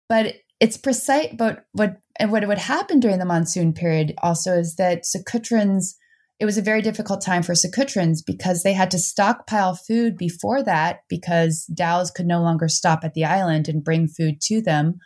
But 0.10 0.38
it's 0.60 0.77
precise. 0.77 1.36
But 1.38 1.65
what 1.73 1.97
and 2.19 2.32
what 2.32 2.47
would 2.47 2.58
happen 2.58 2.99
during 2.99 3.19
the 3.19 3.25
monsoon 3.25 3.73
period 3.73 4.13
also 4.21 4.53
is 4.53 4.75
that 4.75 5.03
Socotrans. 5.03 5.95
It 6.39 6.45
was 6.45 6.60
a 6.60 6.62
very 6.62 6.84
difficult 6.84 7.25
time 7.25 7.41
for 7.41 7.53
Socotrans 7.53 8.19
because 8.23 8.62
they 8.62 8.73
had 8.73 8.91
to 8.91 8.99
stockpile 8.99 9.73
food 9.73 10.17
before 10.17 10.62
that 10.62 10.99
because 11.10 11.65
dhows 11.73 12.12
could 12.12 12.27
no 12.27 12.43
longer 12.43 12.67
stop 12.67 13.03
at 13.03 13.15
the 13.15 13.25
island 13.25 13.67
and 13.67 13.84
bring 13.84 14.08
food 14.08 14.39
to 14.41 14.62
them 14.62 14.99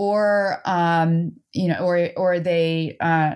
or 0.00 0.62
um, 0.64 1.32
you 1.52 1.68
know, 1.68 1.84
or 1.84 2.08
or 2.16 2.40
they 2.40 2.96
uh, 3.02 3.34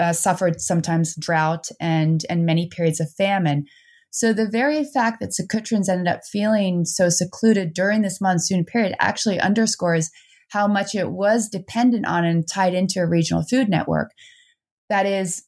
uh, 0.00 0.12
suffered 0.12 0.60
sometimes 0.60 1.14
drought 1.14 1.68
and 1.80 2.24
and 2.28 2.44
many 2.44 2.68
periods 2.68 2.98
of 2.98 3.12
famine. 3.12 3.66
So 4.10 4.32
the 4.32 4.48
very 4.48 4.82
fact 4.84 5.20
that 5.20 5.30
Socotrans 5.30 5.88
ended 5.88 6.08
up 6.08 6.22
feeling 6.24 6.84
so 6.84 7.08
secluded 7.08 7.72
during 7.72 8.02
this 8.02 8.20
monsoon 8.20 8.64
period 8.64 8.96
actually 8.98 9.38
underscores 9.38 10.10
how 10.52 10.68
much 10.68 10.94
it 10.94 11.10
was 11.10 11.48
dependent 11.48 12.06
on 12.06 12.24
and 12.24 12.46
tied 12.48 12.74
into 12.74 13.00
a 13.00 13.06
regional 13.06 13.42
food 13.42 13.68
network. 13.68 14.10
That 14.88 15.06
is 15.06 15.42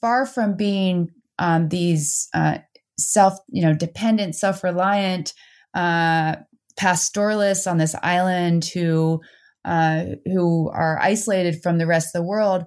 far 0.00 0.26
from 0.26 0.56
being 0.56 1.10
um, 1.38 1.68
these 1.68 2.28
uh, 2.34 2.58
self, 2.98 3.34
you 3.48 3.62
know, 3.62 3.72
dependent, 3.72 4.34
self-reliant 4.34 5.32
uh, 5.74 6.36
pastoralists 6.76 7.66
on 7.66 7.78
this 7.78 7.94
island 8.02 8.64
who 8.74 9.20
uh, 9.64 10.04
who 10.24 10.70
are 10.70 10.98
isolated 11.00 11.62
from 11.62 11.78
the 11.78 11.86
rest 11.86 12.14
of 12.14 12.20
the 12.20 12.26
world, 12.26 12.64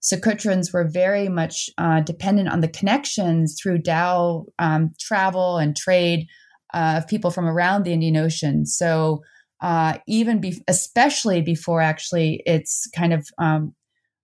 Socotrans 0.00 0.72
were 0.72 0.86
very 0.86 1.28
much 1.28 1.68
uh, 1.76 2.00
dependent 2.00 2.48
on 2.48 2.60
the 2.60 2.68
connections 2.68 3.58
through 3.60 3.78
dhow 3.78 4.46
um, 4.60 4.92
travel 5.00 5.58
and 5.58 5.76
trade 5.76 6.26
uh, 6.72 6.94
of 6.98 7.08
people 7.08 7.32
from 7.32 7.46
around 7.46 7.82
the 7.82 7.92
Indian 7.92 8.16
Ocean. 8.16 8.64
So 8.64 9.22
uh, 9.60 9.98
even 10.06 10.40
be- 10.40 10.62
especially 10.68 11.42
before 11.42 11.80
actually 11.80 12.42
its 12.46 12.88
kind 12.94 13.12
of 13.12 13.28
um, 13.38 13.74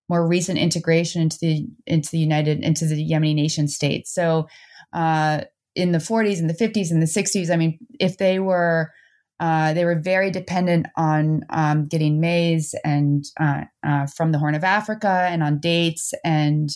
more 0.09 0.27
recent 0.27 0.59
integration 0.59 1.23
into 1.23 1.39
the 1.41 1.67
into 1.87 2.11
the 2.11 2.19
United 2.19 2.63
into 2.63 2.85
the 2.85 3.11
Yemeni 3.11 3.35
nation 3.35 3.69
state. 3.69 4.07
So 4.07 4.47
uh, 4.93 5.43
in 5.75 5.93
the 5.93 5.99
40s 5.99 6.39
and 6.39 6.51
the 6.51 6.55
50s 6.55 6.91
and 6.91 7.01
the 7.01 7.07
60s, 7.07 7.51
I 7.51 7.57
mean, 7.57 7.79
if 7.99 8.19
they 8.19 8.39
were 8.39 8.93
uh, 9.41 9.73
they 9.73 9.85
were 9.85 9.99
very 9.99 10.31
dependent 10.31 10.87
on 10.97 11.43
um, 11.51 11.89
getting 11.89 12.21
maize 12.21 12.75
and 12.85 13.25
uh, 13.41 13.63
uh, 13.85 14.07
from 14.07 14.31
the 14.31 14.39
Horn 14.39 14.55
of 14.55 14.63
Africa 14.63 15.27
and 15.29 15.43
on 15.43 15.59
dates 15.59 16.13
and 16.25 16.71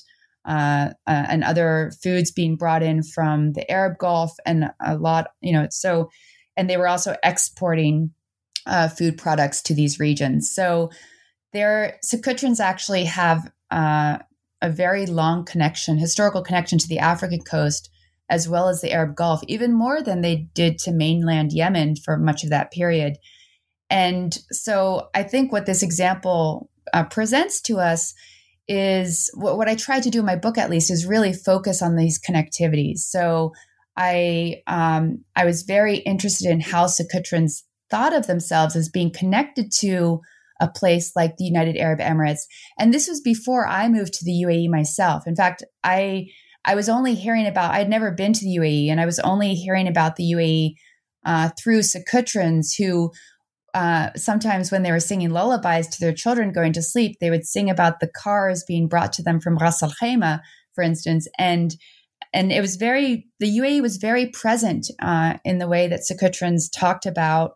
uh, 0.46 0.90
and 1.06 1.42
other 1.42 1.92
foods 2.02 2.30
being 2.30 2.56
brought 2.56 2.82
in 2.82 3.02
from 3.02 3.52
the 3.52 3.68
Arab 3.70 3.98
Gulf 3.98 4.32
and 4.46 4.70
a 4.84 4.96
lot, 4.96 5.28
you 5.40 5.52
know. 5.52 5.66
So, 5.70 6.08
and 6.56 6.70
they 6.70 6.76
were 6.76 6.88
also 6.88 7.16
exporting 7.24 8.10
uh, 8.66 8.88
food 8.88 9.16
products 9.18 9.62
to 9.62 9.74
these 9.74 9.98
regions. 9.98 10.52
So, 10.52 10.90
their 11.52 11.98
Socotrans 12.04 12.60
actually 12.60 13.04
have 13.04 13.50
a 13.70 14.20
very 14.68 15.06
long 15.06 15.44
connection, 15.44 15.96
historical 15.96 16.42
connection 16.42 16.78
to 16.78 16.88
the 16.88 16.98
African 16.98 17.40
coast 17.40 17.90
as 18.28 18.48
well 18.48 18.68
as 18.68 18.80
the 18.80 18.92
Arab 18.92 19.14
Gulf, 19.14 19.40
even 19.46 19.72
more 19.72 20.02
than 20.02 20.20
they 20.20 20.48
did 20.54 20.78
to 20.80 20.92
mainland 20.92 21.52
Yemen 21.52 21.96
for 21.96 22.16
much 22.16 22.42
of 22.42 22.50
that 22.50 22.72
period. 22.72 23.18
And 23.88 24.36
so 24.50 25.08
I 25.14 25.22
think 25.22 25.52
what 25.52 25.66
this 25.66 25.82
example 25.82 26.70
uh, 26.92 27.04
presents 27.04 27.60
to 27.62 27.78
us 27.78 28.14
is 28.68 29.30
what, 29.34 29.56
what 29.56 29.68
I 29.68 29.76
tried 29.76 30.02
to 30.04 30.10
do 30.10 30.20
in 30.20 30.26
my 30.26 30.34
book, 30.34 30.58
at 30.58 30.70
least, 30.70 30.90
is 30.90 31.06
really 31.06 31.32
focus 31.32 31.82
on 31.82 31.94
these 31.94 32.20
connectivities. 32.20 32.98
So 32.98 33.52
I 33.96 34.62
um, 34.66 35.24
I 35.36 35.44
was 35.44 35.62
very 35.62 35.98
interested 35.98 36.50
in 36.50 36.60
how 36.60 36.86
Socotrans 36.86 37.62
thought 37.90 38.14
of 38.14 38.26
themselves 38.26 38.76
as 38.76 38.88
being 38.88 39.12
connected 39.12 39.70
to 39.80 40.20
a 40.60 40.68
place 40.68 41.12
like 41.14 41.36
the 41.36 41.44
United 41.44 41.76
Arab 41.76 42.00
Emirates, 42.00 42.40
and 42.78 42.92
this 42.92 43.08
was 43.08 43.20
before 43.20 43.66
I 43.66 43.88
moved 43.88 44.14
to 44.14 44.24
the 44.24 44.44
UAE 44.46 44.68
myself. 44.70 45.26
In 45.26 45.36
fact, 45.36 45.62
I 45.84 46.26
I 46.66 46.74
was 46.74 46.88
only 46.88 47.14
hearing 47.14 47.46
about, 47.46 47.72
I'd 47.72 47.88
never 47.88 48.10
been 48.10 48.32
to 48.32 48.44
the 48.44 48.56
UAE, 48.56 48.90
and 48.90 49.00
I 49.00 49.06
was 49.06 49.20
only 49.20 49.54
hearing 49.54 49.86
about 49.86 50.16
the 50.16 50.32
UAE 50.32 50.74
uh, 51.24 51.50
through 51.56 51.80
Socotrans 51.80 52.76
who 52.76 53.12
uh, 53.72 54.10
sometimes 54.16 54.72
when 54.72 54.82
they 54.82 54.90
were 54.90 54.98
singing 54.98 55.30
lullabies 55.30 55.86
to 55.86 56.00
their 56.00 56.12
children 56.14 56.50
going 56.50 56.72
to 56.72 56.82
sleep, 56.82 57.18
they 57.20 57.30
would 57.30 57.46
sing 57.46 57.68
about 57.68 58.00
the 58.00 58.08
cars 58.08 58.64
being 58.66 58.88
brought 58.88 59.12
to 59.12 59.22
them 59.22 59.38
from 59.38 59.58
Ras 59.58 59.82
Al 59.82 59.92
Khaimah, 60.02 60.40
for 60.74 60.82
instance. 60.82 61.28
And 61.38 61.76
and 62.32 62.52
it 62.52 62.60
was 62.60 62.76
very, 62.76 63.26
the 63.38 63.58
UAE 63.58 63.80
was 63.80 63.98
very 63.98 64.26
present 64.26 64.88
uh, 65.00 65.34
in 65.44 65.58
the 65.58 65.68
way 65.68 65.88
that 65.88 66.00
Socotrans 66.00 66.64
talked 66.74 67.06
about 67.06 67.52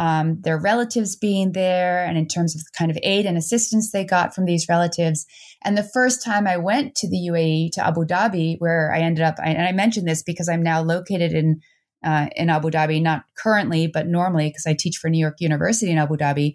um, 0.00 0.40
their 0.40 0.58
relatives 0.58 1.14
being 1.14 1.52
there 1.52 2.02
and 2.06 2.16
in 2.16 2.26
terms 2.26 2.54
of 2.54 2.62
the 2.62 2.70
kind 2.76 2.90
of 2.90 2.96
aid 3.02 3.26
and 3.26 3.36
assistance 3.36 3.92
they 3.92 4.02
got 4.02 4.34
from 4.34 4.46
these 4.46 4.66
relatives. 4.66 5.26
And 5.62 5.76
the 5.76 5.90
first 5.92 6.24
time 6.24 6.46
I 6.46 6.56
went 6.56 6.94
to 6.96 7.08
the 7.08 7.28
UAE, 7.30 7.72
to 7.72 7.86
Abu 7.86 8.06
Dhabi, 8.06 8.56
where 8.60 8.90
I 8.94 9.00
ended 9.00 9.22
up, 9.22 9.34
and 9.44 9.60
I 9.60 9.72
mentioned 9.72 10.08
this 10.08 10.22
because 10.22 10.48
I'm 10.48 10.62
now 10.62 10.80
located 10.80 11.34
in 11.34 11.60
uh, 12.02 12.28
in 12.34 12.48
Abu 12.48 12.70
Dhabi, 12.70 13.02
not 13.02 13.24
currently, 13.36 13.86
but 13.86 14.06
normally 14.06 14.48
because 14.48 14.66
I 14.66 14.72
teach 14.72 14.96
for 14.96 15.10
New 15.10 15.18
York 15.18 15.36
University 15.38 15.92
in 15.92 15.98
Abu 15.98 16.16
Dhabi. 16.16 16.54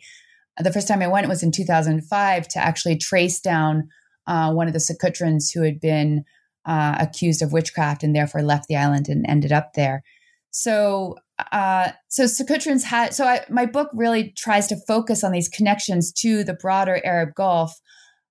The 0.57 0.73
first 0.73 0.87
time 0.87 1.03
I 1.03 1.07
went 1.07 1.27
was 1.27 1.43
in 1.43 1.51
2005 1.51 2.47
to 2.47 2.59
actually 2.59 2.97
trace 2.97 3.39
down 3.39 3.89
uh, 4.25 4.51
one 4.53 4.65
of 4.65 4.73
the 4.73 4.79
Socotrans 4.79 5.53
who 5.53 5.61
had 5.61 5.79
been 5.79 6.23
uh, 6.65 6.95
accused 6.99 7.43
of 7.43 7.53
witchcraft 7.53 8.01
and 8.01 8.15
therefore 8.15 8.41
left 8.41 8.67
the 8.67 8.75
island 8.75 9.07
and 9.07 9.23
ended 9.27 9.51
up 9.51 9.73
there. 9.75 10.01
So, 10.49 11.17
uh, 11.51 11.91
so 12.07 12.23
Socotrans 12.23 12.83
had. 12.83 13.13
So, 13.13 13.25
I, 13.25 13.45
my 13.49 13.65
book 13.65 13.89
really 13.93 14.33
tries 14.37 14.67
to 14.67 14.77
focus 14.87 15.23
on 15.23 15.31
these 15.31 15.49
connections 15.49 16.11
to 16.21 16.43
the 16.43 16.53
broader 16.53 17.01
Arab 17.03 17.35
Gulf, 17.35 17.73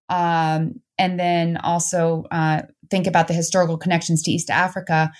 um, 0.09 0.81
and 0.99 1.19
then 1.19 1.59
also 1.59 2.25
uh, 2.31 2.63
think 2.91 3.07
about 3.07 3.29
the 3.29 3.35
historical 3.35 3.77
connections 3.77 4.23
to 4.23 4.31
East 4.31 4.51
Africa. 4.51 5.11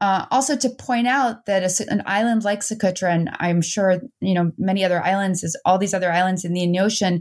Uh, 0.00 0.26
also, 0.30 0.56
to 0.56 0.70
point 0.70 1.06
out 1.06 1.46
that 1.46 1.62
a, 1.62 1.90
an 1.90 2.02
island 2.06 2.44
like 2.44 2.60
Socotra, 2.60 3.10
and 3.10 3.30
I'm 3.38 3.60
sure 3.60 4.00
you 4.20 4.34
know 4.34 4.52
many 4.56 4.84
other 4.84 5.02
islands, 5.02 5.44
is 5.44 5.58
all 5.64 5.78
these 5.78 5.94
other 5.94 6.12
islands 6.12 6.44
in 6.44 6.54
the 6.54 6.62
Indian 6.62 6.84
Ocean, 6.84 7.20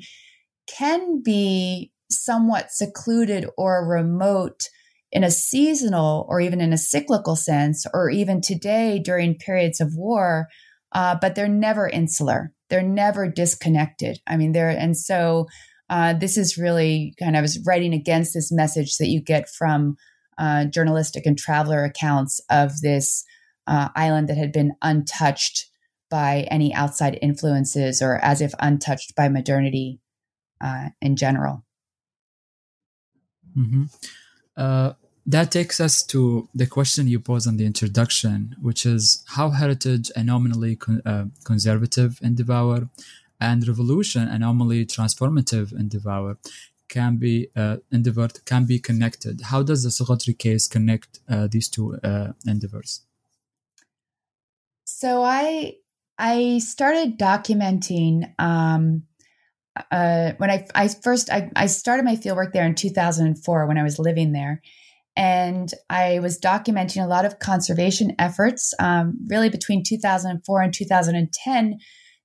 can 0.68 1.22
be 1.24 1.92
somewhat 2.10 2.72
secluded 2.72 3.48
or 3.58 3.86
remote 3.86 4.70
in 5.16 5.24
a 5.24 5.32
seasonal 5.32 6.26
or 6.28 6.42
even 6.42 6.60
in 6.60 6.74
a 6.74 6.78
cyclical 6.78 7.38
sense, 7.38 7.86
or 7.94 8.10
even 8.10 8.42
today 8.42 9.00
during 9.00 9.34
periods 9.34 9.80
of 9.80 9.96
war. 9.96 10.48
Uh, 10.92 11.16
but 11.20 11.36
they're 11.36 11.48
never 11.48 11.88
insular. 11.88 12.52
They're 12.70 12.84
never 12.84 13.28
disconnected. 13.30 14.20
I 14.28 14.36
mean, 14.36 14.52
they're 14.52 14.70
and 14.70 14.98
so 14.98 15.48
uh, 15.90 16.14
this 16.14 16.38
is 16.38 16.58
really 16.58 17.14
kind 17.18 17.38
of 17.38 17.50
writing 17.66 17.94
against 17.94 18.34
this 18.34 18.52
message 18.52 18.98
that 18.98 19.08
you 19.08 19.22
get 19.22 19.50
from 19.50 19.96
uh, 20.38 20.66
journalistic 20.66 21.26
and 21.26 21.38
traveler 21.38 21.86
accounts 21.86 22.42
of 22.50 22.82
this 22.82 23.24
uh, 23.68 23.90
island 23.96 24.28
that 24.28 24.38
had 24.38 24.52
been 24.52 24.74
untouched 24.82 25.66
by 26.10 26.46
any 26.52 26.74
outside 26.74 27.18
influences 27.22 28.02
or 28.02 28.18
as 28.18 28.42
if 28.42 28.54
untouched 28.60 29.16
by 29.16 29.30
modernity 29.30 30.02
uh, 30.60 30.90
in 31.02 31.16
general. 31.16 31.64
Mm-hmm. 33.58 33.84
Uh, 34.58 34.94
that 35.26 35.52
takes 35.52 35.80
us 35.80 36.04
to 36.04 36.48
the 36.54 36.68
question 36.68 37.08
you 37.08 37.20
posed 37.20 37.48
on 37.48 37.58
the 37.58 37.66
introduction, 37.66 38.56
which 38.62 38.86
is 38.86 39.24
how 39.30 39.50
heritage 39.50 40.12
anomaly 40.16 40.76
con- 40.76 41.02
uh, 41.06 41.26
conservative 41.44 42.20
in 42.22 42.36
Devour 42.36 42.90
and 43.40 43.68
revolution 43.68 44.28
anomaly 44.28 44.86
transformative 44.86 45.78
in 45.78 45.90
Devour 45.90 46.38
can 46.88 47.18
be 47.18 47.48
uh, 47.56 47.78
endeavored 47.92 48.46
can 48.46 48.66
be 48.66 48.80
connected. 48.80 49.42
How 49.42 49.64
does 49.64 49.84
the 49.84 49.90
Soghotri 49.90 50.38
case 50.38 50.68
connect 50.68 51.20
uh, 51.28 51.48
these 51.48 51.68
two 51.68 51.96
uh, 52.04 52.34
endeavors? 52.46 53.02
So 54.86 55.24
I 55.24 55.78
I 56.18 56.60
started 56.60 57.18
documenting 57.18 58.32
um, 58.40 59.04
uh, 59.92 60.34
when 60.38 60.52
I 60.52 60.68
I 60.76 60.88
first 60.88 61.32
I, 61.32 61.52
I 61.56 61.66
started 61.66 62.06
my 62.06 62.16
fieldwork 62.16 62.54
there 62.54 62.66
in 62.66 62.76
2004 62.76 63.66
when 63.66 63.78
I 63.78 63.84
was 63.84 63.98
living 63.98 64.32
there, 64.32 64.62
and 65.16 65.72
I 65.90 66.20
was 66.20 66.40
documenting 66.40 67.04
a 67.04 67.08
lot 67.08 67.26
of 67.26 67.40
conservation 67.40 68.16
efforts 68.20 68.74
um, 68.80 69.18
really 69.28 69.50
between 69.50 69.84
2004 69.84 70.62
and 70.62 70.74
2010 70.74 71.78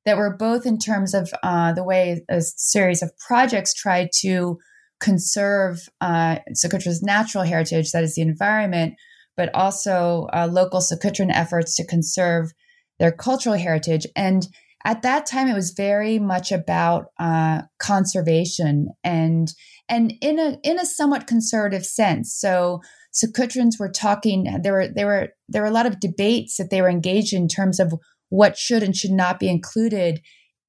that 0.07 0.17
were 0.17 0.37
both 0.37 0.67
in 0.67 0.79
terms 0.79 1.15
of 1.15 1.33
uh, 1.43 1.73
the 1.73 1.85
way 1.85 2.25
a 2.29 2.41
series 2.41 3.03
of 3.03 3.17
projects 3.19 3.75
tried 3.75 4.09
to 4.21 4.59
conserve 4.99 5.89
uh, 6.01 6.39
Socotra's 6.55 7.03
natural 7.03 7.45
heritage, 7.45 7.93
that 7.93 8.05
is 8.05 8.15
the 8.15 8.23
environment, 8.23 8.95
but 9.37 9.55
also 9.55 10.29
uh, 10.33 10.49
local 10.51 10.81
Socotran 10.81 11.31
efforts 11.33 11.77
to 11.77 11.87
conserve 11.87 12.53
their 12.99 13.13
cultural 13.13 13.57
heritage. 13.57 14.07
And 14.17 14.47
at 14.85 15.03
that 15.03 15.27
time, 15.27 15.49
it 15.49 15.55
was 15.55 15.73
very 15.73 16.19
much 16.19 16.53
about 16.53 17.07
uh, 17.19 17.63
conservation 17.79 18.89
and 19.05 19.53
and 19.89 20.15
in 20.21 20.39
a 20.39 20.59
in 20.63 20.79
a 20.79 20.87
somewhat 20.87 21.27
conservative 21.27 21.85
sense. 21.85 22.35
So 22.35 22.81
Socotrans 23.13 23.79
were 23.79 23.91
talking. 23.91 24.61
There 24.63 24.73
were 24.73 24.89
there 24.89 25.07
were 25.07 25.29
there 25.49 25.63
were 25.63 25.69
a 25.69 25.73
lot 25.73 25.87
of 25.87 26.01
debates 26.01 26.57
that 26.57 26.71
they 26.71 26.81
were 26.81 26.89
engaged 26.89 27.33
in, 27.33 27.43
in 27.43 27.49
terms 27.49 27.79
of 27.79 27.95
what 28.31 28.57
should 28.57 28.83
and 28.83 28.97
should 28.97 29.11
not 29.11 29.39
be 29.39 29.49
included 29.49 30.21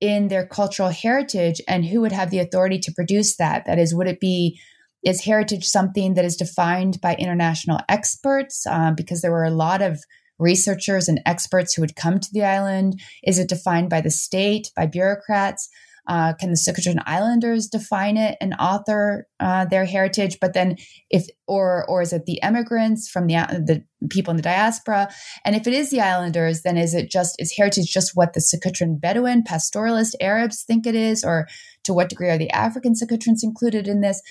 in 0.02 0.28
their 0.28 0.46
cultural 0.46 0.90
heritage 0.90 1.62
and 1.68 1.86
who 1.86 2.02
would 2.02 2.12
have 2.12 2.32
the 2.32 2.40
authority 2.40 2.80
to 2.80 2.92
produce 2.92 3.38
that 3.38 3.66
that 3.66 3.78
is 3.78 3.94
would 3.94 4.08
it 4.08 4.20
be 4.20 4.60
is 5.04 5.24
heritage 5.24 5.66
something 5.66 6.16
that 6.16 6.26
is 6.26 6.36
defined 6.36 7.00
by 7.02 7.16
international 7.16 7.80
experts 7.88 8.66
um, 8.68 8.96
because 8.96 9.22
there 9.22 9.32
were 9.32 9.44
a 9.44 9.52
lot 9.52 9.82
of 9.82 10.04
researchers 10.42 11.08
and 11.08 11.22
experts 11.26 11.74
who 11.74 11.82
would 11.82 11.96
come 11.96 12.20
to 12.20 12.30
the 12.34 12.44
island 12.44 13.00
is 13.24 13.40
it 13.40 13.48
defined 13.48 13.90
by 13.90 14.02
the 14.02 14.12
state 14.12 14.72
by 14.76 14.86
bureaucrats 14.86 15.70
uh, 16.08 16.34
can 16.34 16.50
the 16.50 16.56
Socotran 16.56 17.02
Islanders 17.06 17.68
define 17.68 18.18
it 18.18 18.38
and 18.42 18.56
author 18.60 19.28
uh, 19.40 19.66
their 19.66 19.86
heritage? 19.86 20.38
But 20.42 20.54
then, 20.54 20.78
if 21.10 21.28
or 21.48 21.86
or 21.88 22.02
is 22.02 22.12
it 22.12 22.26
the 22.26 22.40
immigrants 22.44 23.08
from 23.10 23.28
the 23.28 23.36
the 23.66 23.84
people 24.10 24.32
in 24.32 24.38
the 24.38 24.44
diaspora? 24.44 25.10
And 25.46 25.56
if 25.56 25.68
it 25.68 25.74
is 25.74 25.90
the 25.90 26.02
Islanders, 26.02 26.64
then 26.64 26.78
is 26.78 26.96
it 26.96 27.10
just 27.10 27.36
is 27.40 27.54
heritage 27.56 27.92
just 27.92 28.16
what 28.16 28.34
the 28.34 28.40
Socotran 28.40 29.00
Bedouin 29.00 29.44
pastoralist 29.44 30.16
Arabs 30.20 30.64
think 30.64 30.88
it 30.88 30.96
is, 30.96 31.24
or 31.24 31.48
to 31.84 31.94
what 31.94 32.10
degree 32.10 32.30
are 32.30 32.38
the 32.38 32.52
African 32.52 32.94
Socotrans 32.94 33.44
included 33.44 33.88
in 33.88 34.02
this? 34.02 34.22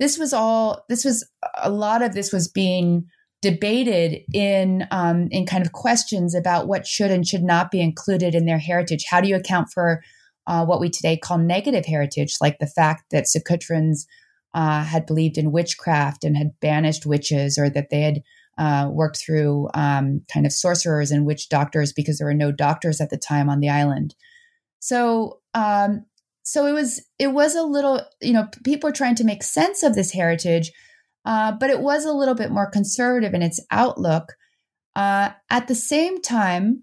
This 0.00 0.18
was 0.18 0.32
all. 0.32 0.84
This 0.88 1.04
was 1.04 1.26
a 1.62 1.70
lot 1.70 2.02
of 2.02 2.14
this 2.14 2.32
was 2.32 2.48
being 2.48 3.06
debated 3.42 4.22
in 4.32 4.86
um, 4.90 5.28
in 5.30 5.44
kind 5.44 5.66
of 5.66 5.72
questions 5.72 6.34
about 6.34 6.68
what 6.68 6.86
should 6.86 7.10
and 7.10 7.26
should 7.26 7.42
not 7.42 7.70
be 7.70 7.80
included 7.80 8.34
in 8.34 8.46
their 8.46 8.58
heritage. 8.58 9.04
How 9.10 9.20
do 9.20 9.28
you 9.28 9.36
account 9.36 9.68
for 9.70 10.02
uh, 10.46 10.64
what 10.64 10.80
we 10.80 10.88
today 10.88 11.16
call 11.16 11.38
negative 11.38 11.84
heritage, 11.84 12.36
like 12.40 12.58
the 12.58 12.66
fact 12.66 13.10
that 13.10 13.24
Socotrans 13.24 14.06
uh, 14.54 14.84
had 14.84 15.06
believed 15.06 15.36
in 15.36 15.52
witchcraft 15.52 16.24
and 16.24 16.36
had 16.36 16.58
banished 16.60 17.04
witches, 17.04 17.58
or 17.58 17.68
that 17.68 17.90
they 17.90 18.00
had 18.00 18.22
uh, 18.58 18.88
worked 18.90 19.18
through 19.18 19.68
um, 19.74 20.22
kind 20.32 20.46
of 20.46 20.52
sorcerers 20.52 21.10
and 21.10 21.26
witch 21.26 21.48
doctors 21.48 21.92
because 21.92 22.18
there 22.18 22.26
were 22.26 22.34
no 22.34 22.52
doctors 22.52 23.00
at 23.00 23.10
the 23.10 23.18
time 23.18 23.48
on 23.48 23.60
the 23.60 23.68
island. 23.68 24.14
So, 24.78 25.40
um, 25.54 26.04
so 26.44 26.66
it 26.66 26.72
was 26.72 27.02
it 27.18 27.28
was 27.28 27.54
a 27.54 27.62
little 27.62 28.02
you 28.20 28.32
know 28.32 28.48
people 28.64 28.88
were 28.88 28.94
trying 28.94 29.14
to 29.16 29.24
make 29.24 29.42
sense 29.42 29.82
of 29.82 29.94
this 29.94 30.12
heritage, 30.12 30.70
uh, 31.24 31.52
but 31.52 31.70
it 31.70 31.80
was 31.80 32.04
a 32.04 32.12
little 32.12 32.34
bit 32.34 32.50
more 32.50 32.70
conservative 32.70 33.34
in 33.34 33.42
its 33.42 33.60
outlook. 33.70 34.32
Uh, 34.94 35.30
at 35.50 35.68
the 35.68 35.74
same 35.74 36.20
time, 36.20 36.80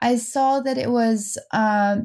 I 0.00 0.16
saw 0.16 0.60
that 0.60 0.78
it 0.78 0.90
was 0.90 1.38
uh, 1.52 1.96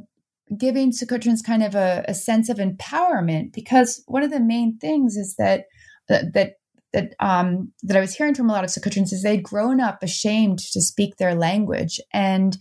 giving 0.58 0.92
Socotrans 0.92 1.44
kind 1.46 1.64
of 1.64 1.76
a, 1.76 2.04
a, 2.08 2.14
sense 2.14 2.50
of 2.50 2.58
empowerment 2.58 3.54
because 3.54 4.04
one 4.08 4.22
of 4.22 4.32
the 4.32 4.40
main 4.40 4.78
things 4.78 5.16
is 5.16 5.36
that 5.38 5.66
that 6.10 6.34
that 6.94 7.14
um, 7.20 7.72
that 7.84 7.98
I 7.98 8.02
was 8.02 8.16
hearing 8.16 8.36
from 8.36 8.50
a 8.50 8.54
lot 8.54 8.64
of 8.64 8.70
Socotrans 8.70 9.14
is 9.14 9.24
they'd 9.24 9.44
grown 9.44 9.80
up 9.80 10.04
ashamed 10.04 10.60
to 10.60 10.82
speak 10.82 11.18
their 11.18 11.36
language 11.36 12.00
and 12.14 12.58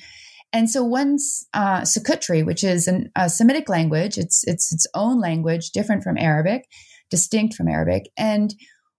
and 0.54 0.70
so 0.70 0.84
once 0.84 1.44
uh, 1.52 1.84
which 2.44 2.62
is 2.62 2.87
an, 2.87 3.10
a 3.16 3.28
Semitic 3.28 3.68
language, 3.68 4.16
it's 4.16 4.44
it's 4.46 4.72
its 4.72 4.87
own 4.94 5.20
language, 5.20 5.70
different 5.70 6.04
from 6.04 6.16
Arabic, 6.16 6.66
distinct 7.10 7.54
from 7.54 7.66
Arabic, 7.66 8.04
and 8.16 8.54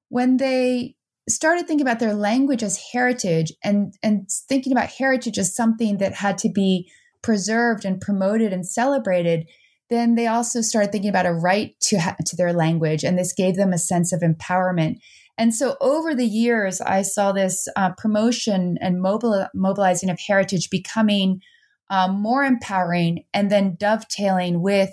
when 0.09 0.37
they 0.37 0.95
started 1.27 1.67
thinking 1.67 1.85
about 1.85 1.99
their 1.99 2.13
language 2.13 2.63
as 2.63 2.89
heritage 2.91 3.51
and 3.63 3.93
and 4.03 4.29
thinking 4.47 4.71
about 4.71 4.89
heritage 4.89 5.37
as 5.39 5.55
something 5.55 5.97
that 5.97 6.13
had 6.13 6.37
to 6.37 6.49
be 6.49 6.89
preserved 7.21 7.85
and 7.85 7.99
promoted 7.99 8.53
and 8.53 8.67
celebrated 8.67 9.47
then 9.89 10.15
they 10.15 10.27
also 10.27 10.61
started 10.61 10.91
thinking 10.91 11.09
about 11.09 11.25
a 11.25 11.33
right 11.33 11.75
to 11.79 11.99
ha- 11.99 12.15
to 12.25 12.35
their 12.35 12.53
language 12.53 13.03
and 13.03 13.17
this 13.17 13.33
gave 13.33 13.55
them 13.55 13.73
a 13.73 13.77
sense 13.77 14.11
of 14.11 14.21
empowerment. 14.21 14.97
And 15.37 15.53
so 15.53 15.75
over 15.81 16.15
the 16.15 16.25
years 16.25 16.81
i 16.81 17.01
saw 17.01 17.31
this 17.31 17.67
uh, 17.75 17.91
promotion 17.97 18.77
and 18.81 19.01
mobile, 19.01 19.47
mobilizing 19.53 20.09
of 20.09 20.19
heritage 20.19 20.69
becoming 20.69 21.41
um, 21.89 22.19
more 22.19 22.43
empowering 22.43 23.25
and 23.33 23.51
then 23.51 23.75
dovetailing 23.79 24.61
with 24.61 24.91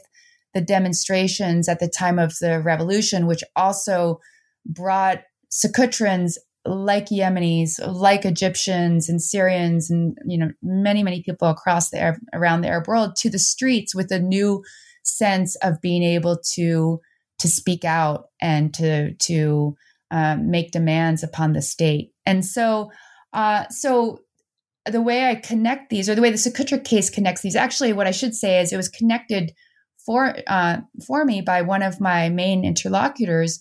the 0.53 0.61
demonstrations 0.61 1.69
at 1.69 1.81
the 1.81 1.89
time 1.89 2.19
of 2.19 2.35
the 2.41 2.61
revolution 2.61 3.27
which 3.27 3.43
also 3.57 4.21
brought 4.67 5.23
Socotrans 5.53 6.37
like 6.65 7.07
Yemenis, 7.07 7.81
like 7.85 8.25
Egyptians 8.25 9.09
and 9.09 9.21
Syrians, 9.21 9.91
and 9.91 10.17
you 10.27 10.39
know 10.39 10.51
many 10.63 11.03
many 11.03 11.23
people 11.23 11.49
across 11.49 11.91
the 11.91 11.99
Arab, 11.99 12.21
around 12.33 12.61
the 12.61 12.69
Arab 12.69 12.87
world 12.87 13.17
to 13.17 13.31
the 13.31 13.39
streets 13.39 13.95
with 13.95 14.11
a 14.13 14.21
new 14.21 14.63
sense 15.03 15.57
of 15.57 15.81
being 15.81 16.03
able 16.03 16.39
to 16.55 17.01
to 17.41 17.49
speak 17.49 17.85
out 17.85 18.27
and 18.41 18.73
to 18.75 19.15
to 19.15 19.77
uh, 20.13 20.37
make 20.37 20.71
demands 20.71 21.23
upon 21.23 21.53
the 21.53 21.63
state. 21.63 22.13
And 22.25 22.45
so, 22.45 22.93
uh, 23.33 23.67
so 23.69 24.21
the 24.87 25.01
way 25.01 25.27
I 25.29 25.37
connect 25.37 25.91
these, 25.91 26.09
or 26.09 26.15
the 26.15 26.23
way 26.23 26.31
the 26.31 26.37
Socotra 26.37 26.85
case 26.85 27.11
connects 27.11 27.43
these, 27.43 27.57
actually, 27.57 27.93
what 27.93 28.07
I 28.07 28.11
should 28.11 28.35
say 28.35 28.61
is 28.61 28.73
it 28.73 28.77
was 28.77 28.89
connected 28.89 29.53
for 30.05 30.37
uh, 30.47 30.79
for 31.07 31.25
me 31.25 31.41
by 31.41 31.63
one 31.63 31.83
of 31.83 32.01
my 32.01 32.29
main 32.29 32.65
interlocutors, 32.65 33.59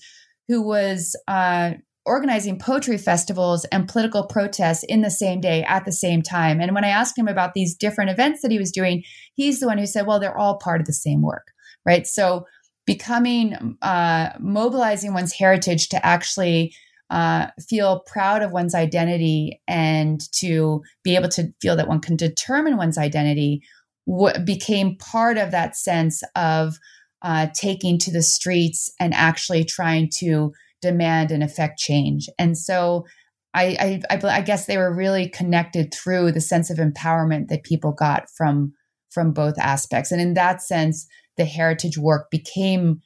who 0.51 0.61
was 0.61 1.15
uh, 1.29 1.71
organizing 2.05 2.59
poetry 2.59 2.97
festivals 2.97 3.63
and 3.71 3.87
political 3.87 4.27
protests 4.27 4.83
in 4.83 4.99
the 4.99 5.09
same 5.09 5.39
day 5.39 5.63
at 5.63 5.85
the 5.85 5.93
same 5.93 6.21
time. 6.21 6.59
And 6.59 6.75
when 6.75 6.83
I 6.83 6.89
asked 6.89 7.17
him 7.17 7.29
about 7.29 7.53
these 7.53 7.73
different 7.73 8.11
events 8.11 8.41
that 8.41 8.51
he 8.51 8.59
was 8.59 8.69
doing, 8.69 9.01
he's 9.35 9.61
the 9.61 9.67
one 9.67 9.77
who 9.77 9.85
said, 9.85 10.05
well, 10.05 10.19
they're 10.19 10.37
all 10.37 10.57
part 10.57 10.81
of 10.81 10.87
the 10.87 10.93
same 10.93 11.21
work, 11.21 11.53
right? 11.85 12.05
So 12.05 12.45
becoming, 12.85 13.77
uh, 13.81 14.31
mobilizing 14.41 15.13
one's 15.13 15.31
heritage 15.31 15.87
to 15.87 16.05
actually 16.05 16.75
uh, 17.09 17.47
feel 17.69 18.01
proud 18.05 18.41
of 18.41 18.51
one's 18.51 18.75
identity 18.75 19.61
and 19.69 20.19
to 20.33 20.81
be 21.01 21.15
able 21.15 21.29
to 21.29 21.53
feel 21.61 21.77
that 21.77 21.87
one 21.87 22.01
can 22.01 22.17
determine 22.17 22.75
one's 22.75 22.97
identity 22.97 23.61
what 24.03 24.43
became 24.43 24.97
part 24.97 25.37
of 25.37 25.51
that 25.51 25.77
sense 25.77 26.23
of 26.35 26.77
uh, 27.21 27.47
taking 27.53 27.97
to 27.99 28.11
the 28.11 28.23
streets 28.23 28.91
and 28.99 29.13
actually 29.13 29.63
trying 29.63 30.09
to 30.17 30.53
demand 30.81 31.31
and 31.31 31.43
affect 31.43 31.79
change. 31.79 32.27
And 32.39 32.57
so 32.57 33.05
I, 33.53 34.01
I, 34.09 34.19
I, 34.23 34.41
guess 34.41 34.65
they 34.65 34.77
were 34.77 34.93
really 34.93 35.27
connected 35.29 35.93
through 35.93 36.31
the 36.31 36.41
sense 36.41 36.69
of 36.69 36.77
empowerment 36.77 37.49
that 37.49 37.63
people 37.63 37.91
got 37.91 38.29
from 38.35 38.73
from 39.11 39.33
both 39.33 39.59
aspects. 39.59 40.11
And 40.11 40.21
in 40.21 40.35
that 40.35 40.61
sense, 40.61 41.05
the 41.35 41.43
heritage 41.43 41.97
work 41.97 42.31
became, 42.31 43.01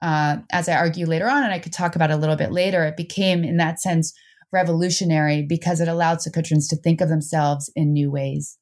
uh, 0.00 0.38
as 0.50 0.70
I 0.70 0.74
argue 0.74 1.04
later 1.06 1.28
on, 1.28 1.42
and 1.44 1.52
I 1.52 1.58
could 1.58 1.74
talk 1.74 1.96
about 1.96 2.10
a 2.10 2.16
little 2.16 2.36
bit 2.36 2.50
later, 2.50 2.82
it 2.84 2.96
became 2.96 3.44
in 3.44 3.58
that 3.58 3.78
sense 3.78 4.14
revolutionary 4.52 5.42
because 5.42 5.80
it 5.80 5.88
allowed 5.88 6.18
Socotrans 6.18 6.68
to 6.70 6.76
think 6.76 7.02
of 7.02 7.10
themselves 7.10 7.70
in 7.76 7.92
new 7.92 8.10
ways. 8.10 8.56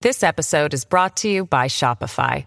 This 0.00 0.22
episode 0.22 0.72
is 0.72 0.84
brought 0.84 1.16
to 1.18 1.28
you 1.28 1.44
by 1.46 1.66
Shopify. 1.66 2.46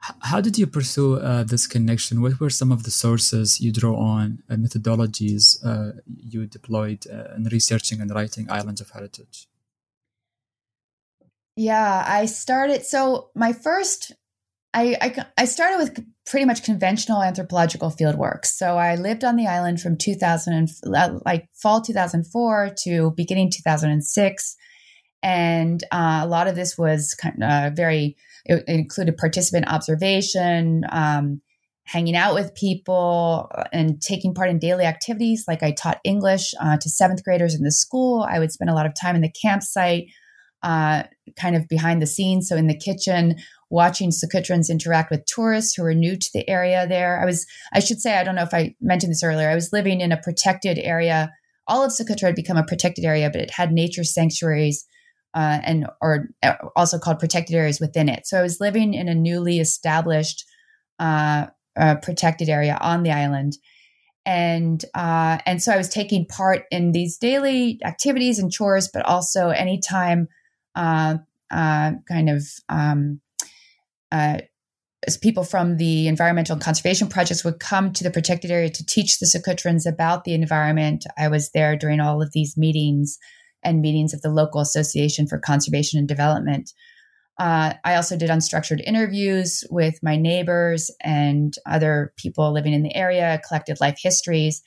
How 0.00 0.40
did 0.40 0.58
you 0.58 0.66
pursue 0.66 1.16
uh, 1.16 1.44
this 1.44 1.66
connection? 1.66 2.22
What 2.22 2.40
were 2.40 2.50
some 2.50 2.72
of 2.72 2.84
the 2.84 2.90
sources 2.90 3.60
you 3.60 3.70
draw 3.70 3.96
on, 3.96 4.42
uh, 4.48 4.54
methodologies 4.54 5.64
uh, 5.64 6.00
you 6.06 6.46
deployed 6.46 7.06
uh, 7.06 7.34
in 7.36 7.44
researching 7.44 8.00
and 8.00 8.10
writing 8.10 8.50
Islands 8.50 8.80
of 8.80 8.90
Heritage? 8.90 9.46
Yeah, 11.56 12.04
I 12.06 12.24
started. 12.24 12.86
So 12.86 13.28
my 13.34 13.52
first, 13.52 14.12
I, 14.72 14.96
I, 15.02 15.26
I 15.36 15.44
started 15.44 15.78
with 15.78 16.06
pretty 16.24 16.46
much 16.46 16.62
conventional 16.62 17.22
anthropological 17.22 17.90
fieldwork. 17.90 18.46
So 18.46 18.78
I 18.78 18.94
lived 18.94 19.24
on 19.24 19.36
the 19.36 19.46
island 19.46 19.82
from 19.82 19.98
2000, 19.98 20.52
and, 20.54 20.70
uh, 20.96 21.18
like 21.26 21.48
fall 21.52 21.82
2004 21.82 22.70
to 22.84 23.10
beginning 23.10 23.50
2006, 23.50 24.56
and 25.22 25.84
uh, 25.92 26.20
a 26.22 26.26
lot 26.26 26.48
of 26.48 26.54
this 26.54 26.78
was 26.78 27.14
kind 27.14 27.44
of 27.44 27.74
very 27.74 28.16
it, 28.50 28.64
included 28.66 29.16
participant 29.16 29.68
observation, 29.68 30.84
um, 30.90 31.40
hanging 31.84 32.16
out 32.16 32.34
with 32.34 32.54
people, 32.54 33.50
and 33.72 34.00
taking 34.00 34.34
part 34.34 34.50
in 34.50 34.58
daily 34.58 34.84
activities. 34.84 35.44
Like 35.48 35.62
I 35.62 35.72
taught 35.72 36.00
English 36.04 36.52
uh, 36.60 36.76
to 36.76 36.90
seventh 36.90 37.24
graders 37.24 37.54
in 37.54 37.62
the 37.62 37.72
school. 37.72 38.26
I 38.28 38.38
would 38.38 38.52
spend 38.52 38.70
a 38.70 38.74
lot 38.74 38.86
of 38.86 38.92
time 38.94 39.16
in 39.16 39.22
the 39.22 39.32
campsite, 39.42 40.04
uh, 40.62 41.04
kind 41.36 41.56
of 41.56 41.66
behind 41.68 42.02
the 42.02 42.06
scenes. 42.06 42.48
So 42.48 42.56
in 42.56 42.66
the 42.66 42.76
kitchen, 42.76 43.36
watching 43.70 44.10
Socotrans 44.10 44.68
interact 44.68 45.10
with 45.10 45.24
tourists 45.26 45.74
who 45.74 45.82
were 45.82 45.94
new 45.94 46.16
to 46.16 46.30
the 46.34 46.48
area 46.48 46.86
there. 46.86 47.20
I 47.20 47.24
was, 47.24 47.46
I 47.72 47.80
should 47.80 48.00
say, 48.00 48.18
I 48.18 48.24
don't 48.24 48.34
know 48.34 48.42
if 48.42 48.52
I 48.52 48.74
mentioned 48.80 49.12
this 49.12 49.22
earlier, 49.22 49.48
I 49.48 49.54
was 49.54 49.72
living 49.72 50.00
in 50.00 50.12
a 50.12 50.20
protected 50.20 50.78
area. 50.78 51.32
All 51.66 51.84
of 51.84 51.92
Socotra 51.92 52.26
had 52.26 52.34
become 52.34 52.56
a 52.56 52.64
protected 52.64 53.04
area, 53.04 53.30
but 53.30 53.40
it 53.40 53.52
had 53.52 53.72
nature 53.72 54.04
sanctuaries 54.04 54.84
uh, 55.34 55.58
and 55.62 55.86
or 56.00 56.28
uh, 56.42 56.54
also 56.76 56.98
called 56.98 57.18
protected 57.18 57.54
areas 57.54 57.80
within 57.80 58.08
it. 58.08 58.26
So 58.26 58.38
I 58.38 58.42
was 58.42 58.60
living 58.60 58.94
in 58.94 59.08
a 59.08 59.14
newly 59.14 59.58
established 59.58 60.44
uh, 60.98 61.46
uh, 61.78 61.96
protected 61.96 62.48
area 62.48 62.76
on 62.80 63.02
the 63.02 63.12
island, 63.12 63.56
and 64.26 64.84
uh, 64.94 65.38
and 65.46 65.62
so 65.62 65.72
I 65.72 65.76
was 65.76 65.88
taking 65.88 66.26
part 66.26 66.64
in 66.70 66.92
these 66.92 67.18
daily 67.18 67.78
activities 67.84 68.38
and 68.38 68.50
chores, 68.50 68.88
but 68.92 69.04
also 69.06 69.50
anytime 69.50 70.28
uh, 70.74 71.18
kind 71.50 72.30
of 72.30 72.44
um, 72.68 73.20
as 75.06 75.16
people 75.16 75.44
from 75.44 75.76
the 75.76 76.08
environmental 76.08 76.56
conservation 76.56 77.08
projects 77.08 77.44
would 77.44 77.58
come 77.58 77.92
to 77.92 78.04
the 78.04 78.10
protected 78.10 78.50
area 78.50 78.68
to 78.68 78.84
teach 78.84 79.18
the 79.18 79.26
Socotrans 79.26 79.86
about 79.86 80.24
the 80.24 80.34
environment. 80.34 81.06
I 81.16 81.28
was 81.28 81.50
there 81.52 81.76
during 81.76 82.00
all 82.00 82.20
of 82.20 82.32
these 82.32 82.56
meetings 82.56 83.18
and 83.62 83.80
meetings 83.80 84.14
of 84.14 84.22
the 84.22 84.30
local 84.30 84.60
association 84.60 85.26
for 85.26 85.38
conservation 85.38 85.98
and 85.98 86.08
development. 86.08 86.72
Uh, 87.38 87.72
I 87.84 87.94
also 87.94 88.16
did 88.16 88.28
unstructured 88.28 88.82
interviews 88.84 89.64
with 89.70 89.98
my 90.02 90.16
neighbors 90.16 90.90
and 91.00 91.54
other 91.64 92.12
people 92.16 92.52
living 92.52 92.74
in 92.74 92.82
the 92.82 92.94
area, 92.94 93.40
collected 93.48 93.80
life 93.80 93.98
histories. 93.98 94.62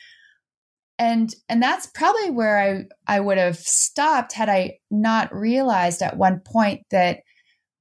And 0.98 1.34
and 1.50 1.62
that's 1.62 1.88
probably 1.88 2.32
where 2.32 2.88
I, 3.08 3.16
I 3.16 3.20
would 3.20 3.38
have 3.38 3.58
stopped 3.58 4.34
had 4.34 4.50
I 4.50 4.80
not 4.90 5.34
realized 5.34 6.02
at 6.02 6.18
one 6.18 6.40
point 6.40 6.82
that 6.90 7.20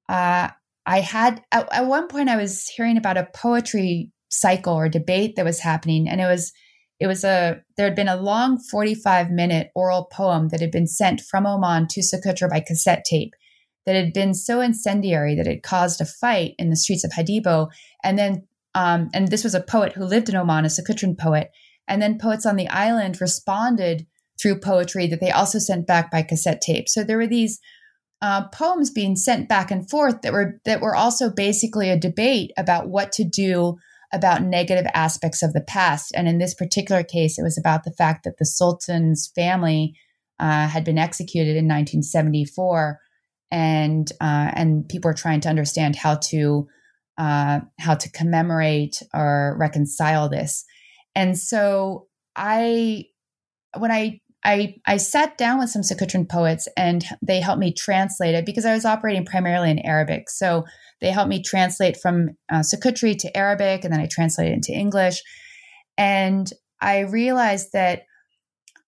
uh, 0.08 0.48
I 0.84 1.00
had 1.00 1.42
at, 1.52 1.72
at 1.72 1.86
one 1.86 2.08
point 2.08 2.28
I 2.28 2.36
was 2.36 2.66
hearing 2.68 2.96
about 2.96 3.16
a 3.16 3.28
poetry 3.34 4.10
cycle 4.30 4.74
or 4.74 4.88
debate 4.88 5.36
that 5.36 5.44
was 5.44 5.60
happening, 5.60 6.08
and 6.08 6.20
it 6.20 6.26
was 6.26 6.52
it 7.02 7.08
was 7.08 7.24
a 7.24 7.60
there 7.76 7.86
had 7.86 7.96
been 7.96 8.06
a 8.06 8.16
long 8.16 8.60
45 8.60 9.28
minute 9.28 9.72
oral 9.74 10.04
poem 10.04 10.50
that 10.50 10.60
had 10.60 10.70
been 10.70 10.86
sent 10.86 11.20
from 11.20 11.46
Oman 11.46 11.88
to 11.88 12.00
Socotra 12.00 12.48
by 12.48 12.60
cassette 12.60 13.04
tape 13.04 13.32
that 13.86 13.96
had 13.96 14.12
been 14.12 14.34
so 14.34 14.60
incendiary 14.60 15.34
that 15.34 15.48
it 15.48 15.64
caused 15.64 16.00
a 16.00 16.04
fight 16.04 16.54
in 16.60 16.70
the 16.70 16.76
streets 16.76 17.02
of 17.02 17.10
Hadibo. 17.10 17.70
And 18.04 18.16
then, 18.16 18.46
um, 18.76 19.10
and 19.12 19.26
this 19.26 19.42
was 19.42 19.56
a 19.56 19.60
poet 19.60 19.94
who 19.94 20.04
lived 20.04 20.28
in 20.28 20.36
Oman, 20.36 20.64
a 20.64 20.68
Socotran 20.68 21.18
poet. 21.18 21.50
And 21.88 22.00
then 22.00 22.20
poets 22.20 22.46
on 22.46 22.54
the 22.54 22.68
island 22.68 23.20
responded 23.20 24.06
through 24.40 24.60
poetry 24.60 25.08
that 25.08 25.18
they 25.18 25.32
also 25.32 25.58
sent 25.58 25.88
back 25.88 26.08
by 26.08 26.22
cassette 26.22 26.60
tape. 26.60 26.88
So 26.88 27.02
there 27.02 27.18
were 27.18 27.26
these 27.26 27.58
uh, 28.20 28.46
poems 28.50 28.90
being 28.90 29.16
sent 29.16 29.48
back 29.48 29.72
and 29.72 29.90
forth 29.90 30.22
that 30.22 30.32
were 30.32 30.60
that 30.64 30.80
were 30.80 30.94
also 30.94 31.28
basically 31.28 31.90
a 31.90 31.98
debate 31.98 32.52
about 32.56 32.88
what 32.88 33.10
to 33.10 33.24
do 33.24 33.76
about 34.12 34.42
negative 34.42 34.86
aspects 34.94 35.42
of 35.42 35.52
the 35.52 35.60
past. 35.62 36.12
And 36.14 36.28
in 36.28 36.38
this 36.38 36.54
particular 36.54 37.02
case, 37.02 37.38
it 37.38 37.42
was 37.42 37.58
about 37.58 37.84
the 37.84 37.92
fact 37.92 38.24
that 38.24 38.38
the 38.38 38.44
Sultan's 38.44 39.30
family 39.34 39.94
uh, 40.38 40.68
had 40.68 40.84
been 40.84 40.98
executed 40.98 41.56
in 41.56 41.66
1974 41.68 42.98
and 43.50 44.10
uh, 44.20 44.50
and 44.54 44.88
people 44.88 45.10
are 45.10 45.14
trying 45.14 45.40
to 45.40 45.48
understand 45.48 45.94
how 45.94 46.16
to 46.16 46.66
uh, 47.18 47.60
how 47.78 47.94
to 47.94 48.10
commemorate 48.10 49.02
or 49.14 49.56
reconcile 49.58 50.28
this. 50.28 50.64
And 51.14 51.38
so 51.38 52.08
I, 52.34 53.04
when 53.76 53.92
I 53.92 54.20
I 54.44 54.76
I 54.86 54.96
sat 54.96 55.38
down 55.38 55.58
with 55.58 55.70
some 55.70 55.82
Socotran 55.82 56.28
poets 56.28 56.68
and 56.76 57.04
they 57.20 57.40
helped 57.40 57.60
me 57.60 57.72
translate 57.72 58.34
it 58.34 58.46
because 58.46 58.66
I 58.66 58.74
was 58.74 58.84
operating 58.84 59.24
primarily 59.24 59.70
in 59.70 59.78
Arabic. 59.80 60.30
So 60.30 60.64
they 61.00 61.10
helped 61.10 61.28
me 61.28 61.42
translate 61.42 61.96
from 61.96 62.30
uh, 62.50 62.62
to 62.62 63.36
Arabic, 63.36 63.84
and 63.84 63.92
then 63.92 64.00
I 64.00 64.08
translated 64.10 64.54
into 64.54 64.72
English. 64.72 65.22
And 65.98 66.50
I 66.80 67.00
realized 67.00 67.72
that 67.72 68.02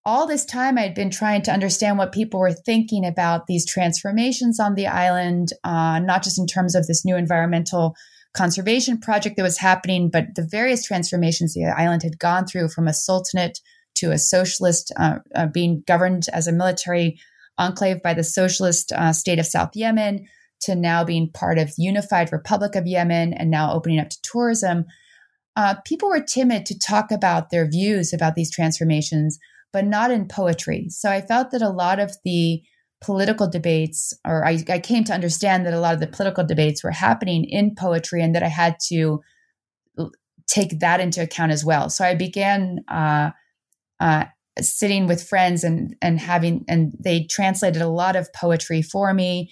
all 0.05 0.27
this 0.27 0.45
time 0.45 0.77
I'd 0.77 0.95
been 0.95 1.11
trying 1.11 1.43
to 1.43 1.53
understand 1.53 1.99
what 1.99 2.13
people 2.13 2.41
were 2.41 2.53
thinking 2.53 3.07
about 3.07 3.47
these 3.47 3.67
transformations 3.67 4.61
on 4.61 4.75
the 4.75 4.87
island, 4.87 5.51
uh, 5.65 5.99
not 5.99 6.23
just 6.23 6.39
in 6.39 6.47
terms 6.47 6.75
of 6.75 6.87
this 6.87 7.05
new 7.05 7.17
environmental 7.17 7.97
conservation 8.37 8.99
project 8.99 9.37
that 9.37 9.43
was 9.43 9.59
happening, 9.59 10.11
but 10.11 10.35
the 10.35 10.47
various 10.47 10.85
transformations 10.85 11.55
the 11.55 11.65
island 11.65 12.03
had 12.03 12.19
gone 12.19 12.47
through 12.47 12.69
from 12.69 12.87
a 12.87 12.93
sultanate 12.93 13.61
to 13.97 14.11
a 14.11 14.19
socialist, 14.19 14.93
uh, 14.97 15.19
uh, 15.35 15.47
being 15.47 15.83
governed 15.87 16.27
as 16.33 16.47
a 16.47 16.53
military 16.53 17.19
enclave 17.59 18.03
by 18.03 18.15
the 18.15 18.25
socialist 18.25 18.93
uh, 18.93 19.13
state 19.13 19.39
of 19.39 19.47
South 19.47 19.71
Yemen, 19.75 20.27
to 20.61 20.75
now 20.75 21.05
being 21.05 21.31
part 21.31 21.59
of 21.59 21.73
Unified 21.77 22.33
Republic 22.33 22.75
of 22.75 22.87
Yemen 22.87 23.33
and 23.35 23.51
now 23.51 23.73
opening 23.73 24.01
up 24.01 24.09
to 24.09 24.23
tourism. 24.23 24.85
Uh, 25.57 25.75
people 25.85 26.09
were 26.09 26.23
timid 26.23 26.67
to 26.67 26.79
talk 26.79 27.11
about 27.11 27.51
their 27.51 27.69
views 27.69 28.13
about 28.13 28.35
these 28.35 28.51
transformations 28.51 29.39
but 29.75 29.85
not 29.85 30.13
in 30.13 30.29
poetry. 30.29 30.87
So 30.89 31.11
I 31.11 31.21
felt 31.21 31.51
that 31.51 31.61
a 31.61 31.69
lot 31.69 31.99
of 31.99 32.17
the 32.25 32.63
political 33.01 33.51
debates, 33.51 34.15
or 34.25 34.47
I, 34.47 34.63
I, 34.71 34.79
came 34.79 35.03
to 35.05 35.13
understand 35.13 35.67
that 35.67 35.75
a 35.75 35.81
lot 35.81 35.95
of 35.95 36.01
the 36.01 36.07
political 36.07 36.47
debates 36.47 36.85
were 36.85 36.93
happening 36.93 37.45
in 37.45 37.75
poetry 37.75 38.23
and 38.23 38.37
that 38.37 38.45
I 38.45 38.49
had 38.49 38.77
to 38.87 39.21
take 40.47 40.79
that 40.79 41.01
into 41.01 41.21
account 41.21 41.51
as 41.51 41.65
well. 41.65 41.91
So 41.91 42.05
I 42.05 42.15
began 42.15 42.85
uh, 42.87 43.33
uh, 44.01 44.25
sitting 44.61 45.07
with 45.07 45.27
friends 45.27 45.65
and, 45.65 45.97
and 46.01 46.21
having, 46.21 46.65
and 46.69 46.93
they 46.99 47.25
translated 47.25 47.83
a 47.83 47.89
lot 47.89 48.17
of 48.17 48.33
poetry 48.33 48.83
for 48.83 49.13
me 49.13 49.51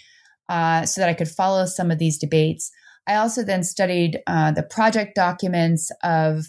uh, 0.48 0.84
so 0.86 1.00
that 1.00 1.08
I 1.08 1.14
could 1.14 1.28
follow 1.28 1.66
some 1.66 1.90
of 1.90 1.98
these 1.98 2.18
debates. 2.18 2.70
I 3.06 3.16
also 3.16 3.42
then 3.42 3.64
studied 3.64 4.20
uh, 4.26 4.52
the 4.52 4.62
project 4.62 5.14
documents 5.14 5.90
of 6.02 6.44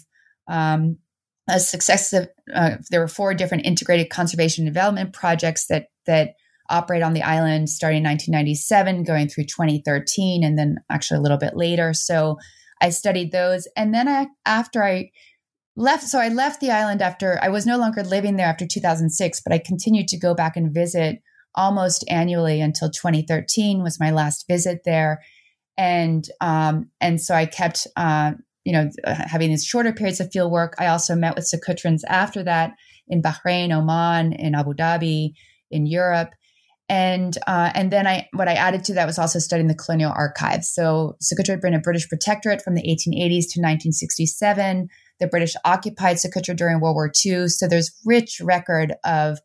um, 0.46 0.98
a 1.48 1.60
successive 1.60 2.28
uh, 2.54 2.76
there 2.90 3.00
were 3.00 3.08
four 3.08 3.34
different 3.34 3.66
integrated 3.66 4.10
conservation 4.10 4.64
development 4.64 5.12
projects 5.12 5.66
that 5.66 5.88
that 6.06 6.34
operate 6.70 7.02
on 7.02 7.12
the 7.12 7.22
island 7.22 7.68
starting 7.68 7.98
in 7.98 8.04
1997 8.04 9.04
going 9.04 9.28
through 9.28 9.44
2013 9.44 10.42
and 10.42 10.58
then 10.58 10.76
actually 10.90 11.18
a 11.18 11.20
little 11.20 11.36
bit 11.36 11.56
later 11.56 11.92
so 11.92 12.38
i 12.80 12.88
studied 12.88 13.32
those 13.32 13.68
and 13.76 13.92
then 13.92 14.08
I, 14.08 14.28
after 14.46 14.82
i 14.82 15.10
left 15.76 16.04
so 16.04 16.18
i 16.18 16.28
left 16.28 16.60
the 16.60 16.70
island 16.70 17.02
after 17.02 17.38
i 17.42 17.48
was 17.48 17.66
no 17.66 17.76
longer 17.76 18.02
living 18.02 18.36
there 18.36 18.46
after 18.46 18.66
2006 18.66 19.40
but 19.40 19.52
i 19.52 19.58
continued 19.58 20.08
to 20.08 20.18
go 20.18 20.34
back 20.34 20.56
and 20.56 20.72
visit 20.72 21.20
almost 21.54 22.04
annually 22.08 22.60
until 22.60 22.90
2013 22.90 23.82
was 23.82 24.00
my 24.00 24.10
last 24.10 24.46
visit 24.48 24.80
there 24.84 25.22
and 25.76 26.28
um, 26.40 26.90
and 27.00 27.20
so 27.20 27.34
i 27.34 27.46
kept 27.46 27.86
uh, 27.96 28.32
you 28.64 28.72
know, 28.72 28.90
uh, 29.04 29.14
having 29.14 29.50
these 29.50 29.64
shorter 29.64 29.92
periods 29.92 30.20
of 30.20 30.32
field 30.32 30.50
work. 30.50 30.74
I 30.78 30.86
also 30.86 31.14
met 31.14 31.36
with 31.36 31.44
Socotrans 31.44 32.00
after 32.08 32.42
that 32.42 32.72
in 33.08 33.22
Bahrain, 33.22 33.72
Oman, 33.72 34.32
in 34.32 34.54
Abu 34.54 34.72
Dhabi, 34.72 35.34
in 35.70 35.86
Europe. 35.86 36.30
And 36.88 37.38
uh, 37.46 37.70
and 37.74 37.90
then 37.90 38.06
I 38.06 38.28
what 38.32 38.48
I 38.48 38.54
added 38.54 38.84
to 38.84 38.94
that 38.94 39.06
was 39.06 39.18
also 39.18 39.38
studying 39.38 39.68
the 39.68 39.74
colonial 39.74 40.12
archives. 40.14 40.68
So 40.68 41.16
Socotra 41.22 41.52
had 41.52 41.60
been 41.60 41.74
a 41.74 41.80
British 41.80 42.08
protectorate 42.08 42.62
from 42.62 42.74
the 42.74 42.82
1880s 42.82 43.48
to 43.52 43.60
1967. 43.60 44.88
The 45.18 45.26
British 45.26 45.54
occupied 45.64 46.16
Socotra 46.16 46.54
during 46.54 46.80
World 46.80 46.96
War 46.96 47.10
II. 47.24 47.48
So 47.48 47.66
there's 47.66 47.98
rich 48.04 48.40
record 48.42 48.94
of 49.04 49.38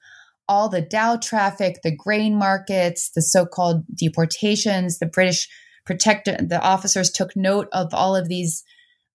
all 0.49 0.67
the 0.67 0.81
dhow 0.81 1.15
traffic, 1.15 1.77
the 1.83 1.95
grain 1.95 2.35
markets, 2.35 3.11
the 3.11 3.21
so-called 3.21 3.83
deportations. 3.95 4.99
The 4.99 5.05
British 5.05 5.47
protected 5.85 6.49
the 6.49 6.61
officers 6.61 7.09
took 7.09 7.35
note 7.35 7.69
of 7.71 7.93
all 7.93 8.15
of 8.15 8.27
these 8.27 8.63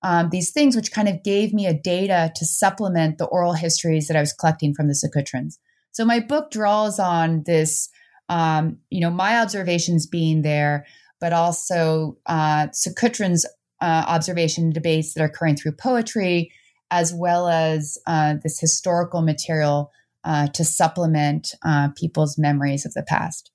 um, 0.04 0.28
these 0.30 0.50
things, 0.50 0.76
which 0.76 0.92
kind 0.92 1.08
of 1.08 1.22
gave 1.22 1.54
me 1.54 1.66
a 1.66 1.72
data 1.72 2.30
to 2.36 2.44
supplement 2.44 3.16
the 3.16 3.24
oral 3.24 3.54
histories 3.54 4.06
that 4.06 4.16
I 4.16 4.20
was 4.20 4.34
collecting 4.34 4.74
from 4.74 4.86
the 4.86 4.92
Socotrans. 4.92 5.56
So 5.92 6.04
my 6.04 6.20
book 6.20 6.50
draws 6.50 6.98
on 6.98 7.42
this, 7.46 7.88
um, 8.28 8.78
you 8.90 9.00
know, 9.00 9.10
my 9.10 9.40
observations 9.40 10.06
being 10.06 10.42
there, 10.42 10.86
but 11.20 11.32
also 11.32 12.16
uh, 12.26 12.68
Socotrans' 12.68 13.44
uh, 13.80 14.04
observation 14.06 14.70
debates 14.70 15.14
that 15.14 15.22
are 15.22 15.26
occurring 15.26 15.56
through 15.56 15.72
poetry, 15.72 16.50
as 16.90 17.12
well 17.14 17.48
as 17.48 17.98
uh, 18.06 18.34
this 18.42 18.58
historical 18.60 19.22
material 19.22 19.90
uh, 20.24 20.46
to 20.48 20.64
supplement 20.64 21.54
uh, 21.64 21.88
people's 21.96 22.38
memories 22.38 22.86
of 22.86 22.94
the 22.94 23.02
past. 23.02 23.50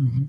Mm-hmm. 0.00 0.24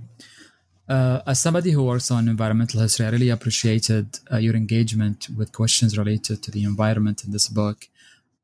Uh, 0.88 1.22
as 1.26 1.42
somebody 1.42 1.72
who 1.72 1.84
works 1.84 2.12
on 2.12 2.28
environmental 2.28 2.82
history, 2.82 3.06
I 3.06 3.10
really 3.10 3.30
appreciated 3.30 4.20
uh, 4.32 4.38
your 4.38 4.56
engagement 4.56 5.28
with 5.36 5.52
questions 5.52 5.98
related 5.98 6.44
to 6.44 6.52
the 6.52 6.64
environment 6.64 7.24
in 7.24 7.32
this 7.32 7.48
book. 7.48 7.88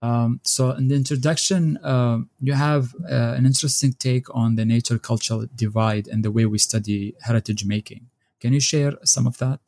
Um, 0.02 0.40
so, 0.44 0.72
in 0.72 0.88
the 0.88 0.96
introduction, 0.96 1.78
uh, 1.78 2.20
you 2.40 2.54
have 2.54 2.96
uh, 3.10 3.34
an 3.38 3.46
interesting 3.46 3.94
take 3.94 4.34
on 4.36 4.56
the 4.56 4.66
nature 4.66 4.98
cultural 4.98 5.46
divide 5.56 6.08
and 6.08 6.26
the 6.26 6.32
way 6.32 6.46
we 6.46 6.58
study 6.58 7.14
heritage 7.22 7.66
making. 7.66 8.08
Can 8.40 8.54
you 8.54 8.60
share 8.60 8.94
some 9.04 9.28
of 9.28 9.38
that? 9.38 9.60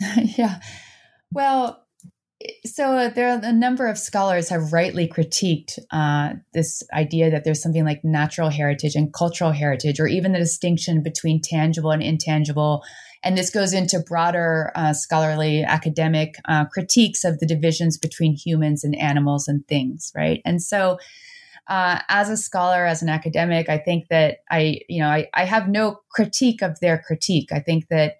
yeah. 0.38 0.60
Well, 1.32 1.84
so 2.64 3.10
there 3.14 3.28
are 3.30 3.40
a 3.42 3.52
number 3.52 3.86
of 3.86 3.98
scholars 3.98 4.48
have 4.48 4.72
rightly 4.72 5.08
critiqued 5.08 5.78
uh, 5.90 6.34
this 6.52 6.82
idea 6.92 7.30
that 7.30 7.44
there's 7.44 7.62
something 7.62 7.84
like 7.84 8.04
natural 8.04 8.50
heritage 8.50 8.94
and 8.94 9.12
cultural 9.12 9.52
heritage, 9.52 9.98
or 9.98 10.06
even 10.06 10.32
the 10.32 10.38
distinction 10.38 11.02
between 11.02 11.40
tangible 11.40 11.90
and 11.90 12.02
intangible. 12.02 12.82
And 13.24 13.38
this 13.38 13.50
goes 13.50 13.72
into 13.72 13.98
broader 13.98 14.70
uh, 14.74 14.92
scholarly 14.92 15.64
academic 15.64 16.36
uh, 16.44 16.66
critiques 16.66 17.24
of 17.24 17.40
the 17.40 17.46
divisions 17.46 17.96
between 17.96 18.34
humans 18.34 18.84
and 18.84 18.94
animals 18.96 19.48
and 19.48 19.66
things, 19.66 20.12
right? 20.14 20.42
And 20.44 20.62
so, 20.62 20.98
uh, 21.66 22.00
as 22.10 22.28
a 22.28 22.36
scholar, 22.36 22.84
as 22.84 23.02
an 23.02 23.08
academic, 23.08 23.70
I 23.70 23.78
think 23.78 24.08
that 24.08 24.38
I, 24.50 24.80
you 24.88 25.00
know, 25.00 25.08
I, 25.08 25.28
I 25.32 25.44
have 25.46 25.66
no 25.66 26.00
critique 26.10 26.60
of 26.60 26.78
their 26.80 26.98
critique. 26.98 27.50
I 27.52 27.60
think 27.60 27.88
that 27.88 28.16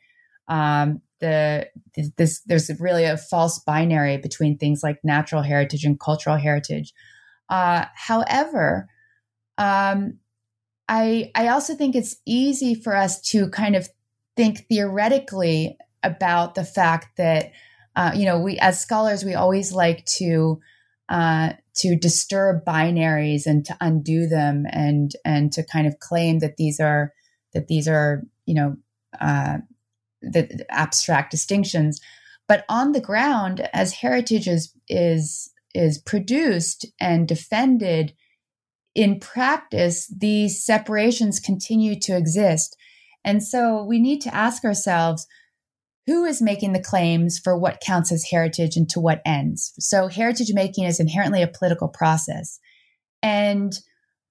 um, 0.48 1.02
the 1.20 1.68
this 2.16 2.40
there's 2.46 2.70
really 2.80 3.04
a 3.04 3.16
false 3.16 3.58
binary 3.58 4.16
between 4.16 4.58
things 4.58 4.82
like 4.82 4.98
natural 5.04 5.42
heritage 5.42 5.84
and 5.84 6.00
cultural 6.00 6.36
heritage. 6.36 6.92
Uh, 7.48 7.84
however, 7.94 8.88
um, 9.58 10.18
I 10.88 11.30
I 11.34 11.48
also 11.48 11.74
think 11.74 11.94
it's 11.94 12.16
easy 12.26 12.74
for 12.74 12.96
us 12.96 13.20
to 13.30 13.48
kind 13.50 13.76
of 13.76 13.88
think 14.36 14.66
theoretically 14.68 15.76
about 16.02 16.54
the 16.54 16.64
fact 16.64 17.16
that 17.16 17.52
uh, 17.96 18.12
you 18.14 18.24
know 18.24 18.40
we 18.40 18.58
as 18.58 18.80
scholars 18.80 19.24
we 19.24 19.34
always 19.34 19.72
like 19.72 20.04
to 20.04 20.60
uh, 21.08 21.52
to 21.76 21.96
disturb 21.96 22.64
binaries 22.64 23.46
and 23.46 23.64
to 23.66 23.76
undo 23.80 24.26
them 24.26 24.64
and 24.70 25.12
and 25.24 25.52
to 25.52 25.62
kind 25.64 25.86
of 25.86 25.98
claim 25.98 26.38
that 26.38 26.56
these 26.56 26.80
are 26.80 27.12
that 27.52 27.68
these 27.68 27.88
are 27.88 28.22
you 28.46 28.54
know 28.54 28.76
uh, 29.20 29.58
the 30.22 30.64
abstract 30.70 31.30
distinctions. 31.30 32.00
But 32.46 32.64
on 32.68 32.92
the 32.92 33.00
ground, 33.00 33.68
as 33.72 33.92
heritage 33.94 34.48
is 34.48 34.72
is 34.88 35.50
is 35.74 35.98
produced 35.98 36.86
and 37.00 37.26
defended 37.26 38.14
in 38.94 39.18
practice, 39.18 40.06
these 40.06 40.64
separations 40.64 41.40
continue 41.40 41.98
to 42.00 42.16
exist. 42.16 42.76
And 43.24 43.42
so 43.42 43.82
we 43.84 43.98
need 43.98 44.20
to 44.22 44.34
ask 44.34 44.64
ourselves 44.64 45.26
who 46.06 46.24
is 46.24 46.42
making 46.42 46.72
the 46.72 46.82
claims 46.82 47.38
for 47.38 47.58
what 47.58 47.80
counts 47.80 48.12
as 48.12 48.26
heritage 48.30 48.76
and 48.76 48.88
to 48.90 49.00
what 49.00 49.22
ends. 49.24 49.72
So 49.78 50.08
heritage 50.08 50.52
making 50.52 50.84
is 50.84 51.00
inherently 51.00 51.42
a 51.42 51.48
political 51.48 51.88
process. 51.88 52.58
And 53.22 53.72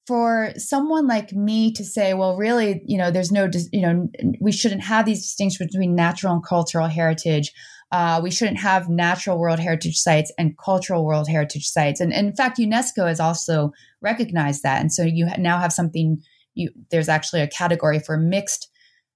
for 0.05 0.51
someone 0.57 1.07
like 1.07 1.31
me 1.31 1.71
to 1.73 1.83
say, 1.83 2.13
well, 2.13 2.35
really, 2.35 2.81
you 2.85 2.97
know, 2.97 3.09
there's 3.09 3.31
no, 3.31 3.49
you 3.71 3.81
know, 3.81 4.07
we 4.39 4.51
shouldn't 4.51 4.83
have 4.83 5.05
these 5.05 5.21
distinctions 5.21 5.71
between 5.71 5.95
natural 5.95 6.33
and 6.33 6.45
cultural 6.45 6.87
heritage. 6.87 7.51
Uh, 7.91 8.19
we 8.21 8.29
shouldn't 8.29 8.59
have 8.59 8.89
natural 8.89 9.39
World 9.39 9.59
Heritage 9.59 9.97
sites 9.97 10.31
and 10.37 10.57
cultural 10.57 11.05
World 11.05 11.29
Heritage 11.29 11.67
sites. 11.67 12.01
And, 12.01 12.11
and 12.11 12.27
in 12.27 12.35
fact, 12.35 12.57
UNESCO 12.57 13.07
has 13.07 13.19
also 13.19 13.71
recognized 14.01 14.63
that. 14.63 14.81
And 14.81 14.91
so 14.91 15.03
you 15.03 15.27
now 15.37 15.59
have 15.59 15.71
something, 15.71 16.21
you, 16.53 16.71
there's 16.91 17.09
actually 17.09 17.41
a 17.41 17.47
category 17.47 17.99
for 17.99 18.17
mixed 18.17 18.69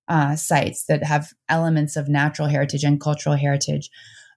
uh, 0.07 0.35
sites 0.35 0.85
that 0.85 1.03
have 1.03 1.33
elements 1.49 1.95
of 1.95 2.07
natural 2.07 2.47
heritage 2.47 2.83
and 2.83 3.01
cultural 3.01 3.35
heritage. 3.35 3.89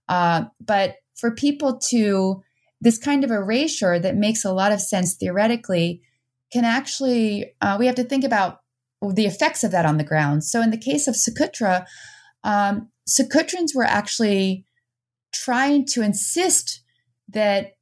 Uh, 0.09 0.45
but 0.61 0.97
for 1.17 1.31
people 1.31 1.79
to, 1.91 2.43
this 2.81 2.99
kind 2.99 3.25
of 3.25 3.31
erasure 3.31 3.99
that 3.99 4.17
makes 4.17 4.45
a 4.45 4.53
lot 4.53 4.73
of 4.73 4.81
sense 4.81 5.15
theoretically 5.15 6.03
can 6.53 6.65
actually, 6.65 7.53
uh, 7.61 7.77
we 7.79 7.87
have 7.87 7.95
to 7.95 8.05
think 8.05 8.25
about 8.25 8.61
the 9.15 9.27
effects 9.27 9.63
of 9.63 9.71
that 9.71 9.87
on 9.87 9.99
the 9.99 10.05
ground. 10.05 10.45
So 10.45 10.61
in 10.61 10.71
the 10.71 10.79
case 10.79 11.07
of 11.07 11.15
Socotra, 11.15 11.87
um, 12.43 12.89
were 13.75 13.85
actually 13.85 14.65
trying 15.33 15.87
to 15.87 16.03
insist 16.03 16.83
that 17.29 17.77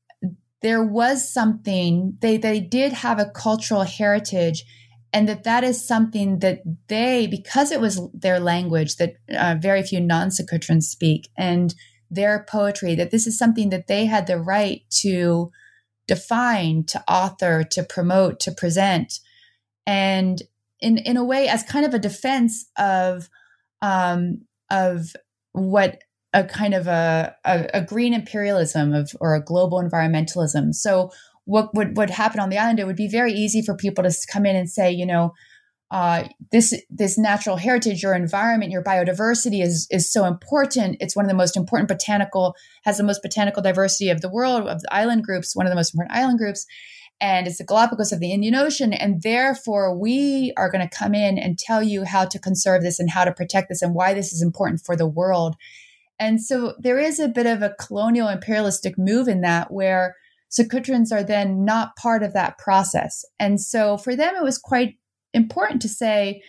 there 0.60 0.84
was 0.84 1.32
something 1.32 2.16
they 2.20 2.36
they 2.36 2.60
did 2.60 2.92
have 2.92 3.18
a 3.18 3.30
cultural 3.30 3.82
heritage 3.82 4.64
and 5.12 5.28
that 5.28 5.44
that 5.44 5.64
is 5.64 5.86
something 5.86 6.40
that 6.40 6.62
they 6.88 7.26
because 7.26 7.70
it 7.72 7.80
was 7.80 8.00
their 8.12 8.38
language 8.40 8.96
that 8.96 9.14
uh, 9.36 9.56
very 9.58 9.82
few 9.82 10.00
non-Socotrans 10.00 10.84
speak 10.84 11.28
and 11.36 11.74
their 12.10 12.46
poetry 12.48 12.94
that 12.94 13.10
this 13.10 13.26
is 13.26 13.38
something 13.38 13.70
that 13.70 13.86
they 13.86 14.06
had 14.06 14.26
the 14.26 14.38
right 14.38 14.82
to 14.90 15.50
define 16.06 16.84
to 16.84 17.02
author 17.08 17.62
to 17.62 17.82
promote 17.82 18.40
to 18.40 18.52
present. 18.52 19.20
And 19.86 20.42
in 20.80 20.98
in 20.98 21.16
a 21.16 21.24
way 21.24 21.48
as 21.48 21.62
kind 21.62 21.84
of 21.84 21.94
a 21.94 21.98
defense 21.98 22.66
of 22.76 23.28
um 23.82 24.42
of 24.70 25.14
what 25.52 26.02
a 26.34 26.44
kind 26.44 26.74
of 26.74 26.86
a, 26.86 27.34
a, 27.44 27.66
a 27.74 27.80
green 27.80 28.12
imperialism 28.12 28.92
of 28.92 29.12
or 29.20 29.34
a 29.34 29.42
global 29.42 29.82
environmentalism. 29.82 30.74
So 30.74 31.10
what 31.48 31.74
would 31.74 31.96
what 31.96 32.10
happen 32.10 32.40
on 32.40 32.50
the 32.50 32.58
island, 32.58 32.78
it 32.78 32.86
would 32.86 32.94
be 32.94 33.08
very 33.08 33.32
easy 33.32 33.62
for 33.62 33.74
people 33.74 34.04
to 34.04 34.14
come 34.30 34.44
in 34.44 34.54
and 34.54 34.70
say, 34.70 34.92
you 34.92 35.06
know, 35.06 35.32
uh, 35.90 36.24
this 36.52 36.74
this 36.90 37.16
natural 37.16 37.56
heritage, 37.56 38.02
your 38.02 38.14
environment, 38.14 38.70
your 38.70 38.84
biodiversity 38.84 39.62
is 39.62 39.86
is 39.90 40.12
so 40.12 40.26
important. 40.26 40.98
It's 41.00 41.16
one 41.16 41.24
of 41.24 41.30
the 41.30 41.36
most 41.36 41.56
important 41.56 41.88
botanical 41.88 42.54
has 42.84 42.98
the 42.98 43.02
most 43.02 43.22
botanical 43.22 43.62
diversity 43.62 44.10
of 44.10 44.20
the 44.20 44.28
world 44.28 44.68
of 44.68 44.82
the 44.82 44.94
island 44.94 45.24
groups, 45.24 45.56
one 45.56 45.64
of 45.64 45.70
the 45.70 45.76
most 45.76 45.94
important 45.94 46.14
island 46.14 46.38
groups, 46.38 46.66
and 47.18 47.46
it's 47.46 47.56
the 47.56 47.64
Galapagos 47.64 48.12
of 48.12 48.20
the 48.20 48.30
Indian 48.30 48.54
Ocean. 48.54 48.92
And 48.92 49.22
therefore, 49.22 49.98
we 49.98 50.52
are 50.58 50.70
going 50.70 50.86
to 50.86 50.94
come 50.94 51.14
in 51.14 51.38
and 51.38 51.58
tell 51.58 51.82
you 51.82 52.04
how 52.04 52.26
to 52.26 52.38
conserve 52.38 52.82
this 52.82 53.00
and 53.00 53.08
how 53.08 53.24
to 53.24 53.32
protect 53.32 53.70
this 53.70 53.80
and 53.80 53.94
why 53.94 54.12
this 54.12 54.34
is 54.34 54.42
important 54.42 54.82
for 54.84 54.96
the 54.96 55.08
world. 55.08 55.56
And 56.20 56.42
so 56.42 56.74
there 56.78 56.98
is 56.98 57.18
a 57.18 57.28
bit 57.28 57.46
of 57.46 57.62
a 57.62 57.74
colonial 57.80 58.28
imperialistic 58.28 58.98
move 58.98 59.28
in 59.28 59.40
that 59.40 59.72
where 59.72 60.14
Socotrans 60.50 61.12
are 61.12 61.22
then 61.22 61.64
not 61.64 61.96
part 61.96 62.22
of 62.22 62.32
that 62.32 62.58
process. 62.58 63.24
And 63.38 63.60
so 63.60 63.98
for 63.98 64.16
them, 64.16 64.34
it 64.34 64.42
was 64.42 64.58
quite 64.58 64.94
important 65.34 65.82
to 65.82 65.88
say, 65.88 66.42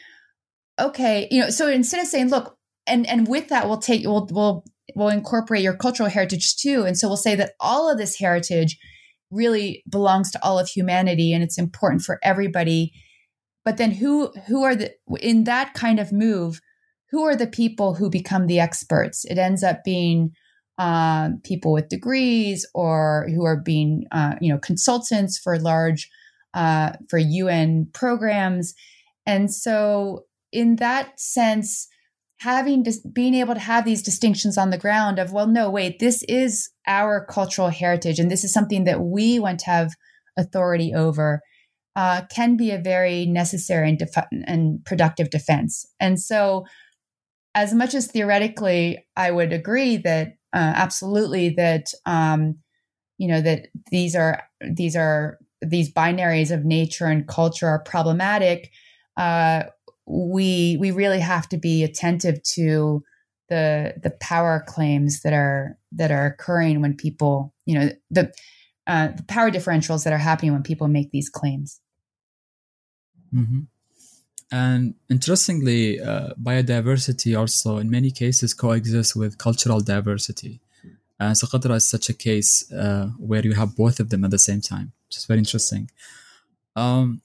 okay, 0.79 1.27
you 1.31 1.41
know, 1.41 1.49
so 1.49 1.67
instead 1.67 2.01
of 2.01 2.07
saying, 2.07 2.29
look, 2.29 2.57
and 2.87 3.07
and 3.07 3.27
with 3.27 3.49
that, 3.49 3.67
we'll 3.67 3.77
take 3.77 4.05
we'll 4.05 4.27
we'll 4.31 4.63
we'll 4.95 5.09
incorporate 5.09 5.63
your 5.63 5.75
cultural 5.75 6.09
heritage 6.09 6.55
too. 6.55 6.83
And 6.85 6.97
so 6.97 7.07
we'll 7.07 7.17
say 7.17 7.35
that 7.35 7.53
all 7.59 7.89
of 7.89 7.97
this 7.97 8.17
heritage 8.17 8.77
really 9.31 9.83
belongs 9.87 10.31
to 10.31 10.43
all 10.43 10.57
of 10.57 10.67
humanity 10.67 11.33
and 11.33 11.43
it's 11.43 11.59
important 11.59 12.01
for 12.01 12.19
everybody. 12.23 12.91
But 13.63 13.77
then 13.77 13.91
who 13.91 14.31
who 14.47 14.63
are 14.63 14.75
the 14.75 14.91
in 15.19 15.43
that 15.43 15.73
kind 15.73 15.99
of 15.99 16.11
move, 16.11 16.61
who 17.11 17.23
are 17.23 17.35
the 17.35 17.47
people 17.47 17.95
who 17.95 18.09
become 18.09 18.47
the 18.47 18.59
experts? 18.59 19.25
It 19.25 19.37
ends 19.37 19.63
up 19.63 19.83
being 19.83 20.31
um, 20.79 21.41
people 21.43 21.73
with 21.73 21.89
degrees 21.89 22.65
or 22.73 23.27
who 23.35 23.43
are 23.45 23.57
being, 23.57 24.05
uh, 24.11 24.35
you 24.39 24.51
know, 24.51 24.57
consultants 24.57 25.37
for 25.37 25.59
large, 25.59 26.09
uh, 26.53 26.93
for 27.09 27.19
UN 27.19 27.87
programs. 27.93 28.73
And 29.25 29.53
so, 29.53 30.23
in 30.51 30.77
that 30.77 31.19
sense, 31.19 31.87
having 32.37 32.83
dis- 32.83 33.05
being 33.13 33.35
able 33.35 33.53
to 33.53 33.59
have 33.59 33.83
these 33.83 34.01
distinctions 34.01 34.57
on 34.57 34.69
the 34.69 34.77
ground 34.77 35.19
of, 35.19 35.33
well, 35.33 35.47
no, 35.47 35.69
wait, 35.69 35.99
this 35.99 36.23
is 36.29 36.69
our 36.87 37.25
cultural 37.25 37.69
heritage, 37.69 38.17
and 38.17 38.31
this 38.31 38.45
is 38.45 38.53
something 38.53 38.85
that 38.85 39.01
we 39.01 39.37
want 39.37 39.59
to 39.59 39.65
have 39.65 39.91
authority 40.37 40.93
over. 40.95 41.41
Uh, 41.95 42.21
can 42.33 42.55
be 42.55 42.71
a 42.71 42.77
very 42.77 43.25
necessary 43.25 43.89
and, 43.89 43.99
def- 43.99 44.27
and 44.47 44.79
productive 44.85 45.29
defense. 45.29 45.85
And 45.99 46.17
so, 46.17 46.63
as 47.55 47.73
much 47.73 47.93
as 47.93 48.07
theoretically 48.07 49.05
I 49.17 49.31
would 49.31 49.51
agree 49.51 49.97
that 49.97 50.38
uh, 50.53 50.73
absolutely 50.75 51.49
that 51.49 51.93
um, 52.05 52.57
you 53.17 53.27
know 53.27 53.41
that 53.41 53.67
these 53.91 54.15
are 54.15 54.43
these 54.61 54.95
are 54.95 55.37
these 55.61 55.91
binaries 55.91 56.51
of 56.51 56.65
nature 56.65 57.05
and 57.05 57.27
culture 57.27 57.67
are 57.67 57.83
problematic. 57.83 58.71
Uh, 59.17 59.63
we 60.07 60.77
we 60.79 60.91
really 60.91 61.19
have 61.19 61.47
to 61.49 61.57
be 61.57 61.83
attentive 61.83 62.41
to 62.43 63.03
the 63.49 63.93
the 64.01 64.11
power 64.21 64.63
claims 64.67 65.21
that 65.21 65.33
are 65.33 65.77
that 65.91 66.11
are 66.11 66.25
occurring 66.25 66.81
when 66.81 66.95
people 66.95 67.53
you 67.65 67.77
know 67.77 67.89
the 68.09 68.31
uh, 68.87 69.09
the 69.09 69.23
power 69.23 69.51
differentials 69.51 70.03
that 70.03 70.13
are 70.13 70.17
happening 70.17 70.51
when 70.51 70.63
people 70.63 70.87
make 70.87 71.11
these 71.11 71.29
claims. 71.29 71.79
Mm-hmm. 73.33 73.59
And 74.51 74.95
interestingly, 75.09 76.01
uh, 76.01 76.33
biodiversity 76.41 77.37
also 77.37 77.77
in 77.77 77.89
many 77.89 78.11
cases 78.11 78.53
coexists 78.53 79.15
with 79.15 79.37
cultural 79.37 79.79
diversity. 79.79 80.59
And 81.19 81.35
Socotra 81.35 81.75
is 81.75 81.87
such 81.87 82.09
a 82.09 82.13
case 82.13 82.71
uh, 82.71 83.09
where 83.17 83.45
you 83.45 83.53
have 83.53 83.75
both 83.75 83.99
of 83.99 84.09
them 84.09 84.23
at 84.23 84.31
the 84.31 84.39
same 84.39 84.61
time, 84.61 84.93
which 85.07 85.17
is 85.17 85.25
very 85.25 85.39
interesting. 85.39 85.91
Um, 86.75 87.21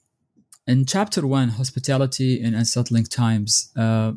in 0.67 0.85
chapter 0.85 1.25
one, 1.25 1.49
hospitality 1.49 2.41
in 2.41 2.53
unsettling 2.53 3.05
times, 3.05 3.71
uh, 3.75 4.13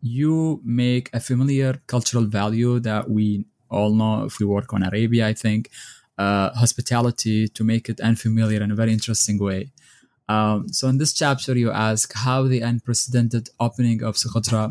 you 0.00 0.60
make 0.64 1.08
a 1.12 1.20
familiar 1.20 1.80
cultural 1.86 2.24
value 2.24 2.80
that 2.80 3.08
we 3.08 3.44
all 3.70 3.94
know 3.94 4.24
if 4.24 4.40
we 4.40 4.46
work 4.46 4.72
on 4.74 4.82
Arabia, 4.82 5.28
I 5.28 5.34
think, 5.34 5.70
uh, 6.18 6.50
hospitality 6.50 7.48
to 7.48 7.64
make 7.64 7.88
it 7.88 8.00
unfamiliar 8.00 8.62
in 8.62 8.70
a 8.70 8.74
very 8.74 8.92
interesting 8.92 9.38
way. 9.38 9.70
Um, 10.32 10.68
so 10.68 10.88
in 10.88 10.98
this 10.98 11.12
chapter, 11.12 11.52
you 11.64 11.70
ask 11.70 12.06
how 12.26 12.40
the 12.52 12.60
unprecedented 12.60 13.50
opening 13.66 14.02
of 14.02 14.16
Socotra 14.16 14.64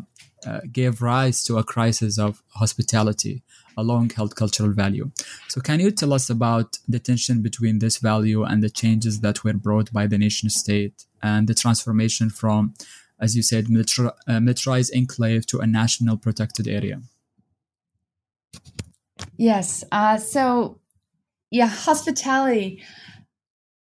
uh, 0.47 0.61
gave 0.71 1.01
rise 1.01 1.43
to 1.43 1.57
a 1.57 1.63
crisis 1.63 2.17
of 2.17 2.41
hospitality, 2.61 3.43
a 3.77 3.83
long-held 3.83 4.35
cultural 4.35 4.71
value. 4.83 5.11
So 5.49 5.61
can 5.61 5.79
you 5.79 5.91
tell 5.91 6.13
us 6.13 6.29
about 6.29 6.69
the 6.87 6.99
tension 6.99 7.37
between 7.41 7.79
this 7.79 7.97
value 8.11 8.41
and 8.43 8.63
the 8.63 8.69
changes 8.81 9.21
that 9.21 9.43
were 9.43 9.53
brought 9.67 9.93
by 9.93 10.07
the 10.07 10.17
nation 10.17 10.49
state 10.49 11.05
and 11.21 11.47
the 11.47 11.53
transformation 11.63 12.27
from, 12.29 12.73
as 13.19 13.35
you 13.35 13.43
said, 13.43 13.69
military, 13.69 14.09
uh, 14.27 14.39
militarized 14.39 14.91
enclave 14.95 15.45
to 15.51 15.59
a 15.59 15.67
national 15.67 16.17
protected 16.17 16.67
area? 16.67 16.97
Yes. 19.37 19.83
Uh, 19.91 20.17
so, 20.17 20.79
yeah, 21.51 21.67
hospitality 21.67 22.81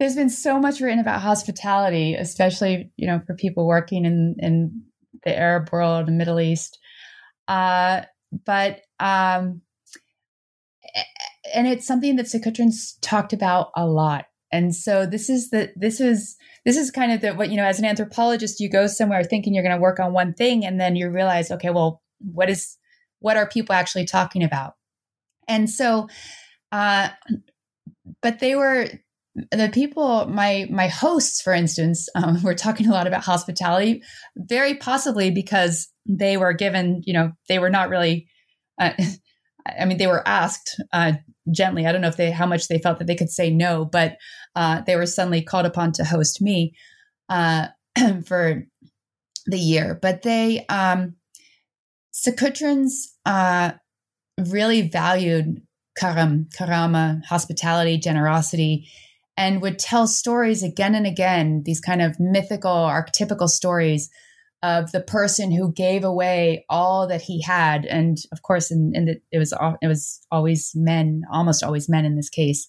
there's 0.03 0.17
been 0.17 0.31
so 0.31 0.59
much 0.59 0.81
written 0.81 0.99
about 0.99 1.21
hospitality, 1.21 2.17
especially 2.17 2.91
you 2.97 3.07
know 3.07 3.21
for 3.25 3.35
people 3.37 3.69
working 3.69 4.05
in 4.05 4.35
in 4.41 4.83
the 5.23 5.39
Arab 5.39 5.71
world, 5.71 6.09
the 6.09 6.13
Middle 6.13 6.41
East. 6.41 6.81
Uh, 7.47 8.03
but 8.45 8.81
um, 8.99 9.63
and 11.55 11.69
it's 11.69 11.87
something 11.87 12.17
that 12.17 12.27
Socotrans 12.27 12.99
talked 13.01 13.33
about 13.33 13.71
a 13.77 13.87
lot. 13.87 14.25
And 14.51 14.75
so 14.75 15.07
this 15.07 15.31
is 15.31 15.51
the 15.51 15.73
this 15.77 16.01
is 16.01 16.37
this 16.65 16.77
is 16.77 16.91
kind 16.91 17.13
of 17.13 17.21
the 17.21 17.35
what 17.35 17.51
you 17.51 17.57
know 17.57 17.65
as 17.65 17.79
an 17.79 17.85
anthropologist 17.85 18.59
you 18.59 18.69
go 18.69 18.89
somewhere 18.89 19.23
thinking 19.23 19.55
you're 19.55 19.63
going 19.63 19.77
to 19.77 19.81
work 19.81 20.01
on 20.01 20.13
one 20.13 20.35
thing 20.35 20.67
and 20.67 20.81
then 20.81 20.97
you 20.97 21.11
realize 21.11 21.53
okay 21.53 21.71
well 21.71 22.03
what 22.19 22.51
is 22.51 22.77
what 23.21 23.37
are 23.37 23.49
people 23.49 23.75
actually 23.75 24.05
talking 24.05 24.43
about 24.43 24.75
and 25.49 25.71
so 25.71 26.09
uh 26.71 27.09
but 28.21 28.41
they 28.41 28.55
were 28.55 28.89
the 29.51 29.71
people 29.73 30.27
my 30.29 30.67
my 30.71 30.89
hosts 30.89 31.41
for 31.41 31.53
instance 31.53 32.09
um, 32.15 32.43
were 32.45 32.55
talking 32.55 32.87
a 32.87 32.93
lot 32.93 33.07
about 33.07 33.25
hospitality 33.25 34.03
very 34.37 34.75
possibly 34.75 35.31
because 35.31 35.89
they 36.07 36.37
were 36.37 36.53
given 36.53 37.03
you 37.07 37.13
know 37.13 37.33
they 37.49 37.59
were 37.59 37.71
not 37.71 37.89
really 37.89 38.27
uh, 38.81 38.93
i 39.81 39.85
mean 39.85 39.99
they 39.99 40.07
were 40.07 40.27
asked 40.27 40.81
uh, 40.93 41.13
gently. 41.51 41.87
I 41.87 41.93
don't 41.93 42.01
know 42.01 42.09
if 42.09 42.17
they 42.17 42.31
how 42.31 42.47
much 42.47 42.69
they 42.69 42.79
felt 42.79 42.99
that 42.99 43.07
they 43.07 43.15
could 43.15 43.31
say 43.31 43.51
no 43.51 43.85
but 43.85 44.17
uh, 44.55 44.83
they 44.83 44.97
were 44.97 45.07
suddenly 45.07 45.43
called 45.43 45.67
upon 45.67 45.93
to 45.93 46.05
host 46.05 46.41
me 46.41 46.75
uh, 47.29 47.69
for 48.27 48.65
the 49.47 49.59
year. 49.59 49.99
But 50.01 50.23
they 50.23 50.67
um, 50.67 51.17
Socotrans 52.15 52.93
uh, 53.25 53.73
really 54.39 54.83
valued 54.83 55.63
karam, 55.97 56.49
karama, 56.59 57.25
hospitality, 57.25 57.99
generosity, 57.99 58.89
and 59.37 59.63
would 59.63 59.79
tell 59.79 60.07
stories 60.07 60.63
again 60.63 60.95
and 60.95 61.07
again, 61.07 61.63
these 61.65 61.81
kind 61.81 62.03
of 62.03 62.21
mythical, 62.21 62.71
archetypical 62.71 63.49
stories 63.49 64.11
of 64.63 64.93
the 64.93 65.01
person 65.01 65.51
who 65.51 65.73
gave 65.73 66.05
away 66.05 66.65
all 66.69 67.09
that 67.09 67.23
he 67.23 67.43
had. 67.43 67.85
And 67.85 68.19
of 68.31 68.43
course, 68.43 68.71
in, 68.71 68.93
in 68.95 69.05
the, 69.07 69.21
it 69.33 69.39
was 69.39 69.53
it 69.81 69.89
was 69.89 70.25
always 70.31 70.73
men, 70.75 71.23
almost 71.33 71.65
always 71.65 71.89
men 71.89 72.05
in 72.05 72.17
this 72.17 72.29
case. 72.29 72.69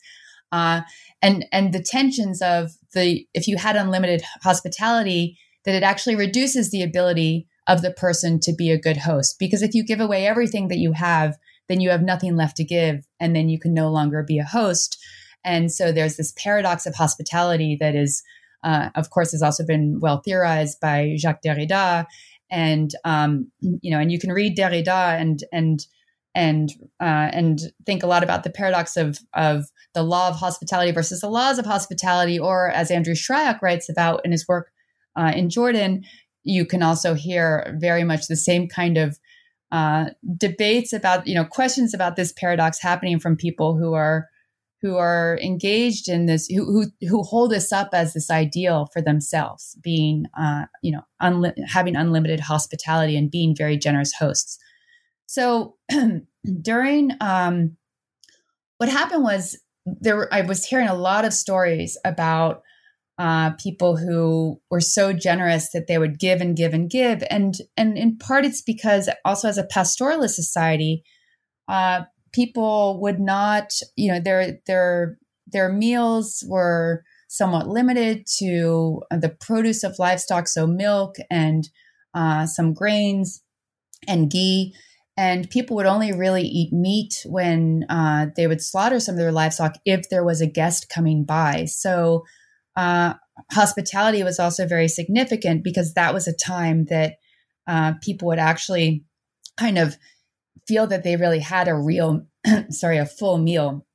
Uh, 0.51 0.82
and 1.22 1.45
and 1.51 1.74
the 1.74 1.84
tensions 1.84 2.41
of 2.41 2.72
the 2.93 3.28
if 3.34 3.47
you 3.47 3.57
had 3.57 3.76
unlimited 3.76 4.24
hospitality, 4.41 5.38
that 5.66 5.76
it 5.76 5.84
actually 5.84 6.16
reduces 6.16 6.72
the 6.72 6.84
ability 6.84 7.47
of 7.68 7.82
the 7.82 7.91
person 7.91 8.39
to 8.39 8.53
be 8.53 8.72
a 8.72 8.80
good 8.80 8.97
host. 8.97 9.38
Because 9.39 9.61
if 9.61 9.74
you 9.74 9.84
give 9.84 9.99
away 9.99 10.26
everything 10.26 10.68
that 10.68 10.80
you 10.80 10.93
have, 10.93 11.38
then 11.70 11.80
you 11.80 11.89
have 11.91 12.01
nothing 12.01 12.36
left 12.36 12.57
to 12.57 12.64
give, 12.64 13.05
and 13.20 13.36
then 13.36 13.49
you 13.49 13.59
can 13.59 13.74
no 13.74 13.89
longer 13.89 14.24
be 14.24 14.39
a 14.39 14.43
host. 14.43 14.97
And 15.44 15.72
so 15.72 15.91
there's 15.91 16.18
this 16.18 16.34
paradox 16.38 16.86
of 16.86 16.96
hospitality 16.96 17.78
that 17.80 17.96
is, 17.96 18.24
uh, 18.64 18.89
of 18.96 19.10
course, 19.10 19.32
has 19.32 19.41
also 19.41 19.66
been 19.66 20.00
well 20.00 20.22
theorized 20.24 20.80
by 20.80 21.16
Jacques 21.18 21.41
Derrida. 21.44 22.06
And 22.50 22.91
um, 23.04 23.52
you 23.62 23.91
know, 23.91 24.00
and 24.00 24.12
you 24.12 24.20
can 24.20 24.32
read 24.32 24.58
Derrida 24.58 25.20
and 25.20 25.44
and 25.52 25.86
and 26.36 26.72
uh, 27.00 27.30
and 27.32 27.60
think 27.86 28.04
a 28.04 28.08
lot 28.08 28.24
about 28.24 28.44
the 28.44 28.50
paradox 28.50 28.98
of 28.98 29.20
of 29.34 29.66
the 29.94 30.04
law 30.04 30.30
of 30.30 30.36
hospitality 30.36 30.91
versus 30.91 31.22
the 31.22 31.30
laws 31.30 31.60
of 31.60 31.66
hospitality, 31.66 32.39
or 32.39 32.70
as 32.70 32.91
Andrew 32.91 33.14
Shryock 33.14 33.62
writes 33.62 33.89
about 33.89 34.22
in 34.26 34.32
his 34.32 34.48
work 34.48 34.72
uh, 35.16 35.32
in 35.36 35.50
Jordan, 35.50 36.04
you 36.44 36.66
can 36.66 36.84
also 36.84 37.14
hear 37.14 37.76
very 37.80 38.04
much 38.04 38.28
the 38.28 38.36
same 38.36 38.68
kind 38.68 38.98
of 38.98 39.20
uh, 39.72 40.06
debates 40.38 40.94
about 40.94 41.28
you 41.28 41.36
know 41.36 41.46
questions 41.46 41.94
about 41.94 42.16
this 42.16 42.32
paradox 42.32 42.82
happening 42.82 43.20
from 43.20 43.36
people 43.36 43.78
who 43.78 43.94
are 43.94 44.30
who 44.84 44.97
are 44.97 45.39
engaged 45.41 46.09
in 46.09 46.27
this 46.27 46.45
who 46.47 46.65
who, 46.65 47.07
who 47.07 47.23
hold 47.23 47.51
this 47.51 47.71
up 47.71 47.89
as 47.93 48.13
this 48.13 48.29
ideal 48.29 48.88
for 48.93 49.01
themselves 49.01 49.75
being 49.81 50.25
uh, 50.38 50.65
you 50.84 50.91
know 50.91 51.01
unli- 51.21 51.55
having 51.67 51.95
unlimited 51.95 52.41
hospitality 52.41 53.17
and 53.17 53.31
being 53.31 53.55
very 53.55 53.77
generous 53.77 54.13
hosts 54.13 54.59
so 55.25 55.75
during 56.61 57.11
um, 57.21 57.75
what 58.77 58.89
happened 58.89 59.23
was 59.23 59.57
there 59.86 60.31
i 60.34 60.41
was 60.41 60.65
hearing 60.65 60.88
a 60.88 60.93
lot 60.93 61.25
of 61.25 61.34
stories 61.34 61.97
about 62.05 62.61
uh, 63.19 63.51
people 63.51 63.95
who 63.95 64.59
were 64.69 64.81
so 64.81 65.13
generous 65.13 65.69
that 65.71 65.88
they 65.88 65.97
would 65.97 66.17
give 66.17 66.41
and 66.41 66.57
give 66.57 66.73
and 66.73 66.89
give. 66.89 67.23
And, 67.29 67.55
and 67.77 67.95
in 67.95 68.17
part, 68.17 68.43
it's 68.43 68.61
because 68.61 69.07
also 69.23 69.47
as 69.47 69.59
a 69.59 69.67
pastoralist 69.67 70.31
society, 70.31 71.03
uh, 71.67 72.01
people 72.34 72.99
would 73.01 73.19
not, 73.19 73.71
you 73.95 74.11
know, 74.11 74.19
their, 74.19 74.59
their, 74.67 75.17
their 75.47 75.71
meals 75.71 76.43
were 76.47 77.03
somewhat 77.29 77.67
limited 77.67 78.27
to 78.38 79.01
the 79.09 79.29
produce 79.29 79.84
of 79.84 79.97
livestock, 79.99 80.47
so 80.47 80.67
milk 80.67 81.15
and 81.31 81.69
uh, 82.13 82.45
some 82.45 82.73
grains 82.73 83.41
and 84.07 84.29
ghee. 84.29 84.73
And 85.15 85.49
people 85.49 85.75
would 85.75 85.86
only 85.86 86.11
really 86.11 86.43
eat 86.43 86.73
meat 86.73 87.23
when 87.25 87.86
uh, 87.89 88.27
they 88.36 88.47
would 88.47 88.61
slaughter 88.61 88.99
some 88.99 89.13
of 89.13 89.19
their 89.19 89.31
livestock 89.31 89.75
if 89.86 90.09
there 90.09 90.23
was 90.23 90.41
a 90.41 90.47
guest 90.47 90.89
coming 90.89 91.23
by. 91.23 91.65
So 91.65 92.23
uh, 92.75 93.13
hospitality 93.51 94.23
was 94.23 94.39
also 94.39 94.67
very 94.67 94.88
significant 94.88 95.63
because 95.63 95.93
that 95.93 96.13
was 96.13 96.27
a 96.27 96.36
time 96.36 96.86
that 96.86 97.15
uh, 97.67 97.93
people 98.01 98.27
would 98.27 98.39
actually 98.39 99.03
kind 99.57 99.77
of 99.77 99.97
feel 100.68 100.88
that 100.88 101.03
they 101.03 101.16
really 101.16 101.39
had 101.39 101.68
a 101.68 101.76
real, 101.76 102.26
sorry, 102.70 102.97
a 102.97 103.05
full 103.05 103.38
meal. 103.38 103.86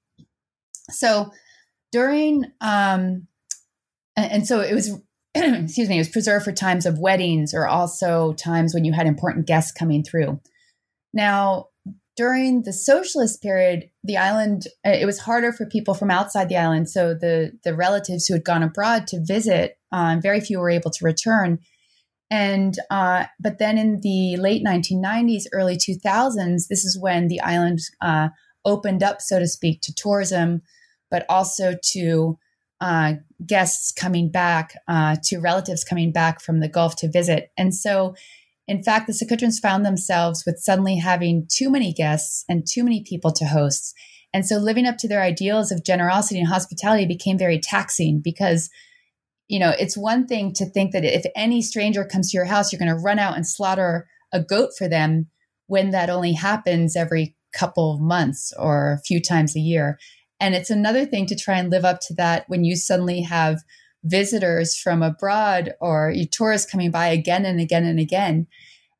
So 0.91 1.31
during, 1.93 2.45
um, 2.61 3.27
and, 4.17 4.33
and 4.33 4.47
so 4.47 4.61
it 4.61 4.75
was, 4.75 5.01
excuse 5.35 5.89
me, 5.89 5.97
it 5.97 6.01
was 6.01 6.09
preserved 6.09 6.45
for 6.45 6.53
times 6.53 6.87
of 6.87 6.99
weddings 6.99 7.55
or 7.55 7.67
also 7.67 8.33
times 8.35 8.75
when 8.75 8.85
you 8.85 8.93
had 8.93 9.07
important 9.07 9.47
guests 9.47 9.73
coming 9.73 10.03
through. 10.03 10.41
Now, 11.13 11.69
during 12.19 12.63
the 12.63 12.73
socialist 12.73 13.41
period, 13.41 13.91
the 14.03 14.17
island 14.17 14.67
uh, 14.85 14.91
it 14.91 15.07
was 15.07 15.21
harder 15.21 15.53
for 15.53 15.67
people 15.67 15.95
from 15.95 16.11
outside 16.11 16.49
the 16.49 16.57
island. 16.57 16.91
So 16.91 17.15
the 17.15 17.53
the 17.63 17.77
relatives 17.77 18.27
who 18.27 18.35
had 18.35 18.45
gone 18.45 18.65
abroad 18.65 19.07
to 19.09 19.23
visit, 19.25 19.79
um, 19.93 20.21
very 20.21 20.41
few 20.41 20.59
were 20.59 20.69
able 20.69 20.91
to 20.91 21.05
return. 21.05 21.61
And 22.31 22.79
uh, 22.91 23.25
but 23.41 23.59
then 23.59 23.79
in 23.79 24.01
the 24.01 24.37
late 24.37 24.65
1990s, 24.65 25.45
early 25.53 25.77
2000s, 25.77 26.69
this 26.69 26.85
is 26.85 26.99
when 27.01 27.29
the 27.29 27.41
island 27.41 27.81
uh, 28.03 28.29
opened 28.65 29.03
up, 29.03 29.23
so 29.23 29.39
to 29.39 29.47
speak, 29.47 29.81
to 29.83 29.95
tourism, 29.95 30.63
but 31.11 31.25
also 31.29 31.75
to 31.93 32.39
uh, 32.81 33.15
guests 33.45 33.93
coming 33.93 34.31
back, 34.31 34.75
uh, 34.89 35.17
to 35.25 35.39
relatives 35.39 35.85
coming 35.85 36.13
back 36.13 36.41
from 36.41 36.61
the 36.61 36.69
Gulf 36.69 36.97
to 36.97 37.11
visit. 37.11 37.51
And 37.57 37.75
so 37.75 38.15
in 38.69 38.83
fact, 38.83 39.07
the 39.07 39.15
Socotrans 39.15 39.61
found 39.61 39.85
themselves 39.85 40.45
with 40.45 40.59
suddenly 40.59 40.97
having 40.97 41.49
too 41.51 41.71
many 41.71 41.93
guests 41.93 42.45
and 42.51 42.67
too 42.67 42.85
many 42.85 43.03
people 43.03 43.33
to 43.33 43.47
host. 43.47 43.95
And 44.35 44.47
so 44.47 44.59
living 44.59 44.87
up 44.87 44.99
to 44.99 45.09
their 45.09 45.23
ideals 45.23 45.73
of 45.73 45.85
generosity 45.85 46.39
and 46.39 46.49
hospitality 46.49 47.07
became 47.07 47.39
very 47.39 47.59
taxing 47.59 48.21
because, 48.21 48.69
you 49.49 49.59
know, 49.59 49.73
it's 49.79 49.97
one 49.97 50.27
thing 50.27 50.53
to 50.55 50.67
think 50.67 50.93
that 50.93 51.05
if 51.05 51.25
any 51.35 51.63
stranger 51.63 52.05
comes 52.05 52.31
to 52.31 52.37
your 52.37 52.45
house, 52.45 52.73
you're 52.73 52.79
going 52.79 52.95
to 52.95 53.03
run 53.03 53.19
out 53.19 53.35
and 53.35 53.47
slaughter 53.47 54.07
a 54.33 54.43
goat 54.43 54.71
for 54.77 54.89
them 54.89 55.29
when 55.67 55.91
that 55.91 56.11
only 56.11 56.33
happens 56.33 56.97
every 56.97 57.35
couple 57.55 57.95
of 57.95 58.01
months 58.01 58.53
or 58.59 58.93
a 58.93 59.03
few 59.03 59.21
times 59.23 59.57
a 59.57 59.61
year. 59.61 59.99
And 60.41 60.55
it's 60.55 60.71
another 60.71 61.05
thing 61.05 61.27
to 61.27 61.37
try 61.37 61.59
and 61.59 61.71
live 61.71 61.85
up 61.85 62.01
to 62.03 62.15
that 62.15 62.45
when 62.49 62.65
you 62.65 62.77
suddenly 62.77 63.23
have 63.23 63.63
visitors 64.05 64.77
from 64.77 65.03
abroad 65.03 65.75
or 65.81 66.15
tourists 66.31 66.71
coming 66.71 66.91
by 66.91 67.09
again 67.09 67.45
and 67.45 67.61
again 67.61 67.85
and 67.85 67.99
again. 67.99 68.47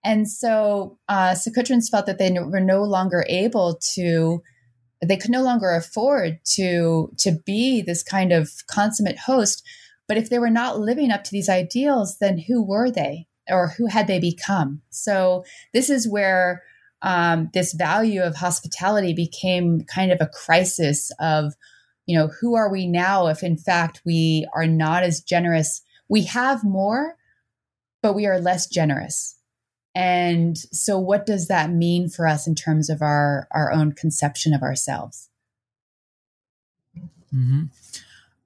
And 0.05 0.29
so 0.29 0.99
uh, 1.09 1.33
Socotrans 1.33 1.91
felt 1.91 2.07
that 2.07 2.19
they 2.19 2.31
were 2.33 2.61
no 2.61 2.83
longer 2.83 3.25
able 3.29 3.79
to, 3.95 4.43
they 5.05 5.17
could 5.17 5.31
no 5.31 5.43
longer 5.43 5.75
afford 5.75 6.39
to 6.55 7.13
to 7.19 7.33
be 7.45 7.83
this 7.83 8.03
kind 8.03 8.33
of 8.33 8.51
consummate 8.69 9.19
host. 9.19 9.63
But 10.09 10.17
if 10.17 10.31
they 10.31 10.39
were 10.39 10.51
not 10.51 10.81
living 10.81 11.11
up 11.11 11.23
to 11.25 11.31
these 11.31 11.49
ideals, 11.49 12.19
then 12.19 12.39
who 12.39 12.63
were 12.63 12.91
they, 12.91 13.29
or 13.49 13.69
who 13.69 13.87
had 13.87 14.07
they 14.07 14.19
become? 14.19 14.83
So 14.91 15.45
this 15.73 15.91
is 15.91 16.09
where 16.09 16.63
um, 17.03 17.51
this 17.55 17.75
value 17.75 18.23
of 18.23 18.37
hospitality 18.37 19.13
became 19.13 19.83
kind 19.83 20.11
of 20.11 20.19
a 20.21 20.27
crisis 20.27 21.13
of 21.21 21.55
you 22.09 22.19
know, 22.19 22.31
who 22.41 22.57
are 22.57 22.73
we 22.73 22.87
now 22.87 23.27
if 23.27 23.43
in 23.43 23.59
fact 23.59 24.01
we 24.05 24.49
are 24.55 24.67
not 24.67 25.03
as 25.03 25.21
generous? 25.21 25.83
We 26.09 26.23
have 26.25 26.65
more, 26.65 27.17
but 28.03 28.15
we 28.15 28.27
are 28.27 28.41
less 28.41 28.67
generous. 28.67 29.37
And 29.95 30.57
so 30.57 30.99
what 30.99 31.27
does 31.27 31.49
that 31.49 31.71
mean 31.71 32.09
for 32.09 32.27
us 32.27 32.47
in 32.47 32.55
terms 32.55 32.89
of 32.89 33.03
our 33.03 33.47
our 33.51 33.71
own 33.71 33.93
conception 33.93 34.55
of 34.55 34.63
ourselves? 34.63 35.29
Mm-hmm. 37.35 37.65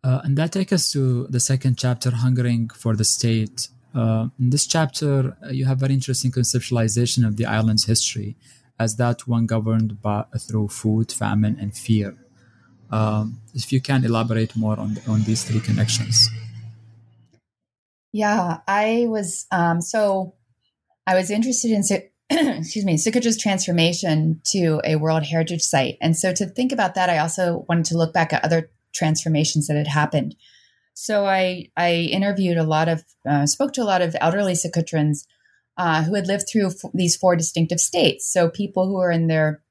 Uh, 0.05 0.21
and 0.25 0.37
that 0.37 0.53
takes 0.53 0.73
us 0.73 0.91
to 0.93 1.27
the 1.29 1.39
second 1.39 1.79
chapter, 1.79 2.11
Hungering 2.11 2.69
for 2.71 2.97
the 2.97 3.05
State. 3.05 3.69
Uh, 3.95 4.29
in 4.39 4.51
this 4.51 4.67
chapter, 4.67 5.37
uh, 5.45 5.51
you 5.51 5.65
have 5.67 5.79
very 5.79 5.95
interesting 5.95 6.33
conceptualization 6.33 7.27
of 7.27 7.37
the 7.37 7.47
island's 7.47 7.85
history 7.85 8.37
as 8.81 8.97
that 8.97 9.29
one 9.29 9.47
governed 9.47 10.03
by, 10.03 10.25
through 10.39 10.69
food, 10.69 11.13
famine, 11.13 11.57
and 11.61 11.77
fear. 11.77 12.17
Um, 12.91 13.41
if 13.55 13.73
you 13.73 13.81
can 13.81 14.05
elaborate 14.05 14.55
more 14.57 14.79
on 14.79 14.99
on 15.09 15.23
these 15.23 15.45
three 15.45 15.61
connections. 15.61 16.29
Yeah, 18.13 18.59
I 18.69 19.07
was 19.09 19.47
um, 19.51 19.81
so 19.81 20.35
I 21.07 21.15
was 21.15 21.31
interested 21.31 21.71
in 21.71 21.83
excuse 22.59 22.85
me 22.85 22.97
Socotra's 22.97 23.39
transformation 23.39 24.43
to 24.53 24.81
a 24.85 24.97
World 24.97 25.25
Heritage 25.25 25.63
Site, 25.63 25.97
and 26.03 26.17
so 26.17 26.35
to 26.35 26.47
think 26.47 26.73
about 26.73 26.95
that, 26.97 27.09
I 27.09 27.19
also 27.19 27.65
wanted 27.69 27.87
to 27.87 27.97
look 27.97 28.13
back 28.13 28.33
at 28.35 28.45
other 28.45 28.71
transformations 28.93 29.67
that 29.67 29.77
had 29.77 29.89
happened. 29.89 30.35
So 30.95 31.27
I 31.27 31.71
I 31.77 31.95
interviewed 32.13 32.59
a 32.59 32.65
lot 32.65 32.89
of 32.89 33.05
uh, 33.29 33.47
spoke 33.47 33.73
to 33.75 33.83
a 33.83 33.85
lot 33.85 34.03
of 34.03 34.17
elderly 34.21 34.53
Socotrans 34.53 35.27
uh, 35.77 36.03
who 36.03 36.15
had 36.15 36.27
lived 36.27 36.49
through 36.49 36.67
f- 36.69 36.91
these 36.93 37.17
four 37.17 37.37
distinctive 37.37 37.81
states. 37.81 38.31
So 38.31 38.49
people 38.49 38.87
who 38.87 38.95
were 38.95 39.11
in 39.11 39.27
their 39.27 39.63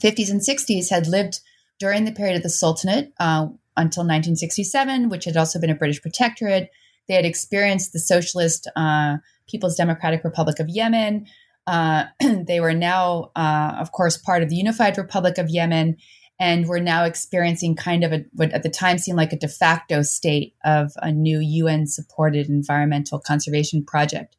50s 0.00 0.30
and 0.30 0.40
60s 0.40 0.88
had 0.88 1.06
lived 1.06 1.40
during 1.78 2.04
the 2.04 2.12
period 2.12 2.36
of 2.36 2.42
the 2.42 2.48
Sultanate 2.48 3.12
uh, 3.18 3.48
until 3.76 4.02
1967, 4.02 5.08
which 5.08 5.24
had 5.24 5.36
also 5.36 5.60
been 5.60 5.70
a 5.70 5.74
British 5.74 6.00
protectorate. 6.00 6.70
They 7.08 7.14
had 7.14 7.24
experienced 7.24 7.92
the 7.92 7.98
socialist 7.98 8.68
uh, 8.76 9.16
People's 9.48 9.76
Democratic 9.76 10.22
Republic 10.24 10.60
of 10.60 10.68
Yemen. 10.68 11.26
Uh, 11.66 12.04
they 12.20 12.60
were 12.60 12.74
now, 12.74 13.32
uh, 13.34 13.76
of 13.78 13.92
course, 13.92 14.16
part 14.16 14.42
of 14.42 14.48
the 14.48 14.56
Unified 14.56 14.96
Republic 14.96 15.38
of 15.38 15.50
Yemen, 15.50 15.96
and 16.40 16.66
we're 16.66 16.80
now 16.80 17.04
experiencing 17.04 17.76
kind 17.76 18.04
of 18.04 18.12
a 18.12 18.24
what 18.32 18.52
at 18.52 18.62
the 18.62 18.68
time 18.68 18.98
seemed 18.98 19.16
like 19.16 19.32
a 19.32 19.38
de 19.38 19.48
facto 19.48 20.02
state 20.02 20.54
of 20.64 20.92
a 20.96 21.12
new 21.12 21.38
UN 21.38 21.86
supported 21.86 22.48
environmental 22.48 23.18
conservation 23.18 23.84
project. 23.84 24.36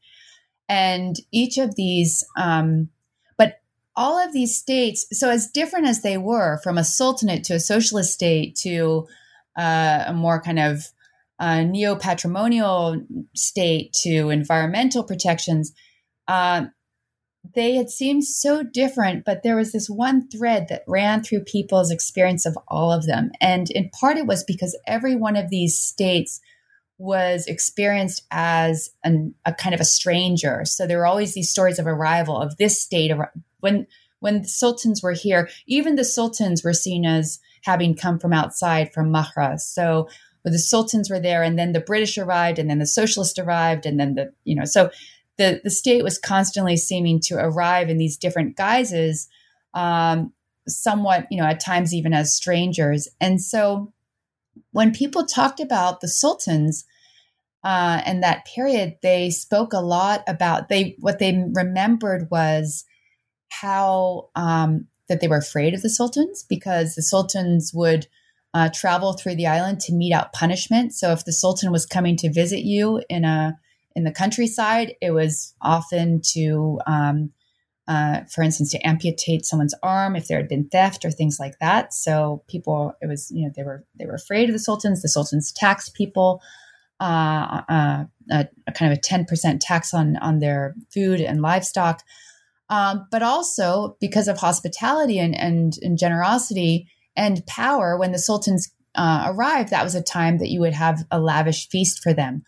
And 0.68 1.16
each 1.32 1.58
of 1.58 1.76
these 1.76 2.26
um, 2.38 2.90
but 3.38 3.60
all 3.96 4.18
of 4.18 4.34
these 4.34 4.58
states, 4.58 5.06
so 5.12 5.30
as 5.30 5.50
different 5.50 5.88
as 5.88 6.02
they 6.02 6.18
were 6.18 6.60
from 6.64 6.78
a 6.78 6.84
sultanate 6.84 7.44
to 7.46 7.54
a 7.54 7.60
socialist 7.60 8.14
state 8.14 8.56
to 8.58 9.08
uh, 9.58 10.06
a 10.08 10.14
more 10.14 10.42
kind 10.42 10.60
of 10.60 10.88
uh, 11.40 11.64
neo 11.64 11.96
patrimonial 11.96 13.02
state 13.36 13.94
to 13.94 14.30
environmental 14.30 15.04
protections, 15.04 15.74
uh, 16.28 16.66
they 17.56 17.76
had 17.76 17.90
seemed 17.90 18.24
so 18.24 18.64
different, 18.64 19.26
but 19.26 19.44
there 19.44 19.58
was 19.58 19.74
this 19.74 19.90
one 19.90 20.28
thread 20.30 20.68
that 20.70 20.84
ran 20.88 21.22
through 21.22 21.42
people's 21.42 21.92
experience 21.92 22.46
of 22.46 22.58
all 22.68 22.92
of 22.92 23.06
them. 23.06 23.32
And 23.42 23.70
in 23.72 23.90
part, 23.90 24.18
it 24.18 24.26
was 24.26 24.44
because 24.44 24.78
every 24.88 25.16
one 25.16 25.36
of 25.36 25.50
these 25.50 25.78
states 25.78 26.40
was 26.98 27.46
experienced 27.48 28.26
as 28.32 28.92
an, 29.04 29.36
a 29.46 29.54
kind 29.54 29.76
of 29.76 29.82
a 29.82 29.86
stranger. 29.86 30.64
So 30.64 30.88
there 30.88 31.00
were 31.00 31.06
always 31.06 31.34
these 31.34 31.50
stories 31.50 31.80
of 31.80 31.88
arrival 31.88 32.40
of 32.40 32.56
this 32.58 32.82
state. 32.82 33.12
Of, 33.12 33.20
when 33.60 33.88
when 34.20 34.42
the 34.42 34.48
sultans 34.48 35.04
were 35.04 35.12
here, 35.12 35.50
even 35.68 35.96
the 35.96 36.06
sultans 36.06 36.64
were 36.64 36.74
seen 36.74 37.06
as 37.06 37.40
having 37.64 37.94
come 37.94 38.20
from 38.20 38.32
outside, 38.32 38.94
from 38.94 39.12
Mahra. 39.12 39.60
So 39.60 40.08
the 40.46 40.60
sultans 40.60 41.10
were 41.10 41.20
there, 41.20 41.44
and 41.44 41.60
then 41.60 41.74
the 41.74 41.82
British 41.82 42.18
arrived, 42.18 42.58
and 42.58 42.70
then 42.70 42.80
the 42.80 42.86
socialists 42.86 43.38
arrived, 43.38 43.86
and 43.86 44.00
then 44.00 44.16
the 44.16 44.32
you 44.46 44.56
know 44.56 44.66
so 44.66 44.92
the 45.38 45.62
the 45.64 45.70
state 45.70 46.04
was 46.04 46.20
constantly 46.20 46.78
seeming 46.78 47.20
to 47.22 47.36
arrive 47.36 47.90
in 47.90 47.98
these 47.98 48.18
different 48.18 48.56
guises, 48.56 49.28
um, 49.74 50.34
somewhat 50.68 51.28
you 51.32 51.42
know 51.42 51.48
at 51.48 51.60
times 51.60 51.94
even 51.94 52.14
as 52.14 52.36
strangers, 52.36 53.08
and 53.20 53.42
so 53.42 53.94
when 54.72 54.92
people 54.92 55.26
talked 55.26 55.60
about 55.60 56.02
the 56.02 56.08
sultans 56.08 56.86
uh, 57.64 58.02
and 58.06 58.22
that 58.22 58.46
period, 58.46 58.98
they 59.02 59.30
spoke 59.30 59.74
a 59.74 59.80
lot 59.80 60.24
about 60.28 60.70
they 60.70 60.96
what 61.00 61.20
they 61.20 61.46
remembered 61.54 62.28
was 62.30 62.86
how 63.50 64.30
um, 64.36 64.88
that 65.08 65.22
they 65.22 65.28
were 65.28 65.38
afraid 65.38 65.74
of 65.74 65.82
the 65.82 65.90
sultans 65.90 66.44
because 66.48 66.96
the 66.96 67.02
sultans 67.02 67.72
would 67.74 68.08
uh, 68.54 68.70
travel 68.74 69.14
through 69.14 69.36
the 69.36 69.48
island 69.48 69.80
to 69.80 69.94
mete 69.94 70.14
out 70.14 70.34
punishment. 70.34 70.94
So 70.94 71.12
if 71.12 71.26
the 71.26 71.34
sultan 71.34 71.72
was 71.72 71.86
coming 71.86 72.16
to 72.18 72.32
visit 72.32 72.62
you 72.62 73.02
in 73.10 73.26
a 73.26 73.58
in 73.96 74.04
the 74.04 74.12
countryside, 74.12 74.96
it 75.02 75.12
was 75.12 75.54
often 75.62 76.22
to, 76.34 76.80
um, 76.88 77.32
uh, 77.88 78.22
for 78.32 78.42
instance, 78.44 78.72
to 78.72 78.88
amputate 78.88 79.46
someone's 79.46 79.76
arm 79.84 80.16
if 80.16 80.28
there 80.28 80.38
had 80.38 80.48
been 80.48 80.70
theft 80.70 81.06
or 81.06 81.12
things 81.12 81.38
like 81.40 81.60
that. 81.60 81.94
So 81.94 82.44
people, 82.48 82.94
it 83.02 83.08
was 83.08 83.30
you 83.32 83.46
know 83.46 83.52
they 83.56 83.64
were 83.64 83.86
they 83.98 84.06
were 84.06 84.16
afraid 84.16 84.50
of 84.50 84.54
the 84.54 84.60
sultans. 84.60 85.02
The 85.02 85.10
sultans 85.10 85.52
taxed 85.52 85.94
people. 85.94 86.42
Uh, 87.00 87.64
uh, 87.68 88.04
a, 88.32 88.48
a, 88.68 88.72
kind 88.72 88.94
of 88.94 88.98
a 88.98 89.02
10% 89.02 89.58
tax 89.60 89.94
on 89.94 90.16
on 90.18 90.40
their 90.40 90.74
food 90.94 91.20
and 91.20 91.42
livestock 91.42 92.02
um, 92.74 93.08
but 93.12 93.22
also 93.22 93.98
because 94.00 94.28
of 94.28 94.38
hospitality 94.38 95.20
and, 95.20 95.38
and, 95.38 95.74
and 95.84 95.98
generosity 95.98 96.88
and 97.16 97.46
power. 97.46 97.98
When 97.98 98.12
the 98.12 98.18
sultans 98.20 98.72
uh, 98.96 99.26
arrived, 99.28 99.70
that 99.70 99.84
was 99.84 99.94
a 99.94 100.02
time 100.02 100.40
that 100.40 100.50
you 100.50 100.60
would 100.62 100.74
have 100.74 101.06
a 101.12 101.20
lavish 101.20 101.70
feast 101.70 102.02
for 102.02 102.14
them. 102.14 102.44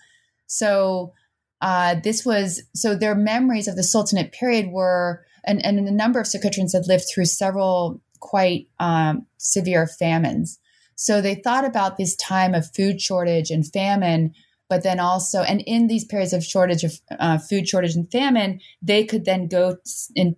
So 0.48 1.14
uh, 1.62 1.96
this 2.04 2.26
was 2.26 2.64
so 2.74 2.96
their 2.96 3.16
memories 3.16 3.68
of 3.68 3.76
the 3.76 3.84
sultanate 3.84 4.32
period 4.32 4.68
were, 4.70 5.26
and, 5.46 5.66
and 5.66 5.80
a 5.80 5.92
number 5.92 6.20
of 6.20 6.28
Socotrans 6.28 6.74
had 6.74 6.88
lived 6.88 7.06
through 7.14 7.26
several 7.26 8.02
quite 8.20 8.68
um, 8.80 9.26
severe 9.38 9.88
famines. 9.88 10.60
So 10.96 11.22
they 11.22 11.36
thought 11.36 11.66
about 11.66 11.98
this 11.98 12.16
time 12.16 12.54
of 12.54 12.74
food 12.74 13.02
shortage 13.02 13.52
and 13.52 13.66
famine 13.66 14.34
but 14.70 14.84
then 14.84 15.00
also 15.00 15.42
and 15.42 15.62
in 15.62 15.88
these 15.88 16.06
periods 16.06 16.34
of 16.34 16.44
shortage 16.44 16.84
of 16.84 17.00
uh, 17.20 17.38
food 17.38 17.68
shortage 17.68 17.96
and 17.96 18.12
famine 18.12 18.60
they 18.82 19.04
could 19.04 19.26
then 19.26 19.48
go 19.48 19.78
in 20.16 20.36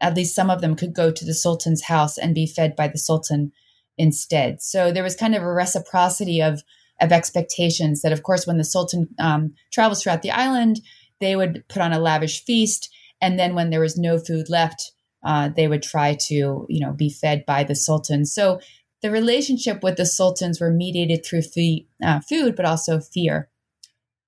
at 0.00 0.14
least 0.14 0.34
some 0.34 0.50
of 0.50 0.60
them 0.60 0.76
could 0.76 0.94
go 0.94 1.10
to 1.10 1.24
the 1.24 1.34
sultan's 1.34 1.84
house 1.84 2.18
and 2.18 2.34
be 2.34 2.46
fed 2.46 2.76
by 2.76 2.88
the 2.88 2.98
sultan 2.98 3.52
instead 3.98 4.60
so 4.60 4.92
there 4.92 5.02
was 5.02 5.16
kind 5.16 5.34
of 5.34 5.42
a 5.42 5.52
reciprocity 5.52 6.40
of 6.40 6.62
of 7.00 7.12
expectations 7.12 8.02
that 8.02 8.12
of 8.12 8.22
course 8.22 8.46
when 8.46 8.58
the 8.58 8.64
sultan 8.64 9.08
um, 9.18 9.54
travels 9.72 10.02
throughout 10.02 10.22
the 10.22 10.30
island 10.30 10.80
they 11.20 11.36
would 11.36 11.64
put 11.68 11.80
on 11.80 11.92
a 11.92 11.98
lavish 11.98 12.44
feast. 12.44 12.92
And 13.22 13.38
then 13.38 13.54
when 13.54 13.70
there 13.70 13.80
was 13.80 13.96
no 13.96 14.18
food 14.18 14.48
left 14.48 14.92
uh, 15.24 15.48
they 15.48 15.66
would 15.66 15.82
try 15.82 16.16
to 16.28 16.66
you 16.68 16.80
know 16.80 16.92
be 16.92 17.10
fed 17.10 17.44
by 17.46 17.64
the 17.64 17.74
sultan. 17.74 18.24
So 18.24 18.60
the 19.02 19.10
relationship 19.10 19.82
with 19.82 19.96
the 19.96 20.06
sultans 20.06 20.60
were 20.60 20.70
mediated 20.70 21.24
through 21.24 21.42
fee, 21.42 21.86
uh, 22.02 22.20
food 22.20 22.56
but 22.56 22.64
also 22.64 23.00
fear. 23.00 23.48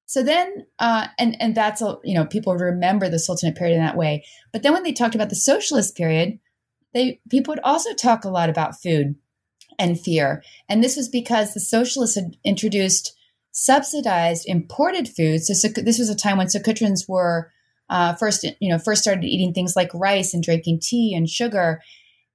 So 0.07 0.23
then, 0.23 0.66
uh, 0.79 1.09
and 1.19 1.37
and 1.41 1.55
that's 1.55 1.83
a, 1.83 1.99
you 2.03 2.14
know 2.14 2.25
people 2.25 2.57
remember 2.57 3.11
the 3.11 3.19
Sultanate 3.19 3.57
period 3.57 3.75
in 3.75 3.83
that 3.83 3.97
way. 3.97 4.25
But 4.53 4.62
then 4.62 4.73
when 4.73 4.83
they 4.83 4.93
talked 4.93 5.14
about 5.14 5.29
the 5.29 5.37
Socialist 5.37 5.97
period, 5.97 6.39
they 6.95 7.21
people 7.29 7.53
would 7.53 7.62
also 7.62 7.93
talk 7.93 8.25
a 8.25 8.31
lot 8.31 8.49
about 8.49 8.81
food 8.81 9.16
and 9.79 9.99
fear, 10.01 10.43
and 10.68 10.83
this 10.83 10.97
was 10.97 11.09
because 11.09 11.55
the 11.55 11.61
Socialists 11.61 12.16
had 12.16 12.37
introduced 12.45 13.16
subsidized 13.53 14.45
imported 14.47 15.09
foods. 15.09 15.47
So, 15.47 15.68
this 15.68 15.99
was 15.99 16.11
a 16.11 16.16
time 16.16 16.39
when 16.39 16.49
Socotrans 16.49 17.09
were 17.09 17.51
uh, 17.89 18.14
first, 18.14 18.45
you 18.61 18.70
know, 18.70 18.79
first 18.79 19.03
started 19.03 19.24
eating 19.24 19.53
things 19.53 19.76
like 19.76 19.91
rice 19.95 20.35
and 20.35 20.43
drinking 20.43 20.81
tea 20.83 21.14
and 21.14 21.29
sugar, 21.29 21.81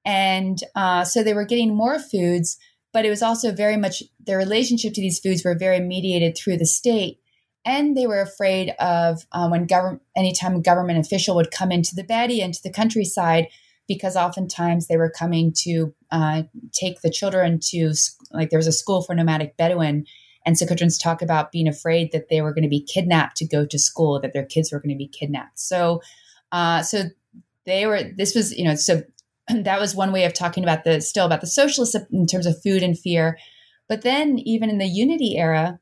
and 0.06 0.60
uh, 0.76 1.04
so 1.04 1.24
they 1.24 1.34
were 1.34 1.46
getting 1.46 1.76
more 1.76 2.00
foods. 2.00 2.58
But 2.91 3.06
it 3.06 3.10
was 3.10 3.24
also 3.24 3.52
very 3.52 3.76
much 3.76 4.04
their 4.20 4.38
relationship 4.38 4.94
to 4.94 5.02
these 5.02 5.20
foods 5.20 5.44
were 5.44 5.56
very 5.58 5.80
mediated 5.80 6.38
through 6.38 6.58
the 6.58 6.66
state 6.66 7.20
and 7.66 7.96
they 7.96 8.08
were 8.08 8.22
afraid 8.22 8.74
of 8.80 9.26
um, 9.32 9.52
when 9.52 9.66
government 9.66 10.02
anytime 10.16 10.56
a 10.56 10.62
government 10.62 11.00
official 11.00 11.36
would 11.36 11.52
come 11.52 11.72
into 11.72 11.96
the 11.96 12.04
badia 12.04 12.44
into 12.44 12.62
the 12.64 12.72
countryside 12.72 13.48
because 13.88 14.16
oftentimes 14.16 14.88
they 14.88 14.98
were 14.98 15.10
coming 15.10 15.54
to 15.58 15.94
uh, 16.12 16.44
take 16.72 17.02
the 17.02 17.10
children 17.10 17.60
to 17.62 17.94
like 18.32 18.50
there 18.50 18.60
was 18.60 18.68
a 18.68 18.72
school 18.72 19.02
for 19.02 19.14
nomadic 19.14 19.58
bedouin. 19.58 20.06
And 20.46 20.58
Socotrans 20.58 21.02
talk 21.02 21.22
about 21.22 21.54
being 21.54 21.70
afraid 21.70 22.12
that 22.12 22.28
they 22.30 22.42
were 22.42 22.54
going 22.54 22.64
to 22.64 22.70
be 22.70 22.84
kidnapped 22.84 23.38
to 23.38 23.48
go 23.48 23.66
to 23.66 23.80
school 23.80 24.20
that 24.20 24.34
their 24.34 24.46
kids 24.46 24.72
were 24.72 24.80
going 24.80 24.94
to 24.94 24.98
be 24.98 25.08
kidnapped. 25.08 25.60
So 25.60 26.02
uh, 26.52 26.84
so 26.84 27.04
they 27.66 27.86
were 27.86 28.04
this 28.04 28.36
was 28.36 28.58
you 28.58 28.66
know 28.66 28.76
so 28.76 29.04
that 29.50 29.80
was 29.80 29.96
one 29.96 30.12
way 30.12 30.26
of 30.26 30.34
talking 30.34 30.64
about 30.64 30.84
the 30.84 31.02
still 31.02 31.26
about 31.26 31.42
the 31.42 31.48
socialists 31.48 31.96
in 32.12 32.28
terms 32.28 32.46
of 32.46 32.62
food 32.62 32.84
and 32.84 32.98
fear. 32.98 33.38
But 33.90 34.02
then 34.02 34.40
even 34.40 34.70
in 34.70 34.78
the 34.78 34.86
unity 34.88 35.38
era 35.38 35.80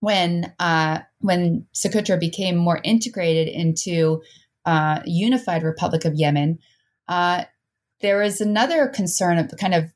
when 0.00 0.52
uh, 0.58 0.98
when 1.20 1.64
Socotra 1.72 2.18
became 2.18 2.56
more 2.56 2.80
integrated 2.82 3.46
into 3.46 4.20
uh, 4.66 5.00
unified 5.06 5.62
Republic 5.62 6.04
of 6.04 6.14
Yemen, 6.14 6.58
uh, 7.08 7.44
there 8.00 8.22
another 8.40 8.88
concern 8.88 9.38
of 9.38 9.52
kind 9.58 9.74
of 9.74 9.92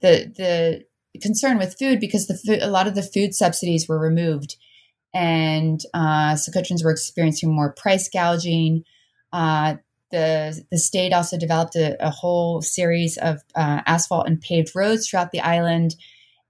the 0.00 0.32
the 0.36 0.84
concern 1.20 1.58
with 1.58 1.78
food 1.78 2.00
because 2.00 2.26
the 2.26 2.36
food, 2.36 2.62
a 2.62 2.70
lot 2.70 2.86
of 2.86 2.94
the 2.94 3.02
food 3.02 3.34
subsidies 3.34 3.88
were 3.88 3.98
removed, 3.98 4.56
and 5.14 5.80
uh, 5.94 6.34
Socotrans 6.34 6.84
were 6.84 6.90
experiencing 6.90 7.54
more 7.54 7.72
price 7.72 8.08
gouging. 8.08 8.84
Uh, 9.32 9.76
the 10.10 10.64
the 10.70 10.78
state 10.78 11.12
also 11.12 11.38
developed 11.38 11.76
a, 11.76 11.96
a 12.04 12.10
whole 12.10 12.62
series 12.62 13.16
of 13.18 13.42
uh, 13.54 13.82
asphalt 13.86 14.26
and 14.26 14.40
paved 14.40 14.74
roads 14.74 15.08
throughout 15.08 15.32
the 15.32 15.40
island 15.40 15.94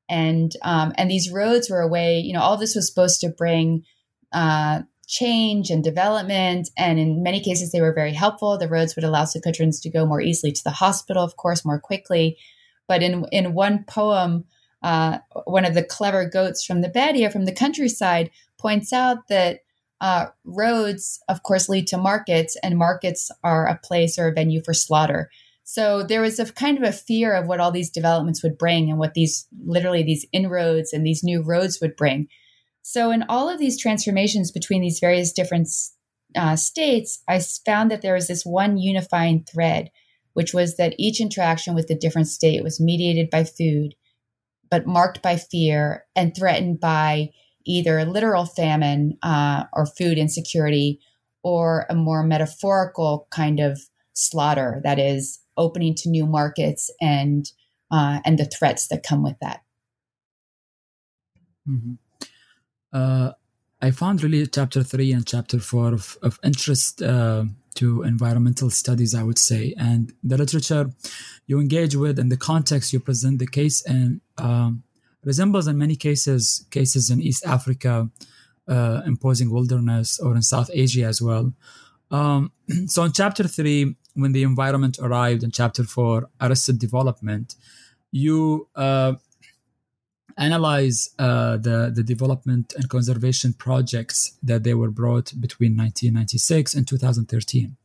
and 0.09 0.53
um, 0.63 0.93
and 0.97 1.11
these 1.11 1.31
roads 1.31 1.69
were 1.69 1.81
a 1.81 1.89
way 1.89 2.19
you 2.19 2.33
know 2.33 2.41
all 2.41 2.57
this 2.57 2.75
was 2.75 2.89
supposed 2.89 3.21
to 3.21 3.29
bring 3.29 3.85
uh, 4.33 4.83
change 5.09 5.71
and 5.71 5.83
development 5.83 6.69
and 6.77 6.99
in 6.99 7.23
many 7.23 7.41
cases 7.41 7.73
they 7.73 7.81
were 7.81 7.95
very 7.95 8.13
helpful. 8.13 8.59
The 8.59 8.69
roads 8.69 8.95
would 8.95 9.05
allow 9.05 9.25
Socotrans 9.25 9.81
to 9.83 9.91
go 9.91 10.05
more 10.07 10.21
easily 10.21 10.53
to 10.53 10.63
the 10.63 10.71
hospital 10.71 11.25
of 11.25 11.37
course 11.37 11.65
more 11.65 11.81
quickly. 11.81 12.37
But 12.87 13.03
in 13.03 13.25
in 13.33 13.55
one 13.55 13.85
poem 13.85 14.45
uh, 14.83 15.19
one 15.45 15.65
of 15.65 15.75
the 15.75 15.83
clever 15.83 16.29
goats 16.29 16.63
from 16.63 16.83
the 16.83 16.91
badia 16.91 17.31
from 17.31 17.47
the 17.47 17.53
countryside 17.53 18.31
points 18.59 18.93
out 18.93 19.29
that 19.29 19.61
uh, 20.03 20.27
roads 20.45 21.21
of 21.29 21.43
course 21.43 21.71
lead 21.71 21.87
to 21.89 21.97
markets 21.97 22.57
and 22.63 22.79
markets 22.79 23.31
are 23.43 23.67
a 23.67 23.81
place 23.83 24.19
or 24.19 24.29
a 24.29 24.33
venue 24.33 24.63
for 24.63 24.75
slaughter. 24.75 25.31
So 25.65 26.03
there 26.03 26.21
was 26.21 26.39
a 26.39 26.53
kind 26.53 26.77
of 26.77 26.85
a 26.85 26.93
fear 26.93 27.35
of 27.35 27.47
what 27.47 27.61
all 27.61 27.71
these 27.71 27.91
developments 27.91 28.43
would 28.43 28.59
bring 28.59 28.91
and 28.91 28.99
what 28.99 29.15
these 29.15 29.47
literally 29.65 30.03
these 30.03 30.27
inroads 30.33 30.93
and 30.93 31.05
these 31.05 31.25
new 31.25 31.43
roads 31.43 31.81
would 31.81 31.97
bring. 31.97 32.29
So 32.83 33.11
in 33.11 33.25
all 33.29 33.49
of 33.49 33.59
these 33.59 33.81
transformations 33.81 34.51
between 34.51 34.83
these 34.83 34.99
various 34.99 35.33
different 35.33 35.69
uh, 36.37 36.57
states, 36.57 37.23
I 37.29 37.41
found 37.65 37.91
that 37.91 38.03
there 38.03 38.15
was 38.15 38.29
this 38.29 38.45
one 38.45 38.79
unifying 38.79 39.45
thread, 39.45 39.91
which 40.33 40.55
was 40.55 40.77
that 40.77 40.95
each 40.99 41.21
interaction 41.21 41.75
with 41.75 41.87
the 41.89 41.95
different 41.95 42.29
state 42.29 42.63
was 42.63 42.81
mediated 42.81 43.31
by 43.31 43.45
food, 43.45 43.95
but 44.71 44.87
marked 44.87 45.23
by 45.23 45.37
fear 45.37 46.05
and 46.17 46.35
threatened 46.35 46.81
by 46.81 47.31
either 47.67 48.05
literal 48.05 48.47
famine 48.47 49.19
uh, 49.23 49.65
or 49.73 49.85
food 49.85 50.17
insecurity 50.17 51.01
or 51.43 51.87
a 51.91 51.95
more 51.95 52.23
metaphorical 52.23 53.29
kind 53.31 53.61
of 53.61 53.81
slaughter 54.15 54.81
that 54.85 54.99
is 54.99 55.41
opening 55.57 55.95
to 55.95 56.09
new 56.09 56.27
markets 56.27 56.91
and 57.01 57.51
uh, 57.91 58.21
and 58.25 58.39
the 58.39 58.45
threats 58.45 58.89
that 58.89 59.03
come 59.03 59.23
with 59.23 59.37
that. 59.41 59.63
Mm-hmm. 61.69 61.95
Uh, 62.93 63.33
I 63.81 63.91
found 63.93 64.23
really 64.23 64.47
chapter 64.47 64.83
three 64.83 65.13
and 65.13 65.27
chapter 65.27 65.61
four 65.61 65.93
of, 65.93 66.19
of 66.23 66.39
interest 66.43 67.01
uh, 67.01 67.45
to 67.77 68.03
environmental 68.03 68.71
studies, 68.71 69.15
I 69.15 69.23
would 69.23 69.39
say. 69.39 69.75
And 69.79 70.13
the 70.25 70.37
literature 70.37 70.91
you 71.47 71.61
engage 71.61 71.95
with 71.95 72.19
and 72.19 72.31
the 72.31 72.37
context 72.37 72.93
you 72.93 72.99
present 72.99 73.39
the 73.39 73.47
case 73.47 73.81
in 73.87 74.21
um, 74.37 74.83
resembles 75.25 75.69
in 75.69 75.79
many 75.79 75.95
cases 75.95 76.67
cases 76.71 77.11
in 77.11 77.21
East 77.21 77.47
Africa, 77.47 78.11
uh, 78.67 79.03
imposing 79.07 79.51
wilderness, 79.51 80.19
or 80.19 80.35
in 80.35 80.43
South 80.43 80.71
Asia 80.73 81.05
as 81.05 81.23
well. 81.23 81.53
Um, 82.11 82.53
so 82.87 83.05
in 83.05 83.13
chapter 83.13 83.45
three, 83.47 83.95
when 84.15 84.33
the 84.33 84.43
environment 84.43 84.99
arrived, 85.01 85.45
in 85.45 85.53
chapter 85.53 85.85
four, 85.85 86.29
arrested 86.41 86.79
development, 86.81 87.55
you 88.11 88.69
uh, 88.75 89.15
analyze 90.39 91.11
uh, 91.19 91.57
the 91.57 91.93
the 91.95 92.03
development 92.03 92.73
and 92.77 92.89
conservation 92.89 93.53
projects 93.53 94.39
that 94.43 94.63
they 94.63 94.75
were 94.75 94.91
brought 94.91 95.33
between 95.41 95.77
1996 95.77 96.75
and 96.75 96.87
2013, 96.87 97.77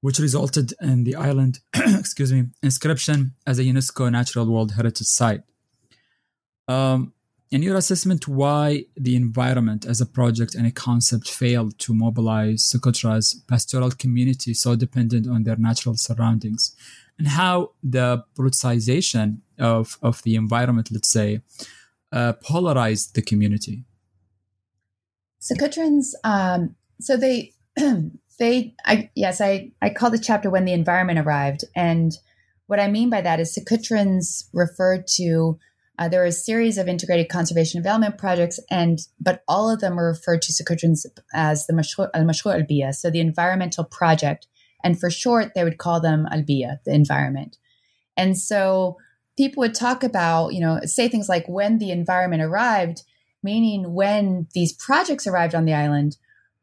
which 0.00 0.18
resulted 0.18 0.74
in 0.80 1.04
the 1.04 1.14
island, 1.14 1.60
excuse 1.74 2.32
me, 2.32 2.44
inscription 2.62 3.34
as 3.46 3.58
a 3.58 3.64
UNESCO 3.64 4.10
Natural 4.10 4.46
World 4.46 4.72
Heritage 4.72 5.06
Site. 5.06 5.42
Um, 6.66 7.14
in 7.50 7.62
your 7.62 7.76
assessment, 7.76 8.28
why 8.28 8.84
the 8.94 9.16
environment 9.16 9.86
as 9.86 10.02
a 10.02 10.06
project 10.06 10.54
and 10.54 10.66
a 10.66 10.70
concept 10.70 11.30
failed 11.30 11.78
to 11.78 11.94
mobilize 11.94 12.70
Socotra's 12.70 13.42
pastoral 13.48 13.90
community 13.90 14.52
so 14.52 14.76
dependent 14.76 15.26
on 15.26 15.44
their 15.44 15.56
natural 15.56 15.96
surroundings, 15.96 16.76
and 17.18 17.28
how 17.28 17.72
the 17.82 18.24
politicization 18.38 19.38
of, 19.58 19.98
of 20.02 20.22
the 20.22 20.36
environment, 20.36 20.90
let's 20.92 21.08
say, 21.08 21.40
uh, 22.12 22.32
polarized 22.34 23.14
the 23.14 23.22
community? 23.22 23.84
Socotrans, 25.40 26.12
um, 26.24 26.74
so 27.00 27.16
they, 27.16 27.52
they, 28.38 28.74
I, 28.84 29.10
yes, 29.14 29.40
I, 29.40 29.72
I 29.82 29.90
call 29.90 30.10
the 30.10 30.18
chapter 30.18 30.50
when 30.50 30.64
the 30.64 30.72
environment 30.72 31.18
arrived. 31.18 31.64
And 31.74 32.12
what 32.66 32.80
I 32.80 32.88
mean 32.88 33.10
by 33.10 33.20
that 33.20 33.40
is 33.40 33.56
Socotrans 33.56 34.48
referred 34.52 35.06
to 35.16 35.58
uh, 35.98 36.08
there 36.08 36.22
are 36.22 36.26
a 36.26 36.32
series 36.32 36.78
of 36.78 36.86
integrated 36.86 37.28
conservation 37.28 37.80
development 37.80 38.18
projects, 38.18 38.60
and 38.70 39.00
but 39.20 39.42
all 39.48 39.68
of 39.68 39.80
them 39.80 39.98
are 39.98 40.06
referred 40.06 40.42
to 40.42 40.52
Socotrans 40.52 41.04
as 41.34 41.66
the 41.66 41.72
Mashru' 41.72 42.08
al 42.14 42.20
al 42.20 42.62
Biya, 42.66 42.94
so 42.94 43.10
the 43.10 43.20
environmental 43.20 43.84
project. 43.84 44.46
And 44.82 44.98
for 44.98 45.10
short, 45.10 45.52
they 45.54 45.64
would 45.64 45.78
call 45.78 46.00
them 46.00 46.26
Albia, 46.32 46.78
the 46.84 46.94
environment. 46.94 47.56
And 48.16 48.36
so 48.36 48.96
people 49.36 49.60
would 49.60 49.74
talk 49.74 50.02
about, 50.02 50.54
you 50.54 50.60
know, 50.60 50.80
say 50.84 51.08
things 51.08 51.28
like 51.28 51.46
when 51.48 51.78
the 51.78 51.90
environment 51.90 52.42
arrived, 52.42 53.02
meaning 53.42 53.94
when 53.94 54.48
these 54.54 54.72
projects 54.72 55.26
arrived 55.26 55.54
on 55.54 55.64
the 55.64 55.74
island. 55.74 56.16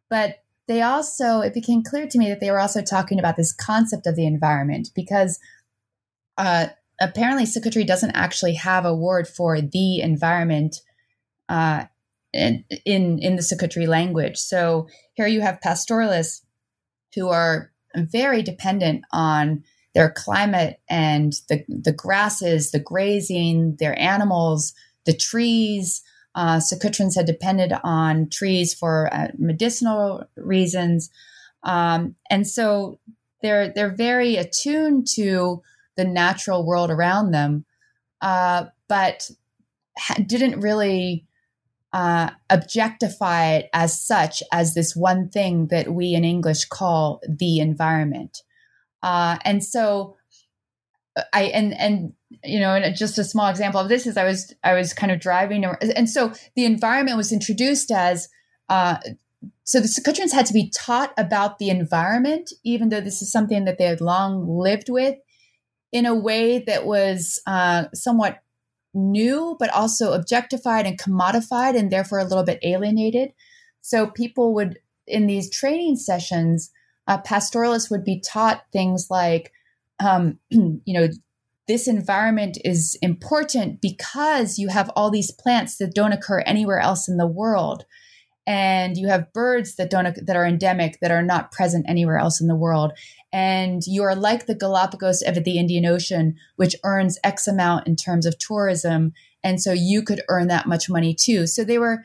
But 0.09 0.43
they 0.67 0.81
also, 0.81 1.41
it 1.41 1.53
became 1.53 1.83
clear 1.83 2.07
to 2.07 2.17
me 2.17 2.29
that 2.29 2.39
they 2.39 2.51
were 2.51 2.59
also 2.59 2.81
talking 2.81 3.19
about 3.19 3.37
this 3.37 3.53
concept 3.53 4.07
of 4.07 4.15
the 4.15 4.25
environment 4.25 4.89
because 4.95 5.39
uh, 6.37 6.67
apparently 6.99 7.45
Socotri 7.45 7.85
doesn't 7.85 8.11
actually 8.11 8.55
have 8.55 8.85
a 8.85 8.95
word 8.95 9.27
for 9.27 9.61
the 9.61 10.01
environment 10.01 10.81
uh, 11.47 11.85
in, 12.33 12.65
in, 12.85 13.19
in 13.19 13.35
the 13.35 13.41
Socotri 13.41 13.87
language. 13.87 14.37
So 14.37 14.87
here 15.13 15.27
you 15.27 15.41
have 15.41 15.61
pastoralists 15.61 16.45
who 17.13 17.29
are 17.29 17.71
very 17.97 18.41
dependent 18.41 19.05
on 19.11 19.63
their 19.93 20.09
climate 20.11 20.79
and 20.89 21.33
the, 21.49 21.63
the 21.67 21.93
grasses, 21.93 22.71
the 22.71 22.79
grazing, 22.79 23.77
their 23.79 23.97
animals, 23.99 24.73
the 25.05 25.15
trees. 25.15 26.01
Uh, 26.35 26.57
Socotrans 26.57 27.15
had 27.15 27.25
depended 27.25 27.71
on 27.83 28.29
trees 28.29 28.73
for 28.73 29.09
uh, 29.13 29.29
medicinal 29.37 30.25
reasons. 30.35 31.09
Um, 31.63 32.15
and 32.29 32.45
so 32.45 32.99
they're, 33.41 33.69
they're 33.69 33.95
very 33.95 34.35
attuned 34.35 35.07
to 35.15 35.61
the 35.95 36.03
natural 36.05 36.65
world 36.65 36.91
around 36.91 37.31
them, 37.31 37.65
uh, 38.21 38.65
but 38.89 39.29
ha- 39.97 40.21
didn't 40.27 40.59
really 40.59 41.25
uh, 41.95 42.29
objectify 42.49 43.53
it 43.53 43.69
as 43.73 44.05
such 44.05 44.43
as 44.51 44.73
this 44.73 44.97
one 44.97 45.29
thing 45.29 45.67
that 45.67 45.93
we 45.93 46.13
in 46.13 46.25
English 46.25 46.65
call 46.65 47.21
the 47.25 47.59
environment. 47.59 48.41
Uh, 49.01 49.37
and 49.45 49.63
so 49.63 50.17
I 51.31 51.43
and 51.43 51.73
and 51.79 52.11
you 52.43 52.59
know, 52.59 52.75
and 52.75 52.93
just 52.97 53.17
a 53.17 53.23
small 53.23 53.47
example 53.47 53.79
of 53.79 53.87
this 53.87 54.05
is 54.05 54.17
I 54.17 54.25
was 54.25 54.53
I 54.61 54.73
was 54.73 54.91
kind 54.91 55.09
of 55.09 55.21
driving, 55.21 55.63
and 55.63 56.09
so 56.09 56.33
the 56.57 56.65
environment 56.65 57.15
was 57.15 57.31
introduced 57.31 57.89
as 57.91 58.27
uh, 58.67 58.97
so 59.63 59.79
the 59.79 59.87
Socotrans 59.87 60.33
had 60.33 60.47
to 60.47 60.53
be 60.53 60.69
taught 60.75 61.13
about 61.17 61.59
the 61.59 61.69
environment, 61.69 62.51
even 62.65 62.89
though 62.89 62.99
this 62.99 63.21
is 63.21 63.31
something 63.31 63.63
that 63.63 63.77
they 63.77 63.85
had 63.85 64.01
long 64.01 64.45
lived 64.49 64.89
with, 64.89 65.15
in 65.93 66.05
a 66.05 66.13
way 66.13 66.59
that 66.59 66.85
was 66.85 67.41
uh, 67.47 67.85
somewhat 67.93 68.39
new, 68.95 69.55
but 69.59 69.69
also 69.71 70.13
objectified 70.13 70.87
and 70.87 70.99
commodified, 70.99 71.77
and 71.77 71.91
therefore 71.91 72.19
a 72.19 72.23
little 72.23 72.43
bit 72.43 72.59
alienated. 72.63 73.33
So 73.81 74.07
people 74.07 74.53
would, 74.55 74.79
in 75.05 75.27
these 75.27 75.49
training 75.49 75.97
sessions, 75.97 76.71
uh, 77.07 77.19
pastoralists 77.19 77.91
would 77.91 78.03
be 78.03 78.19
taught 78.19 78.63
things 78.71 79.07
like, 79.09 79.51
um, 79.99 80.39
you 80.49 80.81
know, 80.87 81.07
this 81.67 81.87
environment 81.87 82.57
is 82.63 82.97
important 83.01 83.81
because 83.81 84.57
you 84.59 84.69
have 84.69 84.89
all 84.95 85.09
these 85.09 85.31
plants 85.31 85.77
that 85.77 85.93
don't 85.93 86.13
occur 86.13 86.39
anywhere 86.41 86.79
else 86.79 87.07
in 87.07 87.17
the 87.17 87.27
world 87.27 87.85
and 88.47 88.97
you 88.97 89.07
have 89.07 89.33
birds 89.33 89.75
that 89.75 89.89
don't 89.89 90.25
that 90.25 90.35
are 90.35 90.45
endemic 90.45 90.99
that 91.01 91.11
are 91.11 91.23
not 91.23 91.51
present 91.51 91.85
anywhere 91.87 92.17
else 92.17 92.39
in 92.39 92.47
the 92.47 92.55
world 92.55 92.93
and 93.35 93.81
you 93.85 94.01
are 94.01 94.15
like 94.15 94.45
the 94.45 94.55
galapagos 94.55 95.21
of 95.21 95.43
the 95.43 95.57
indian 95.59 95.85
ocean 95.85 96.35
which 96.55 96.75
earns 96.83 97.19
x 97.23 97.47
amount 97.47 97.85
in 97.85 97.95
terms 97.95 98.25
of 98.25 98.37
tourism 98.39 99.11
and 99.43 99.61
so 99.61 99.73
you 99.73 100.01
could 100.01 100.21
earn 100.29 100.47
that 100.47 100.67
much 100.67 100.89
money 100.89 101.13
too 101.13 101.45
so 101.45 101.63
they 101.63 101.77
were 101.77 102.03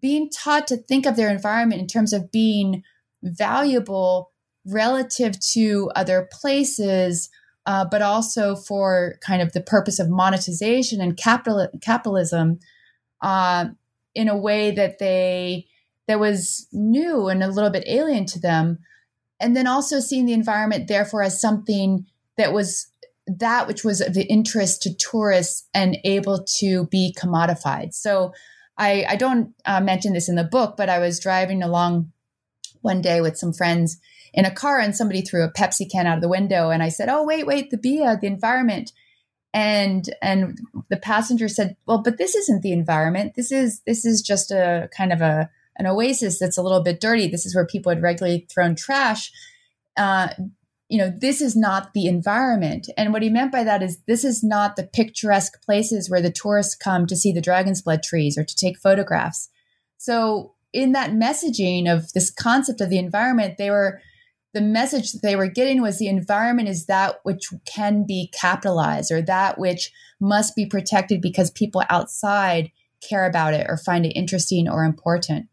being 0.00 0.30
taught 0.30 0.66
to 0.66 0.76
think 0.76 1.06
of 1.06 1.14
their 1.14 1.30
environment 1.30 1.80
in 1.80 1.86
terms 1.86 2.12
of 2.12 2.32
being 2.32 2.82
valuable 3.22 4.32
relative 4.64 5.38
to 5.38 5.90
other 5.94 6.28
places 6.32 7.28
uh, 7.66 7.84
but 7.84 8.02
also 8.02 8.56
for 8.56 9.18
kind 9.20 9.40
of 9.40 9.52
the 9.52 9.60
purpose 9.60 10.00
of 10.00 10.08
monetization 10.08 11.00
and 11.00 11.16
capital 11.16 11.68
capitalism 11.80 12.58
uh, 13.20 13.66
in 14.14 14.28
a 14.28 14.36
way 14.36 14.70
that 14.70 14.98
they 14.98 15.66
that 16.08 16.18
was 16.18 16.66
new 16.72 17.28
and 17.28 17.42
a 17.42 17.48
little 17.48 17.70
bit 17.70 17.84
alien 17.86 18.26
to 18.26 18.40
them. 18.40 18.78
And 19.42 19.56
then 19.56 19.66
also 19.66 20.00
seeing 20.00 20.24
the 20.26 20.32
environment, 20.32 20.88
therefore, 20.88 21.22
as 21.22 21.40
something 21.40 22.06
that 22.36 22.52
was 22.52 22.86
that 23.26 23.68
which 23.68 23.84
was 23.84 24.00
of 24.00 24.16
interest 24.16 24.82
to 24.82 24.94
tourists 24.94 25.68
and 25.74 25.96
able 26.04 26.44
to 26.58 26.86
be 26.86 27.14
commodified. 27.18 27.94
So 27.94 28.32
I, 28.78 29.04
I 29.08 29.16
don't 29.16 29.54
uh, 29.64 29.80
mention 29.80 30.12
this 30.12 30.28
in 30.28 30.34
the 30.34 30.44
book, 30.44 30.76
but 30.76 30.88
I 30.88 30.98
was 30.98 31.20
driving 31.20 31.62
along 31.62 32.10
one 32.80 33.00
day 33.00 33.20
with 33.20 33.36
some 33.36 33.52
friends 33.52 33.98
in 34.34 34.44
a 34.44 34.50
car 34.50 34.78
and 34.78 34.96
somebody 34.96 35.20
threw 35.20 35.44
a 35.44 35.52
Pepsi 35.52 35.88
can 35.90 36.06
out 36.06 36.16
of 36.16 36.22
the 36.22 36.28
window. 36.28 36.70
And 36.70 36.82
I 36.82 36.88
said, 36.88 37.08
Oh, 37.08 37.24
wait, 37.24 37.46
wait, 37.46 37.70
the 37.70 37.78
BIA, 37.78 38.18
the 38.20 38.26
environment. 38.26 38.92
And 39.54 40.08
and 40.22 40.58
the 40.88 40.96
passenger 40.96 41.46
said, 41.46 41.76
Well, 41.86 41.98
but 41.98 42.16
this 42.16 42.34
isn't 42.34 42.62
the 42.62 42.72
environment. 42.72 43.34
This 43.34 43.52
is 43.52 43.82
this 43.86 44.04
is 44.04 44.22
just 44.22 44.50
a 44.50 44.88
kind 44.96 45.12
of 45.12 45.20
a 45.20 45.50
an 45.76 45.86
oasis 45.86 46.38
that's 46.38 46.58
a 46.58 46.62
little 46.62 46.82
bit 46.82 47.00
dirty. 47.00 47.28
This 47.28 47.46
is 47.46 47.54
where 47.54 47.66
people 47.66 47.90
had 47.90 48.02
regularly 48.02 48.46
thrown 48.50 48.74
trash. 48.74 49.32
Uh, 49.96 50.28
you 50.88 50.98
know, 50.98 51.10
this 51.10 51.40
is 51.40 51.56
not 51.56 51.94
the 51.94 52.06
environment. 52.06 52.88
And 52.98 53.12
what 53.12 53.22
he 53.22 53.30
meant 53.30 53.50
by 53.50 53.64
that 53.64 53.82
is 53.82 53.98
this 54.06 54.24
is 54.24 54.44
not 54.44 54.76
the 54.76 54.82
picturesque 54.84 55.62
places 55.62 56.10
where 56.10 56.20
the 56.20 56.30
tourists 56.30 56.74
come 56.74 57.06
to 57.06 57.16
see 57.16 57.32
the 57.32 57.40
dragon's 57.40 57.80
blood 57.80 58.02
trees 58.02 58.36
or 58.36 58.44
to 58.44 58.56
take 58.56 58.78
photographs. 58.78 59.48
So, 59.96 60.54
in 60.72 60.92
that 60.92 61.10
messaging 61.10 61.90
of 61.90 62.12
this 62.12 62.30
concept 62.30 62.80
of 62.80 62.88
the 62.88 62.98
environment, 62.98 63.56
they 63.58 63.70
were 63.70 64.00
the 64.54 64.60
message 64.60 65.12
that 65.12 65.22
they 65.22 65.36
were 65.36 65.46
getting 65.46 65.80
was 65.80 65.98
the 65.98 66.08
environment 66.08 66.68
is 66.68 66.86
that 66.86 67.20
which 67.22 67.48
can 67.64 68.04
be 68.06 68.30
capitalized 68.38 69.10
or 69.10 69.22
that 69.22 69.58
which 69.58 69.90
must 70.20 70.54
be 70.54 70.66
protected 70.66 71.22
because 71.22 71.50
people 71.50 71.82
outside 71.88 72.70
care 73.00 73.26
about 73.26 73.54
it 73.54 73.66
or 73.68 73.76
find 73.76 74.04
it 74.04 74.10
interesting 74.10 74.68
or 74.68 74.84
important. 74.84 75.48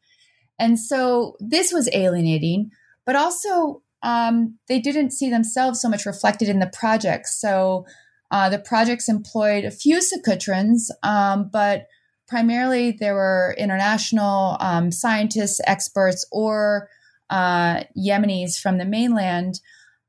And 0.59 0.79
so 0.79 1.35
this 1.39 1.71
was 1.71 1.89
alienating, 1.93 2.71
but 3.05 3.15
also 3.15 3.81
um, 4.03 4.57
they 4.67 4.79
didn't 4.79 5.11
see 5.11 5.29
themselves 5.29 5.81
so 5.81 5.89
much 5.89 6.05
reflected 6.05 6.49
in 6.49 6.59
the 6.59 6.71
projects. 6.71 7.39
So 7.39 7.85
uh, 8.31 8.49
the 8.49 8.59
projects 8.59 9.09
employed 9.09 9.65
a 9.65 9.71
few 9.71 9.99
Socotrans, 9.99 10.89
um, 11.03 11.49
but 11.51 11.87
primarily 12.27 12.91
there 12.91 13.15
were 13.15 13.55
international 13.57 14.57
um, 14.59 14.91
scientists, 14.91 15.59
experts, 15.65 16.25
or 16.31 16.89
uh, 17.29 17.83
Yemenis 17.97 18.59
from 18.59 18.77
the 18.77 18.85
mainland. 18.85 19.59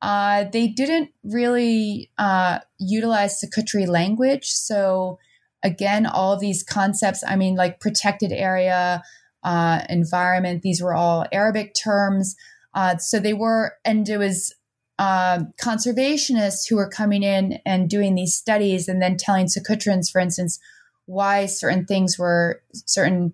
Uh, 0.02 0.44
they 0.52 0.66
didn't 0.66 1.10
really 1.24 2.10
uh, 2.18 2.58
utilize 2.78 3.40
Socotri 3.40 3.86
language. 3.86 4.46
So, 4.46 5.18
again, 5.62 6.06
all 6.06 6.38
these 6.38 6.62
concepts, 6.62 7.22
I 7.26 7.36
mean, 7.36 7.54
like 7.54 7.80
protected 7.80 8.32
area, 8.32 9.02
uh, 9.42 9.82
environment. 9.88 10.62
These 10.62 10.82
were 10.82 10.94
all 10.94 11.26
Arabic 11.32 11.74
terms. 11.74 12.36
Uh, 12.74 12.96
so 12.98 13.18
they 13.18 13.32
were, 13.32 13.74
and 13.84 14.08
it 14.08 14.18
was 14.18 14.54
uh, 14.98 15.40
conservationists 15.60 16.68
who 16.68 16.76
were 16.76 16.88
coming 16.88 17.22
in 17.22 17.58
and 17.64 17.88
doing 17.88 18.14
these 18.14 18.34
studies 18.34 18.88
and 18.88 19.00
then 19.00 19.16
telling 19.16 19.46
Socotrans, 19.46 20.10
for 20.10 20.20
instance, 20.20 20.60
why 21.06 21.46
certain 21.46 21.86
things 21.86 22.18
were, 22.18 22.62
certain 22.72 23.32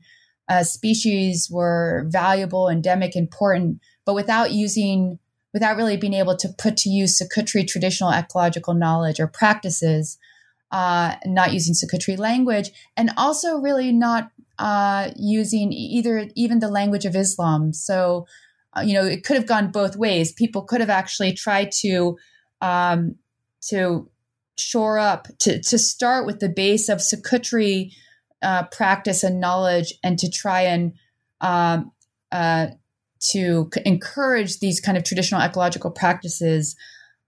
uh, 0.49 0.63
species 0.63 1.51
were 1.51 2.07
valuable, 2.09 2.69
endemic, 2.69 3.17
important, 3.17 3.81
but 4.05 4.15
without 4.15 4.53
using, 4.53 5.19
without 5.53 5.77
really 5.77 5.97
being 5.97 6.15
able 6.15 6.37
to 6.37 6.49
put 6.57 6.77
to 6.77 6.89
use 6.89 7.21
Socotri 7.21 7.67
traditional 7.67 8.13
ecological 8.13 8.73
knowledge 8.73 9.19
or 9.19 9.27
practices, 9.27 10.19
uh, 10.71 11.17
not 11.25 11.53
using 11.53 11.75
Socotri 11.75 12.19
language, 12.19 12.71
and 12.97 13.11
also 13.17 13.59
really 13.59 13.93
not 13.93 14.31
uh, 14.59 15.11
using 15.17 15.73
either 15.73 16.29
even 16.35 16.59
the 16.59 16.69
language 16.69 17.05
of 17.05 17.15
Islam. 17.15 17.73
So, 17.73 18.27
uh, 18.77 18.81
you 18.81 18.95
know, 18.95 19.05
it 19.05 19.25
could 19.25 19.37
have 19.37 19.47
gone 19.47 19.71
both 19.71 19.97
ways. 19.97 20.33
People 20.33 20.63
could 20.63 20.81
have 20.81 20.91
actually 20.91 21.33
tried 21.33 21.71
to 21.81 22.17
um, 22.61 23.17
to 23.69 24.11
shore 24.59 24.99
up 24.99 25.29
to 25.41 25.61
to 25.63 25.79
start 25.79 26.27
with 26.27 26.41
the 26.41 26.49
base 26.49 26.89
of 26.89 26.99
Socotri 26.99 27.93
uh, 28.43 28.65
practice 28.73 29.23
and 29.23 29.41
knowledge, 29.41 29.95
and 30.03 30.19
to 30.19 30.31
try 30.31 30.63
and 30.63 30.93
um, 31.41 31.93
uh, 32.33 32.69
to 33.21 33.71
encourage 33.85 34.59
these 34.59 34.81
kind 34.81 34.99
of 34.99 35.05
traditional 35.05 35.41
ecological 35.41 35.91
practices. 35.91 36.77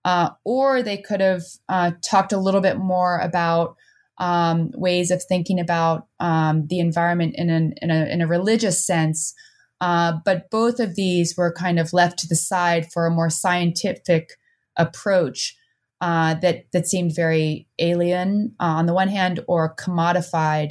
Uh, 0.08 0.30
or 0.44 0.82
they 0.82 0.96
could 0.96 1.20
have 1.20 1.42
uh, 1.68 1.90
talked 2.02 2.32
a 2.32 2.38
little 2.38 2.62
bit 2.62 2.78
more 2.78 3.18
about 3.18 3.76
um, 4.16 4.70
ways 4.74 5.10
of 5.10 5.22
thinking 5.22 5.60
about 5.60 6.06
um, 6.18 6.66
the 6.68 6.78
environment 6.78 7.34
in, 7.36 7.50
an, 7.50 7.74
in, 7.82 7.90
a, 7.90 8.06
in 8.06 8.22
a 8.22 8.26
religious 8.26 8.86
sense. 8.86 9.34
Uh, 9.82 10.14
but 10.24 10.48
both 10.50 10.80
of 10.80 10.94
these 10.94 11.36
were 11.36 11.52
kind 11.52 11.78
of 11.78 11.92
left 11.92 12.18
to 12.18 12.26
the 12.26 12.34
side 12.34 12.90
for 12.90 13.04
a 13.04 13.10
more 13.10 13.28
scientific 13.28 14.38
approach 14.76 15.54
uh, 16.00 16.32
that 16.40 16.64
that 16.72 16.86
seemed 16.86 17.14
very 17.14 17.66
alien 17.78 18.54
uh, 18.60 18.78
on 18.80 18.86
the 18.86 18.94
one 18.94 19.08
hand 19.08 19.44
or 19.46 19.74
commodified 19.74 20.70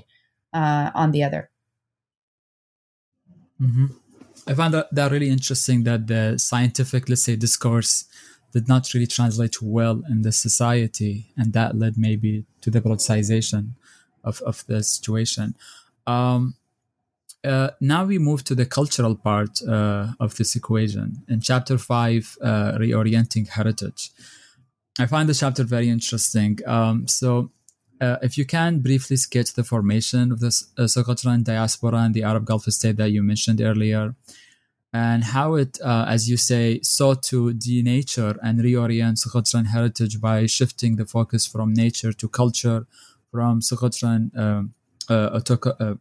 uh, 0.52 0.90
on 0.96 1.12
the 1.12 1.22
other. 1.22 1.52
Mm-hmm. 3.62 3.86
I 4.48 4.54
found 4.56 4.74
that, 4.74 4.88
that 4.94 5.12
really 5.12 5.30
interesting 5.30 5.84
that 5.84 6.08
the 6.08 6.40
scientific, 6.40 7.08
let's 7.08 7.24
say, 7.24 7.36
discourse 7.36 8.06
did 8.54 8.68
not 8.68 8.94
really 8.94 9.08
translate 9.08 9.62
well 9.62 10.02
in 10.10 10.22
the 10.22 10.32
society, 10.32 11.28
and 11.38 11.54
that 11.54 11.78
led 11.78 11.98
maybe 11.98 12.46
to 12.62 12.72
the 12.72 12.82
politicization 12.82 13.72
of, 14.24 14.42
of 14.42 14.66
the 14.68 14.84
situation. 14.84 15.56
Um, 16.06 16.56
uh, 17.44 17.70
now 17.80 18.04
we 18.06 18.18
move 18.18 18.44
to 18.46 18.56
the 18.56 18.66
cultural 18.66 19.16
part 19.16 19.62
uh, 19.62 20.08
of 20.20 20.36
this 20.36 20.56
equation. 20.56 21.24
In 21.28 21.40
chapter 21.42 21.78
five, 21.78 22.38
uh, 22.42 22.74
reorienting 22.74 23.48
heritage, 23.50 24.12
I 25.00 25.06
find 25.06 25.30
the 25.30 25.34
chapter 25.34 25.64
very 25.64 25.90
interesting. 25.90 26.60
Um, 26.66 27.08
so, 27.08 27.52
uh, 28.02 28.18
if 28.22 28.38
you 28.38 28.46
can 28.46 28.80
briefly 28.80 29.18
sketch 29.18 29.54
the 29.54 29.64
formation 29.64 30.32
of 30.32 30.40
the 30.40 30.52
uh, 30.78 31.38
diaspora 31.44 31.98
and 32.00 32.14
the 32.14 32.24
Arab 32.24 32.46
Gulf 32.46 32.64
state 32.66 32.98
that 32.98 33.12
you 33.12 33.24
mentioned 33.24 33.62
earlier, 33.62 34.16
and 34.94 35.24
how 35.24 35.56
it, 35.56 35.78
uh, 35.84 36.06
as 36.08 36.30
you 36.30 36.38
say, 36.38 36.80
sought 36.82 37.22
to 37.24 37.54
denature 37.54 38.38
and 38.42 38.60
reorient 38.60 39.18
Socotra 39.18 39.66
heritage 39.68 40.22
by 40.22 40.46
shifting 40.46 40.96
the 40.96 41.06
focus 41.06 41.46
from 41.46 41.74
nature 41.74 42.14
to 42.14 42.30
culture, 42.30 42.88
from 43.32 43.62
Socotra 43.62 44.30
um, 44.38 44.74
uh, 45.10 45.40
uh, 45.80 45.96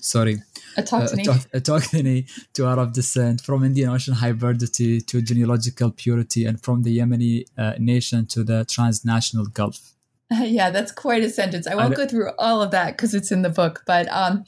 sorry, 0.00 0.36
autochthony. 0.76 2.24
Uh, 2.24 2.44
to 2.54 2.66
Arab 2.66 2.92
descent, 2.92 3.40
from 3.40 3.64
Indian 3.64 3.90
Ocean 3.90 4.14
hybridity 4.14 5.04
to 5.06 5.22
genealogical 5.22 5.90
purity, 5.90 6.44
and 6.44 6.62
from 6.62 6.82
the 6.82 6.98
Yemeni 6.98 7.44
uh, 7.58 7.74
nation 7.78 8.26
to 8.26 8.44
the 8.44 8.64
transnational 8.64 9.46
Gulf. 9.46 9.94
yeah, 10.30 10.70
that's 10.70 10.92
quite 10.92 11.22
a 11.22 11.30
sentence. 11.30 11.66
I 11.66 11.74
won't 11.74 11.92
I 11.92 11.96
go 11.96 12.06
through 12.06 12.30
all 12.38 12.62
of 12.62 12.70
that 12.72 12.92
because 12.92 13.14
it's 13.14 13.30
in 13.30 13.42
the 13.42 13.50
book, 13.50 13.82
but 13.86 14.08
um, 14.10 14.44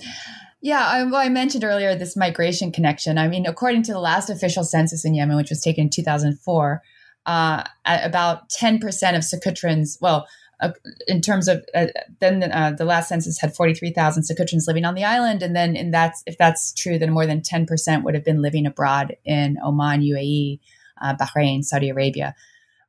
yeah, 0.60 0.84
I, 0.84 1.02
well, 1.04 1.16
I 1.16 1.28
mentioned 1.28 1.64
earlier 1.64 1.94
this 1.94 2.16
migration 2.16 2.72
connection. 2.72 3.16
I 3.18 3.28
mean, 3.28 3.46
according 3.46 3.84
to 3.84 3.92
the 3.92 4.00
last 4.00 4.28
official 4.28 4.64
census 4.64 5.04
in 5.04 5.14
Yemen, 5.14 5.36
which 5.36 5.50
was 5.50 5.60
taken 5.60 5.84
in 5.84 5.90
2004, 5.90 6.82
uh, 7.26 7.64
about 7.84 8.48
10% 8.48 8.82
of 8.82 9.22
Socotrans, 9.22 9.98
well, 10.00 10.26
uh, 10.60 10.70
in 11.06 11.20
terms 11.20 11.46
of 11.46 11.64
uh, 11.74 11.86
then 12.18 12.42
uh, 12.50 12.72
the 12.76 12.84
last 12.84 13.08
census 13.08 13.40
had 13.40 13.54
43,000 13.54 14.24
Socotrans 14.24 14.66
living 14.66 14.84
on 14.84 14.94
the 14.94 15.04
island, 15.04 15.42
and 15.42 15.54
then 15.54 15.76
in 15.76 15.92
that, 15.92 16.14
if 16.26 16.36
that's 16.36 16.72
true, 16.74 16.98
then 16.98 17.12
more 17.12 17.26
than 17.26 17.40
10% 17.40 18.02
would 18.02 18.14
have 18.14 18.24
been 18.24 18.42
living 18.42 18.66
abroad 18.66 19.16
in 19.24 19.56
Oman, 19.64 20.00
UAE, 20.00 20.58
uh, 21.00 21.14
Bahrain, 21.14 21.62
Saudi 21.62 21.90
Arabia. 21.90 22.34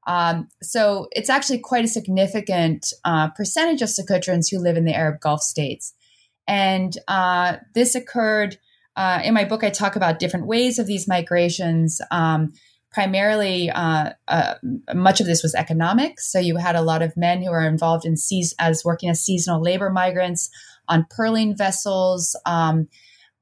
Um, 0.07 0.47
so 0.63 1.07
it's 1.11 1.29
actually 1.29 1.59
quite 1.59 1.85
a 1.85 1.89
significant 1.89 2.91
uh, 3.05 3.29
percentage 3.29 3.83
of 3.83 3.89
Socotrans 3.89 4.49
who 4.49 4.57
live 4.57 4.75
in 4.75 4.85
the 4.85 4.95
Arab 4.95 5.19
Gulf 5.19 5.41
states. 5.43 5.93
And 6.49 6.97
uh, 7.07 7.57
this 7.75 7.93
occurred 7.93 8.57
uh, 8.95 9.21
in 9.23 9.35
my 9.35 9.45
book. 9.45 9.63
I 9.63 9.69
talk 9.69 9.95
about 9.95 10.17
different 10.17 10.47
ways 10.47 10.79
of 10.79 10.87
these 10.87 11.07
migrations. 11.07 12.01
Um, 12.09 12.53
primarily, 12.91 13.69
uh, 13.69 14.13
uh 14.27 14.55
much 14.95 15.21
of 15.21 15.27
this 15.27 15.43
was 15.43 15.53
economic. 15.53 16.19
So 16.19 16.39
you 16.39 16.57
had 16.57 16.75
a 16.75 16.81
lot 16.81 17.03
of 17.03 17.15
men 17.15 17.43
who 17.43 17.51
are 17.51 17.67
involved 17.67 18.03
in 18.03 18.17
seas- 18.17 18.55
as 18.57 18.83
working 18.83 19.09
as 19.09 19.23
seasonal 19.23 19.61
labor 19.61 19.91
migrants 19.91 20.49
on 20.89 21.05
pearling 21.09 21.55
vessels. 21.55 22.35
Um, 22.45 22.89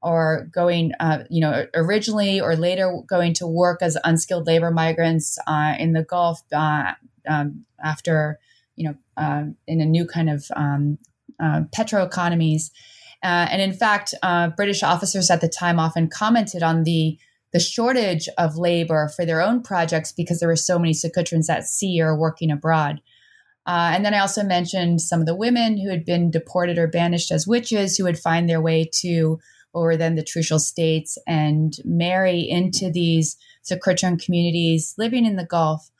or 0.00 0.48
going, 0.54 0.92
uh, 1.00 1.24
you 1.28 1.40
know, 1.40 1.66
originally 1.74 2.40
or 2.40 2.54
later 2.54 3.00
going 3.08 3.34
to 3.34 3.48
work 3.48 3.82
as 3.82 3.98
unskilled 4.04 4.46
labor 4.46 4.70
migrants 4.70 5.40
uh, 5.48 5.74
in 5.76 5.92
the 5.92 6.04
Gulf 6.04 6.40
um, 6.52 7.64
after, 7.82 8.38
you 8.76 8.88
know, 8.88 9.54
in 9.66 9.80
a 9.80 9.84
new 9.84 10.06
kind 10.06 10.30
of 10.30 10.44
um, 10.54 10.98
uh, 11.40 11.62
petro 11.72 12.04
economies. 12.04 12.70
Uh, 13.22 13.48
and 13.50 13.60
in 13.60 13.72
fact, 13.72 14.14
British 14.56 14.82
officers 14.82 15.30
at 15.30 15.40
the 15.40 15.48
time 15.48 15.78
often 15.78 16.08
commented 16.08 16.62
on 16.62 16.84
the 16.84 17.18
the 17.52 17.60
shortage 17.60 18.28
of 18.36 18.56
labor 18.56 19.10
for 19.16 19.24
their 19.24 19.40
own 19.40 19.62
projects 19.62 20.12
because 20.12 20.38
there 20.38 20.48
were 20.48 20.56
so 20.56 20.78
many 20.78 20.92
Socotrans 20.92 21.48
at 21.48 21.64
sea 21.64 22.00
or 22.00 22.18
working 22.18 22.50
abroad. 22.50 23.00
Uh, 23.66 23.92
and 23.94 24.04
then 24.04 24.14
I 24.14 24.18
also 24.18 24.42
mentioned 24.42 25.00
some 25.00 25.20
of 25.20 25.26
the 25.26 25.36
women 25.36 25.78
who 25.78 25.90
had 25.90 26.04
been 26.04 26.30
deported 26.30 26.78
or 26.78 26.86
banished 26.86 27.30
as 27.30 27.46
witches 27.46 27.96
who 27.96 28.04
would 28.04 28.18
find 28.18 28.48
their 28.48 28.60
way 28.60 28.88
to 29.00 29.38
or 29.74 29.96
then 29.96 30.14
the 30.14 30.22
Trucial 30.22 30.58
states 30.58 31.18
and 31.26 31.74
marry 31.84 32.40
into 32.40 32.90
these 32.90 33.36
Secretarian 33.62 34.18
communities 34.18 34.94
living 34.96 35.26
in 35.26 35.36
the 35.36 35.44
Gulf. 35.44 35.90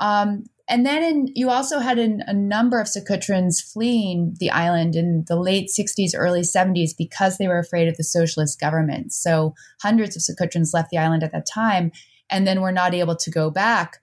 Um, 0.00 0.44
and 0.66 0.86
then 0.86 1.02
in, 1.02 1.28
you 1.34 1.50
also 1.50 1.78
had 1.78 1.98
an, 1.98 2.22
a 2.26 2.32
number 2.32 2.80
of 2.80 2.86
Socotrans 2.86 3.62
fleeing 3.62 4.36
the 4.40 4.50
island 4.50 4.96
in 4.96 5.24
the 5.28 5.36
late 5.36 5.68
60s, 5.68 6.12
early 6.16 6.40
70s 6.40 6.90
because 6.96 7.36
they 7.36 7.48
were 7.48 7.58
afraid 7.58 7.86
of 7.86 7.96
the 7.96 8.04
socialist 8.04 8.58
government. 8.58 9.12
So 9.12 9.54
hundreds 9.82 10.16
of 10.16 10.22
Socotrans 10.22 10.72
left 10.72 10.90
the 10.90 10.98
island 10.98 11.22
at 11.22 11.32
that 11.32 11.46
time 11.46 11.92
and 12.30 12.46
then 12.46 12.62
were 12.62 12.72
not 12.72 12.94
able 12.94 13.16
to 13.16 13.30
go 13.30 13.50
back 13.50 13.98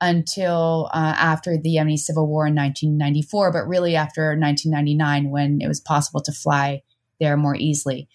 until 0.00 0.90
uh, 0.92 1.14
after 1.16 1.56
the 1.58 1.76
Yemeni 1.76 1.98
civil 1.98 2.26
war 2.26 2.46
in 2.46 2.54
1994, 2.54 3.52
but 3.52 3.68
really 3.68 3.94
after 3.94 4.28
1999 4.38 5.30
when 5.30 5.58
it 5.60 5.68
was 5.68 5.80
possible 5.80 6.22
to 6.22 6.32
fly 6.32 6.82
there 7.20 7.36
more 7.36 7.56
easily. 7.56 8.08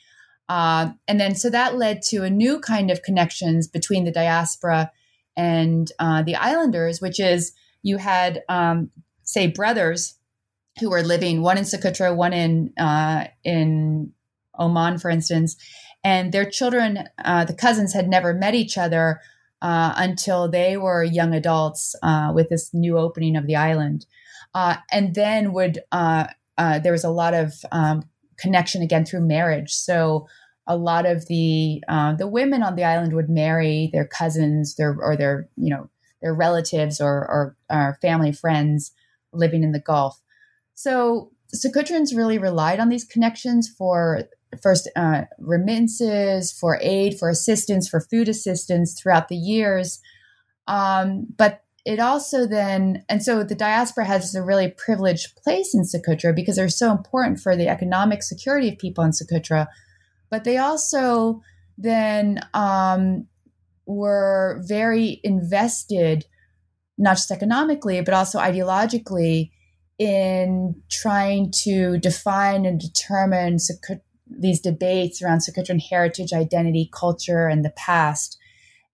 Uh, 0.49 0.91
and 1.07 1.19
then 1.19 1.35
so 1.35 1.49
that 1.49 1.77
led 1.77 2.01
to 2.01 2.23
a 2.23 2.29
new 2.29 2.59
kind 2.59 2.91
of 2.91 3.03
connections 3.03 3.67
between 3.67 4.05
the 4.05 4.11
diaspora 4.11 4.91
and 5.37 5.91
uh, 5.99 6.23
the 6.23 6.35
islanders, 6.35 6.99
which 6.99 7.19
is 7.19 7.53
you 7.84 7.97
had, 7.97 8.43
um, 8.49 8.89
say, 9.23 9.47
brothers 9.47 10.15
who 10.79 10.89
were 10.89 11.03
living 11.03 11.41
one 11.41 11.57
in 11.57 11.63
Socotra, 11.63 12.15
one 12.15 12.34
in 12.34 12.73
uh, 12.77 13.25
in 13.43 14.11
Oman, 14.59 14.99
for 14.99 15.09
instance, 15.09 15.55
and 16.03 16.32
their 16.32 16.49
children, 16.49 17.09
uh, 17.23 17.45
the 17.45 17.53
cousins, 17.53 17.93
had 17.93 18.07
never 18.07 18.34
met 18.34 18.55
each 18.55 18.77
other 18.77 19.19
uh, 19.61 19.93
until 19.97 20.49
they 20.49 20.77
were 20.77 21.03
young 21.03 21.34
adults 21.34 21.95
uh, 22.03 22.32
with 22.34 22.49
this 22.49 22.73
new 22.73 22.97
opening 22.97 23.36
of 23.36 23.47
the 23.47 23.55
island, 23.55 24.05
and 24.53 25.15
then 25.15 25.53
would 25.53 25.79
there 25.91 26.91
was 26.91 27.03
a 27.03 27.09
lot 27.09 27.34
of 27.34 27.53
um, 27.71 28.03
connection 28.38 28.82
again 28.82 29.05
through 29.05 29.21
marriage. 29.21 29.71
So 29.71 30.27
a 30.67 30.75
lot 30.75 31.05
of 31.05 31.27
the 31.27 31.84
uh, 31.88 32.13
the 32.15 32.27
women 32.27 32.63
on 32.63 32.75
the 32.75 32.84
island 32.84 33.13
would 33.13 33.29
marry 33.29 33.89
their 33.93 34.05
cousins, 34.05 34.75
their 34.75 34.95
or 34.99 35.15
their 35.15 35.47
you 35.57 35.69
know 35.69 35.89
their 36.22 36.34
relatives 36.34 37.01
or, 37.01 37.28
or, 37.30 37.57
or 37.69 37.97
family 38.01 38.32
friends 38.32 38.91
living 39.34 39.63
in 39.63 39.72
the 39.72 39.80
Gulf. 39.80 40.22
So 40.74 41.32
Socotrans 41.53 42.15
really 42.15 42.38
relied 42.38 42.80
on 42.80 42.89
these 42.89 43.05
connections 43.05 43.69
for 43.69 44.24
first 44.61 44.89
uh, 44.95 45.24
remittances, 45.39 46.51
for 46.51 46.78
aid, 46.82 47.17
for 47.17 47.30
assistance, 47.30 47.88
for 47.88 48.01
food 48.01 48.28
assistance 48.28 48.99
throughout 48.99 49.28
the 49.28 49.36
years. 49.36 50.01
Um, 50.67 51.28
but 51.38 51.63
it 51.86 51.99
also 51.99 52.45
then, 52.45 53.03
and 53.09 53.24
so 53.24 53.43
the 53.43 53.55
diaspora 53.55 54.05
has 54.05 54.36
a 54.36 54.43
really 54.43 54.69
privileged 54.69 55.36
place 55.38 55.74
in 55.74 55.84
Socotra 55.84 56.36
because 56.36 56.57
they're 56.57 56.69
so 56.69 56.91
important 56.91 57.39
for 57.39 57.55
the 57.55 57.67
economic 57.67 58.22
security 58.22 58.69
of 58.69 58.78
people 58.78 59.03
in 59.03 59.11
Socotra 59.11 59.67
but 60.32 60.45
they 60.45 60.57
also 60.57 61.43
then 61.78 62.39
um, 62.55 63.28
were 63.86 64.61
very 64.67 65.19
invested, 65.23 66.25
not 66.97 67.17
just 67.17 67.32
economically, 67.32 68.01
but 68.01 68.13
also 68.13 68.39
ideologically, 68.39 69.51
in 69.97 70.75
trying 70.89 71.51
to 71.63 71.99
define 71.99 72.65
and 72.65 72.79
determine 72.79 73.57
these 74.27 74.59
debates 74.59 75.21
around 75.21 75.39
Socotran 75.39 75.79
heritage, 75.79 76.34
identity, 76.34 76.89
culture, 76.91 77.47
and 77.47 77.63
the 77.63 77.69
past. 77.71 78.38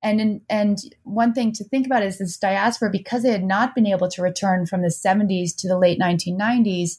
And 0.04 0.20
in, 0.22 0.42
and 0.50 0.78
one 1.04 1.34
thing 1.34 1.54
to 1.54 1.64
think 1.64 1.86
about 1.86 2.04
is 2.04 2.18
this 2.18 2.38
diaspora, 2.38 2.90
because 2.92 3.24
they 3.24 3.32
had 3.32 3.44
not 3.44 3.74
been 3.74 3.88
able 3.88 4.10
to 4.10 4.22
return 4.22 4.66
from 4.66 4.82
the 4.82 4.90
70s 4.90 5.56
to 5.58 5.68
the 5.68 5.78
late 5.78 6.00
1990s, 6.00 6.98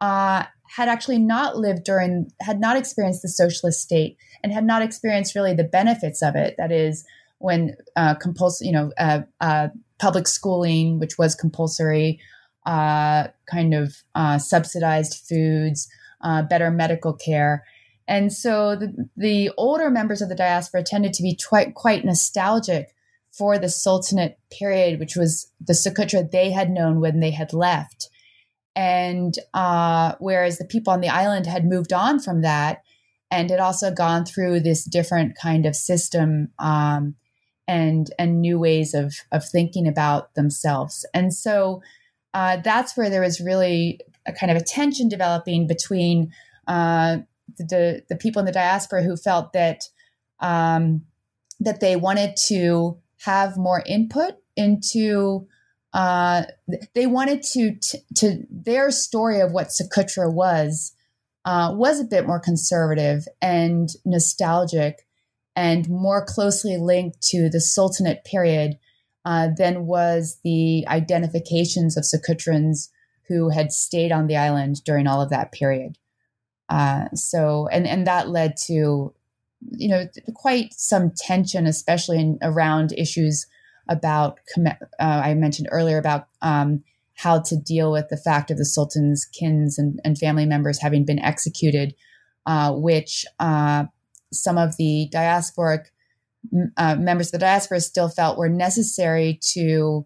uh, 0.00 0.44
had 0.76 0.88
actually 0.88 1.18
not 1.18 1.56
lived 1.56 1.84
during, 1.84 2.32
had 2.40 2.58
not 2.58 2.76
experienced 2.76 3.22
the 3.22 3.28
socialist 3.28 3.80
state, 3.80 4.16
and 4.42 4.52
had 4.52 4.64
not 4.64 4.82
experienced 4.82 5.34
really 5.36 5.54
the 5.54 5.62
benefits 5.62 6.20
of 6.20 6.34
it. 6.34 6.56
That 6.58 6.72
is, 6.72 7.04
when 7.38 7.76
uh, 7.94 8.14
compulsory, 8.14 8.66
you 8.68 8.72
know, 8.72 8.90
uh, 8.98 9.20
uh, 9.40 9.68
public 10.00 10.26
schooling, 10.26 10.98
which 10.98 11.16
was 11.16 11.36
compulsory, 11.36 12.18
uh, 12.66 13.28
kind 13.48 13.72
of 13.74 14.02
uh, 14.16 14.38
subsidized 14.38 15.24
foods, 15.28 15.88
uh, 16.22 16.42
better 16.42 16.70
medical 16.70 17.12
care. 17.12 17.64
And 18.08 18.32
so 18.32 18.74
the, 18.74 19.08
the 19.16 19.50
older 19.56 19.90
members 19.90 20.22
of 20.22 20.28
the 20.28 20.34
diaspora 20.34 20.82
tended 20.82 21.12
to 21.14 21.22
be 21.22 21.38
quite, 21.48 21.74
quite 21.74 22.04
nostalgic 22.04 22.94
for 23.30 23.58
the 23.58 23.68
Sultanate 23.68 24.38
period, 24.50 24.98
which 24.98 25.14
was 25.16 25.50
the 25.60 25.72
Socotra 25.72 26.28
they 26.28 26.50
had 26.50 26.70
known 26.70 27.00
when 27.00 27.20
they 27.20 27.30
had 27.30 27.52
left. 27.52 28.08
And 28.76 29.34
uh, 29.52 30.14
whereas 30.18 30.58
the 30.58 30.64
people 30.64 30.92
on 30.92 31.00
the 31.00 31.08
island 31.08 31.46
had 31.46 31.64
moved 31.64 31.92
on 31.92 32.18
from 32.18 32.42
that 32.42 32.82
and 33.30 33.50
had 33.50 33.60
also 33.60 33.90
gone 33.90 34.24
through 34.24 34.60
this 34.60 34.84
different 34.84 35.36
kind 35.40 35.66
of 35.66 35.76
system 35.76 36.48
um, 36.58 37.14
and 37.66 38.10
and 38.18 38.40
new 38.40 38.58
ways 38.58 38.94
of 38.94 39.14
of 39.32 39.44
thinking 39.44 39.88
about 39.88 40.34
themselves. 40.34 41.06
And 41.14 41.32
so 41.32 41.82
uh, 42.34 42.58
that's 42.64 42.96
where 42.96 43.10
there 43.10 43.22
was 43.22 43.40
really 43.40 44.00
a 44.26 44.32
kind 44.32 44.50
of 44.50 44.58
a 44.58 44.64
tension 44.64 45.08
developing 45.08 45.66
between 45.66 46.32
uh, 46.66 47.18
the, 47.58 48.02
the 48.08 48.16
people 48.16 48.40
in 48.40 48.46
the 48.46 48.52
diaspora 48.52 49.02
who 49.02 49.16
felt 49.16 49.52
that 49.52 49.84
um, 50.40 51.02
that 51.60 51.80
they 51.80 51.96
wanted 51.96 52.36
to 52.48 52.98
have 53.24 53.56
more 53.56 53.82
input 53.86 54.34
into 54.56 55.46
uh, 55.94 56.42
they 56.94 57.06
wanted 57.06 57.42
to, 57.42 57.76
to, 57.76 57.98
to 58.16 58.46
their 58.50 58.90
story 58.90 59.40
of 59.40 59.52
what 59.52 59.68
Socotra 59.68 60.30
was 60.30 60.92
uh, 61.44 61.72
was 61.74 62.00
a 62.00 62.04
bit 62.04 62.26
more 62.26 62.40
conservative 62.40 63.26
and 63.40 63.90
nostalgic 64.04 65.06
and 65.54 65.88
more 65.88 66.24
closely 66.24 66.76
linked 66.76 67.22
to 67.22 67.48
the 67.48 67.60
Sultanate 67.60 68.24
period 68.24 68.78
uh, 69.24 69.48
than 69.56 69.86
was 69.86 70.38
the 70.42 70.84
identifications 70.88 71.96
of 71.96 72.04
Socotrans 72.04 72.88
who 73.28 73.50
had 73.50 73.72
stayed 73.72 74.10
on 74.10 74.26
the 74.26 74.36
island 74.36 74.82
during 74.84 75.06
all 75.06 75.22
of 75.22 75.30
that 75.30 75.52
period. 75.52 75.96
Uh, 76.68 77.04
so, 77.14 77.68
and 77.68 77.86
and 77.86 78.06
that 78.06 78.30
led 78.30 78.56
to, 78.56 79.14
you 79.70 79.88
know, 79.88 80.08
quite 80.34 80.72
some 80.72 81.12
tension, 81.16 81.66
especially 81.66 82.18
in, 82.18 82.38
around 82.42 82.92
issues 82.92 83.46
about. 83.88 84.38
Uh, 84.58 84.72
I 84.98 85.34
mentioned 85.34 85.68
earlier 85.70 85.98
about 85.98 86.28
um, 86.42 86.82
how 87.14 87.40
to 87.40 87.56
deal 87.56 87.92
with 87.92 88.08
the 88.08 88.16
fact 88.16 88.50
of 88.50 88.58
the 88.58 88.64
sultan's 88.64 89.24
kins 89.24 89.78
and, 89.78 90.00
and 90.04 90.18
family 90.18 90.46
members 90.46 90.80
having 90.80 91.04
been 91.04 91.18
executed, 91.18 91.94
uh, 92.46 92.72
which 92.72 93.24
uh, 93.38 93.84
some 94.32 94.58
of 94.58 94.76
the 94.76 95.08
diasporic 95.12 95.86
uh, 96.76 96.96
members 96.96 97.28
of 97.28 97.32
the 97.32 97.38
diaspora 97.38 97.80
still 97.80 98.08
felt 98.08 98.36
were 98.36 98.48
necessary 98.48 99.38
to 99.40 100.04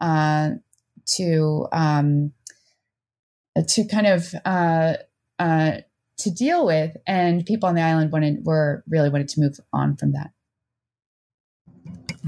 uh, 0.00 0.50
to 1.16 1.66
um, 1.72 2.32
to 3.66 3.84
kind 3.86 4.06
of 4.06 4.34
uh, 4.44 4.94
to 6.18 6.30
deal 6.30 6.66
with, 6.66 6.96
and 7.06 7.46
people 7.46 7.68
on 7.68 7.74
the 7.74 7.82
island 7.82 8.10
wanted 8.10 8.44
were 8.44 8.82
really 8.88 9.08
wanted 9.08 9.28
to 9.28 9.40
move 9.40 9.60
on 9.72 9.96
from 9.96 10.12
that. 10.12 10.30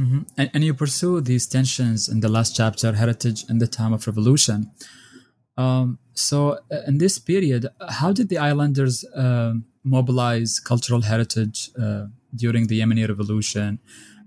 Mm-hmm. 0.01 0.21
And, 0.39 0.51
and, 0.55 0.65
you 0.65 0.73
pursue 0.73 1.21
these 1.21 1.47
tensions 1.47 2.09
in 2.09 2.21
the 2.21 2.29
last 2.29 2.57
chapter, 2.57 2.93
heritage 2.93 3.45
in 3.51 3.59
the 3.59 3.67
time 3.67 3.93
of 3.93 4.07
revolution. 4.07 4.71
Um, 5.59 5.99
so, 6.15 6.59
uh, 6.73 6.81
in 6.87 6.97
this 6.99 7.19
period, 7.19 7.67
how 7.87 8.11
did 8.13 8.31
the 8.31 8.39
islanders 8.39 9.05
uh, 9.15 9.53
mobilize 9.85 10.59
cultural 10.59 11.03
heritage 11.03 11.71
uh, 11.79 12.07
during 12.35 12.69
the 12.69 12.81
Yemeni 12.81 13.07
revolution? 13.07 13.79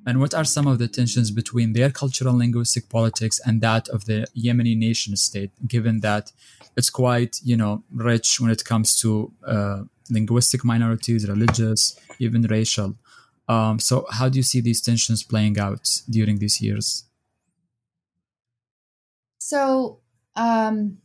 And 0.06 0.20
what 0.20 0.34
are 0.36 0.44
some 0.44 0.68
of 0.68 0.78
the 0.78 0.88
tensions 0.88 1.32
between 1.32 1.74
their 1.74 1.90
cultural 1.90 2.38
linguistic 2.38 2.90
politics 2.90 3.40
and 3.46 3.62
that 3.62 3.88
of 3.90 4.06
the 4.06 4.28
Yemeni 4.38 4.78
nation 4.78 5.16
state, 5.16 5.52
given 5.68 6.02
that 6.02 6.32
it's 6.78 6.92
quite 6.92 7.40
you 7.44 7.58
know 7.58 7.84
rich 7.92 8.40
when 8.40 8.52
it 8.52 8.64
comes 8.64 8.96
to 9.02 9.32
uh, 9.48 9.84
linguistic 10.12 10.64
minorities, 10.64 11.28
religious, 11.28 11.98
even 12.20 12.44
racial. 12.44 12.96
Um, 13.48 13.80
so, 13.80 14.06
how 14.12 14.30
do 14.30 14.38
you 14.38 14.44
see 14.44 14.62
these 14.62 14.82
tensions 14.82 15.24
playing 15.24 15.60
out 15.60 16.02
during 16.10 16.40
these 16.40 16.62
years? 16.62 17.06
So, 19.38 20.00
um, 20.36 21.00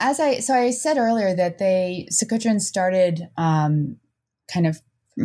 as 0.00 0.20
I 0.20 0.40
so 0.40 0.54
I 0.54 0.70
said 0.70 0.98
earlier 0.98 1.34
that 1.34 1.58
they 1.58 2.08
Socotrans 2.10 2.62
started 2.62 3.28
um, 3.36 3.98
kind 4.52 4.66
of 4.66 4.80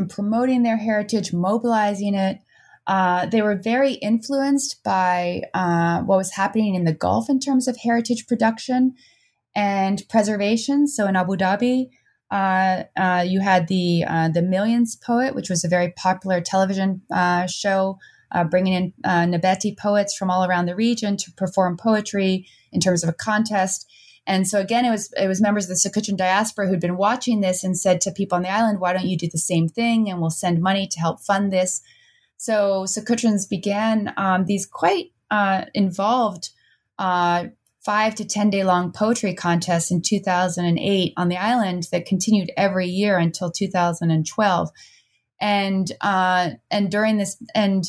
promoting 0.10 0.64
their 0.64 0.78
heritage, 0.78 1.34
mobilizing 1.34 2.16
it, 2.16 2.40
uh, 2.88 3.26
they 3.28 3.42
were 3.42 3.56
very 3.56 3.94
influenced 3.94 4.84
by 4.84 5.44
uh, 5.54 6.02
what 6.02 6.18
was 6.18 6.34
happening 6.34 6.76
in 6.76 6.84
the 6.84 6.94
Gulf 6.94 7.30
in 7.30 7.40
terms 7.40 7.68
of 7.68 7.78
heritage 7.78 8.28
production 8.28 8.96
and 9.56 10.04
preservation. 10.10 10.88
So 10.88 11.08
in 11.08 11.16
Abu 11.16 11.36
Dhabi, 11.38 11.90
uh, 12.34 12.84
uh 12.98 13.24
you 13.26 13.40
had 13.40 13.68
the 13.68 14.04
uh, 14.08 14.30
the 14.30 14.42
Millions 14.42 14.96
Poet, 14.96 15.36
which 15.36 15.50
was 15.50 15.64
a 15.64 15.70
very 15.70 15.92
popular 15.92 16.42
television 16.42 17.02
show, 17.48 18.00
bringing 18.50 18.74
in 18.74 18.94
Nabati 19.06 19.78
poets 19.78 20.16
from 20.16 20.32
all 20.32 20.44
around 20.44 20.66
the 20.66 20.76
region 20.76 21.18
to 21.18 21.32
perform 21.34 21.78
poetry 21.78 22.48
in 22.72 22.80
terms 22.82 23.04
of 23.04 23.10
a 23.10 23.14
contest. 23.14 23.88
And 24.26 24.48
so 24.48 24.60
again, 24.60 24.86
it 24.86 24.92
was 24.92 25.14
it 25.14 25.28
was 25.28 25.42
members 25.42 25.66
of 25.66 25.70
the 25.70 25.76
Socotra 25.76 26.16
diaspora 26.16 26.68
who'd 26.68 26.80
been 26.80 26.98
watching 26.98 27.42
this 27.42 27.64
and 27.64 27.78
said 27.78 28.02
to 28.02 28.12
people 28.12 28.36
on 28.38 28.44
the 28.44 28.50
island, 28.50 28.80
"Why 28.80 28.94
don't 28.94 29.06
you 29.06 29.18
do 29.18 29.28
the 29.30 29.38
same 29.38 29.68
thing? 29.68 30.10
And 30.10 30.22
we'll 30.22 30.30
send 30.30 30.62
money 30.62 30.88
to 30.88 31.00
help 31.00 31.22
fund 31.22 31.52
this." 31.52 31.82
So 32.38 32.86
Socotrans 32.86 33.48
began 33.50 34.14
um, 34.18 34.46
these 34.46 34.66
quite 34.66 35.12
uh, 35.30 35.66
involved 35.74 36.50
uh, 37.00 37.46
five 37.84 38.16
to 38.16 38.26
10 38.26 38.50
day 38.50 38.64
long 38.64 38.92
poetry 38.92 39.34
contests 39.34 39.92
in 39.92 40.02
2008 40.02 41.14
on 41.18 41.28
the 41.28 41.38
island 41.38 41.88
that 41.92 42.06
continued 42.06 42.52
every 42.56 42.88
year 42.88 43.18
until 43.18 43.52
2012. 43.52 44.70
And, 45.42 45.92
uh, 46.00 46.52
and 46.72 46.90
during 46.90 47.18
this, 47.18 47.38
and, 47.54 47.84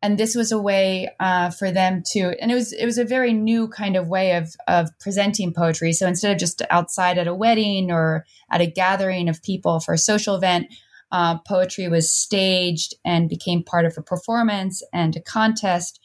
and 0.00 0.18
this 0.18 0.34
was 0.34 0.52
a 0.52 0.58
way 0.58 1.10
uh, 1.20 1.50
for 1.50 1.70
them 1.70 2.02
to, 2.12 2.34
and 2.40 2.50
it 2.50 2.54
was, 2.54 2.72
it 2.72 2.86
was 2.86 2.96
a 2.96 3.04
very 3.04 3.34
new 3.34 3.68
kind 3.68 3.96
of 3.96 4.08
way 4.08 4.36
of, 4.36 4.54
of 4.66 4.88
presenting 4.98 5.52
poetry. 5.52 5.92
So 5.92 6.06
instead 6.06 6.32
of 6.32 6.38
just 6.38 6.62
outside 6.70 7.18
at 7.18 7.26
a 7.26 7.34
wedding 7.34 7.90
or 7.90 8.24
at 8.50 8.62
a 8.62 8.66
gathering 8.66 9.28
of 9.28 9.42
people 9.42 9.80
for 9.80 9.92
a 9.92 9.98
social 9.98 10.34
event, 10.34 10.68
uh, 11.12 11.38
poetry 11.46 11.88
was 11.88 12.10
staged 12.10 12.94
and 13.04 13.28
became 13.28 13.62
part 13.62 13.84
of 13.84 13.94
a 13.98 14.02
performance 14.02 14.82
and 14.92 15.14
a 15.14 15.20
contest. 15.20 16.00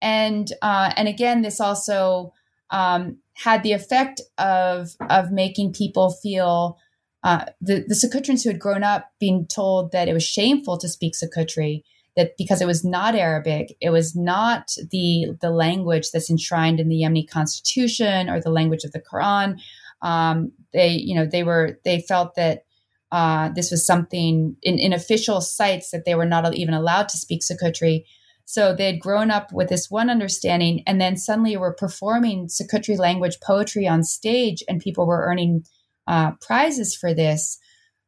And 0.00 0.52
uh, 0.62 0.92
and 0.96 1.08
again, 1.08 1.42
this 1.42 1.60
also 1.60 2.32
um, 2.70 3.18
had 3.34 3.62
the 3.62 3.72
effect 3.72 4.20
of 4.36 4.90
of 5.08 5.30
making 5.30 5.72
people 5.72 6.10
feel 6.10 6.78
uh, 7.24 7.46
the 7.60 7.84
the 7.86 7.94
Socotrans 7.94 8.44
who 8.44 8.50
had 8.50 8.60
grown 8.60 8.84
up 8.84 9.10
being 9.18 9.46
told 9.46 9.92
that 9.92 10.08
it 10.08 10.12
was 10.12 10.22
shameful 10.22 10.78
to 10.78 10.88
speak 10.88 11.14
Socotri, 11.14 11.82
that 12.16 12.36
because 12.36 12.60
it 12.60 12.66
was 12.66 12.84
not 12.84 13.14
Arabic, 13.14 13.76
it 13.80 13.90
was 13.90 14.14
not 14.14 14.74
the 14.90 15.36
the 15.40 15.50
language 15.50 16.10
that's 16.10 16.30
enshrined 16.30 16.80
in 16.80 16.88
the 16.88 17.02
Yemeni 17.02 17.28
constitution 17.28 18.28
or 18.28 18.40
the 18.40 18.50
language 18.50 18.84
of 18.84 18.92
the 18.92 19.00
Quran. 19.00 19.58
Um, 20.02 20.52
they 20.72 20.90
you 20.90 21.14
know 21.14 21.26
they 21.26 21.42
were 21.42 21.78
they 21.84 22.00
felt 22.00 22.34
that 22.36 22.64
uh, 23.10 23.48
this 23.50 23.70
was 23.70 23.86
something 23.86 24.56
in, 24.62 24.78
in 24.78 24.92
official 24.92 25.40
sites 25.40 25.90
that 25.90 26.04
they 26.04 26.14
were 26.14 26.26
not 26.26 26.54
even 26.54 26.74
allowed 26.74 27.08
to 27.08 27.16
speak 27.16 27.40
Socotri. 27.40 28.04
So 28.50 28.74
they 28.74 28.86
had 28.86 28.98
grown 28.98 29.30
up 29.30 29.52
with 29.52 29.68
this 29.68 29.90
one 29.90 30.08
understanding, 30.08 30.82
and 30.86 30.98
then 30.98 31.18
suddenly 31.18 31.54
were 31.58 31.74
performing 31.74 32.48
Socotri 32.48 32.98
language 32.98 33.40
poetry 33.42 33.86
on 33.86 34.02
stage, 34.02 34.64
and 34.66 34.80
people 34.80 35.06
were 35.06 35.26
earning 35.26 35.66
uh, 36.06 36.30
prizes 36.40 36.96
for 36.96 37.12
this. 37.12 37.58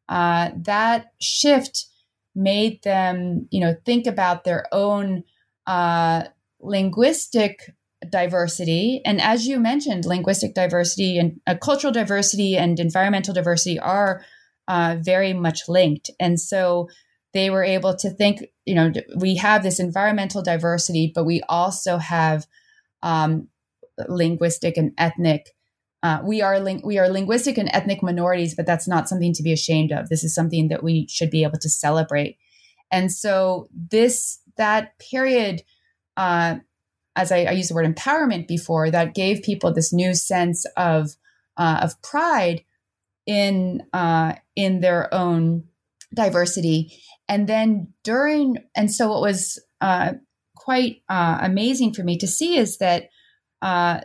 Uh, 0.08 0.48
that 0.56 1.12
shift 1.20 1.84
made 2.34 2.82
them, 2.84 3.48
you 3.50 3.60
know, 3.60 3.74
think 3.84 4.06
about 4.06 4.44
their 4.44 4.64
own 4.72 5.24
uh, 5.66 6.22
linguistic 6.58 7.74
diversity. 8.08 9.02
And 9.04 9.20
as 9.20 9.46
you 9.46 9.60
mentioned, 9.60 10.06
linguistic 10.06 10.54
diversity 10.54 11.18
and 11.18 11.38
uh, 11.46 11.56
cultural 11.56 11.92
diversity 11.92 12.56
and 12.56 12.80
environmental 12.80 13.34
diversity 13.34 13.78
are 13.78 14.24
uh, 14.68 14.96
very 15.02 15.34
much 15.34 15.68
linked. 15.68 16.08
And 16.18 16.40
so 16.40 16.88
they 17.32 17.50
were 17.50 17.64
able 17.64 17.94
to 17.96 18.10
think, 18.10 18.44
you 18.64 18.74
know, 18.74 18.92
we 19.16 19.36
have 19.36 19.62
this 19.62 19.78
environmental 19.80 20.42
diversity, 20.42 21.12
but 21.14 21.24
we 21.24 21.42
also 21.48 21.98
have 21.98 22.46
um, 23.02 23.48
linguistic 24.08 24.76
and 24.76 24.92
ethnic. 24.98 25.50
Uh, 26.02 26.20
we 26.24 26.42
are 26.42 26.58
ling- 26.58 26.82
we 26.84 26.98
are 26.98 27.08
linguistic 27.08 27.58
and 27.58 27.70
ethnic 27.72 28.02
minorities, 28.02 28.54
but 28.54 28.66
that's 28.66 28.88
not 28.88 29.08
something 29.08 29.32
to 29.34 29.42
be 29.42 29.52
ashamed 29.52 29.92
of. 29.92 30.08
This 30.08 30.24
is 30.24 30.34
something 30.34 30.68
that 30.68 30.82
we 30.82 31.06
should 31.08 31.30
be 31.30 31.42
able 31.42 31.58
to 31.58 31.68
celebrate. 31.68 32.38
And 32.90 33.12
so 33.12 33.68
this 33.72 34.40
that 34.56 34.98
period, 34.98 35.62
uh, 36.16 36.56
as 37.16 37.30
I, 37.30 37.44
I 37.44 37.52
used 37.52 37.70
the 37.70 37.74
word 37.74 37.94
empowerment 37.94 38.48
before, 38.48 38.90
that 38.90 39.14
gave 39.14 39.42
people 39.42 39.72
this 39.72 39.92
new 39.92 40.14
sense 40.14 40.64
of 40.76 41.10
uh, 41.56 41.80
of 41.82 42.00
pride 42.02 42.64
in 43.26 43.82
uh, 43.92 44.34
in 44.56 44.80
their 44.80 45.12
own 45.14 45.64
diversity. 46.14 46.92
And 47.30 47.48
then 47.48 47.94
during, 48.02 48.56
and 48.74 48.92
so 48.92 49.08
what 49.08 49.22
was 49.22 49.64
uh, 49.80 50.14
quite 50.56 51.02
uh, 51.08 51.38
amazing 51.40 51.94
for 51.94 52.02
me 52.02 52.18
to 52.18 52.26
see 52.26 52.56
is 52.56 52.78
that 52.78 53.04
uh, 53.62 54.00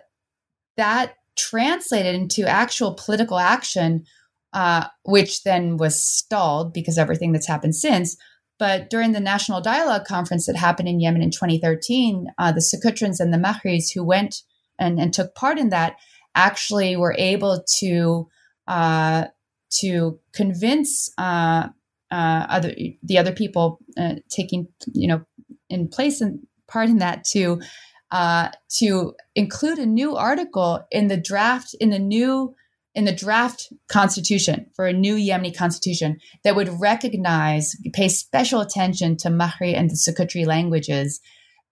that 0.78 1.16
translated 1.36 2.14
into 2.14 2.48
actual 2.48 2.94
political 2.94 3.40
action, 3.40 4.06
uh, 4.54 4.86
which 5.06 5.42
then 5.42 5.78
was 5.78 6.00
stalled 6.00 6.72
because 6.72 7.00
everything 7.00 7.32
that's 7.32 7.48
happened 7.48 7.76
since. 7.76 8.16
But 8.60 8.92
during 8.92 9.14
the 9.14 9.20
National 9.20 9.60
Dialogue 9.60 10.06
Conference 10.06 10.46
that 10.46 10.56
happened 10.56 10.88
in 10.88 11.00
Yemen 11.00 11.24
in 11.24 11.32
2013, 11.32 12.28
uh, 12.38 12.52
the 12.52 12.62
Socotrans 12.62 13.20
and 13.20 13.34
the 13.34 13.40
Mahris 13.40 13.94
who 13.96 14.04
went 14.06 14.44
and, 14.80 15.00
and, 15.00 15.12
took 15.12 15.34
part 15.34 15.58
in 15.58 15.70
that 15.70 15.96
actually 16.36 16.96
were 16.96 17.16
able 17.18 17.66
to 17.80 18.30
uh, 18.68 19.26
to 19.72 20.20
convince 20.34 21.10
uh, 21.18 21.70
uh, 22.16 22.46
other 22.50 22.74
the 23.04 23.18
other 23.18 23.34
people 23.34 23.80
uh, 23.98 24.16
taking 24.30 24.68
you 24.94 25.08
know 25.08 25.22
in 25.70 25.88
place 25.90 26.22
and 26.22 26.40
part 26.68 26.88
in 26.88 27.00
that 27.00 27.26
to 27.26 27.62
uh, 28.12 28.50
to 28.70 29.14
include 29.36 29.80
a 29.80 29.86
new 29.86 30.16
article 30.16 30.86
in 30.92 31.08
the 31.08 31.18
draft 31.18 31.76
in 31.82 31.90
the 31.90 32.00
new 32.00 32.56
in 32.94 33.04
the 33.04 33.12
draft 33.12 33.68
constitution 33.90 34.68
for 34.78 34.86
a 34.88 34.94
new 34.94 35.16
Yemeni 35.16 35.56
constitution 35.56 36.18
that 36.46 36.56
would 36.56 36.70
recognize 36.80 37.76
pay 37.92 38.08
special 38.08 38.62
attention 38.62 39.18
to 39.18 39.28
Mahri 39.28 39.76
and 39.76 39.90
the 39.90 39.96
Socotri 39.96 40.46
languages 40.46 41.20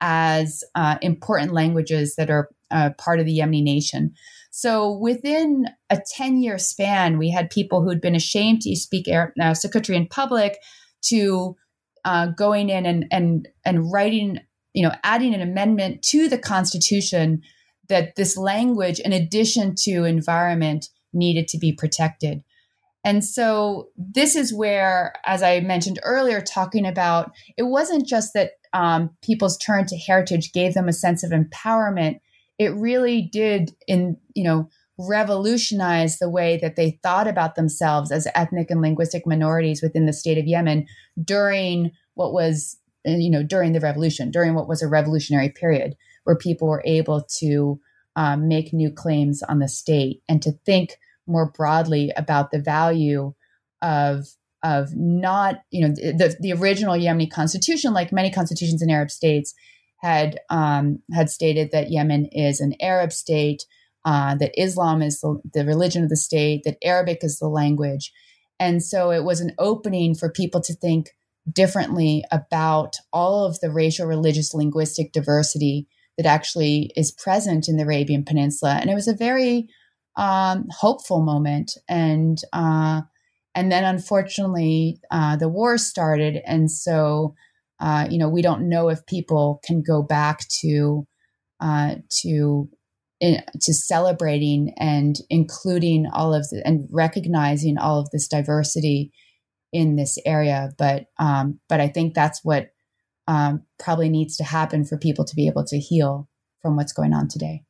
as 0.02 0.66
uh, 0.76 0.98
important 1.02 1.54
languages 1.54 2.16
that 2.18 2.30
are 2.30 2.50
uh, 2.70 2.90
part 2.98 3.22
of 3.22 3.26
the 3.26 3.40
Yemeni 3.40 3.64
nation. 3.64 4.14
So 4.56 4.92
within 4.92 5.66
a 5.90 6.00
10 6.16 6.38
year 6.38 6.60
span, 6.60 7.18
we 7.18 7.32
had 7.32 7.50
people 7.50 7.82
who'd 7.82 8.00
been 8.00 8.14
ashamed 8.14 8.62
to 8.62 8.76
speak 8.76 9.08
Arab, 9.08 9.32
uh, 9.42 9.54
Socotri 9.54 9.96
in 9.96 10.06
public 10.06 10.60
to 11.06 11.56
uh, 12.06 12.28
going 12.28 12.70
in 12.70 12.86
and, 12.86 13.06
and, 13.10 13.48
and 13.66 13.92
writing, 13.92 14.42
you 14.74 14.84
know, 14.84 14.94
adding 15.04 15.34
an 15.34 15.42
amendment 15.42 16.04
to 16.04 16.30
the 16.30 16.38
Constitution 16.38 17.42
that 17.90 18.16
this 18.16 18.38
language, 18.38 19.00
in 19.00 19.12
addition 19.12 19.74
to 19.86 20.04
environment, 20.04 20.90
needed 21.14 21.48
to 21.48 21.58
be 21.58 21.74
protected. 21.74 22.44
And 23.04 23.26
so 23.26 23.90
this 23.98 24.36
is 24.36 24.54
where, 24.54 25.16
as 25.26 25.42
I 25.42 25.62
mentioned 25.62 26.00
earlier, 26.04 26.42
talking 26.42 26.86
about 26.86 27.32
it 27.58 27.64
wasn't 27.64 28.06
just 28.06 28.36
that 28.36 28.52
um, 28.72 29.10
people's 29.24 29.58
turn 29.58 29.88
to 29.88 29.98
heritage 29.98 30.54
gave 30.54 30.76
them 30.76 30.88
a 30.88 30.94
sense 30.94 31.24
of 31.24 31.32
empowerment 31.32 32.20
it 32.60 32.74
really 32.76 33.22
did 33.22 33.76
in 33.88 34.18
you 34.36 34.44
know 34.44 34.70
revolutionize 34.98 36.20
the 36.20 36.30
way 36.30 36.58
that 36.62 36.76
they 36.76 37.00
thought 37.02 37.28
about 37.28 37.56
themselves 37.56 38.12
as 38.12 38.28
ethnic 38.36 38.70
and 38.70 38.82
linguistic 38.82 39.26
minorities 39.26 39.82
within 39.82 40.06
the 40.06 40.14
state 40.14 40.38
of 40.38 40.46
Yemen 40.46 40.86
during 41.24 41.92
what 42.14 42.32
was 42.32 42.78
you 43.06 43.30
know 43.30 43.44
during 43.44 43.74
the 43.74 43.80
revolution 43.80 44.32
during 44.32 44.54
what 44.54 44.68
was 44.68 44.82
a 44.82 44.88
revolutionary 44.88 45.50
period 45.50 45.96
where 46.24 46.36
people 46.36 46.68
were 46.68 46.84
able 46.86 47.24
to 47.40 47.80
um, 48.16 48.48
make 48.48 48.72
new 48.72 48.92
claims 48.92 49.42
on 49.44 49.60
the 49.60 49.68
state 49.68 50.22
and 50.30 50.42
to 50.42 50.52
think 50.66 50.98
more 51.26 51.52
broadly 51.52 52.12
about 52.16 52.52
the 52.52 52.60
value 52.60 53.34
of 53.82 54.28
of 54.64 54.96
not 54.96 55.62
you 55.72 55.86
know 55.86 55.94
the 55.94 56.36
the 56.40 56.54
original 56.54 56.96
Yemeni 56.96 57.30
constitution 57.30 57.94
like 57.94 58.12
many 58.12 58.32
constitutions 58.32 58.82
in 58.82 58.90
Arab 58.90 59.12
states 59.12 59.54
had 60.04 60.40
um, 60.50 61.00
had 61.14 61.30
stated 61.30 61.72
that 61.72 61.90
Yemen 61.90 62.28
is 62.32 62.60
an 62.60 62.76
Arab 62.82 63.12
state, 63.12 63.66
uh, 64.06 64.36
that 64.36 64.52
Islam 64.62 65.02
is 65.02 65.22
the, 65.22 65.42
the 65.54 65.66
religion 65.66 66.04
of 66.04 66.10
the 66.10 66.18
state, 66.18 66.64
that 66.66 66.78
Arabic 66.84 67.20
is 67.24 67.40
the 67.40 67.48
language, 67.48 68.12
and 68.60 68.84
so 68.84 69.12
it 69.12 69.24
was 69.24 69.40
an 69.40 69.56
opening 69.58 70.14
for 70.14 70.30
people 70.30 70.62
to 70.62 70.76
think 70.76 71.12
differently 71.52 72.24
about 72.32 72.98
all 73.12 73.46
of 73.46 73.60
the 73.62 73.72
racial, 73.72 74.06
religious, 74.06 74.54
linguistic 74.54 75.12
diversity 75.12 75.88
that 76.18 76.26
actually 76.26 76.92
is 76.96 77.12
present 77.12 77.68
in 77.68 77.78
the 77.78 77.84
Arabian 77.84 78.24
Peninsula, 78.26 78.78
and 78.80 78.90
it 78.90 78.96
was 78.96 79.08
a 79.08 79.16
very 79.16 79.70
um, 80.18 80.66
hopeful 80.70 81.22
moment. 81.22 81.78
And 81.88 82.38
uh, 82.52 83.02
and 83.56 83.72
then 83.72 83.86
unfortunately, 83.86 85.00
uh, 85.12 85.38
the 85.38 85.50
war 85.50 85.78
started, 85.78 86.42
and 86.46 86.70
so 86.70 87.36
uh, 87.80 88.08
you 88.10 88.18
know, 88.18 88.30
we 88.30 88.42
don't 88.42 88.70
know 88.70 88.90
if 88.90 89.06
people 89.06 89.62
can 89.66 89.82
go 89.82 90.02
back 90.02 90.42
to 90.62 91.06
uh, 91.60 91.96
to 92.22 92.70
in, 93.20 93.42
to 93.62 93.74
celebrating 93.74 94.74
and 94.78 95.16
including 95.30 96.08
all 96.12 96.34
of 96.34 96.50
the, 96.50 96.62
and 96.66 96.88
recognizing 96.92 97.78
all 97.78 98.00
of 98.00 98.10
this 98.12 98.28
diversity 98.28 99.12
in 99.72 99.96
this 99.96 100.18
area. 100.26 100.72
But 100.78 101.06
um, 101.18 101.60
but 101.70 101.80
I 101.80 101.88
think 101.88 102.14
that's 102.14 102.42
what 102.44 102.70
um, 103.28 103.64
probably 103.80 104.10
needs 104.10 104.38
to 104.38 104.44
happen 104.44 104.86
for 104.86 104.98
people 104.98 105.26
to 105.26 105.36
be 105.36 105.48
able 105.48 105.66
to 105.66 105.80
heal 105.80 106.30
from 106.62 106.76
what's 106.76 106.94
going 106.94 107.14
on 107.14 107.28
today. 107.28 107.64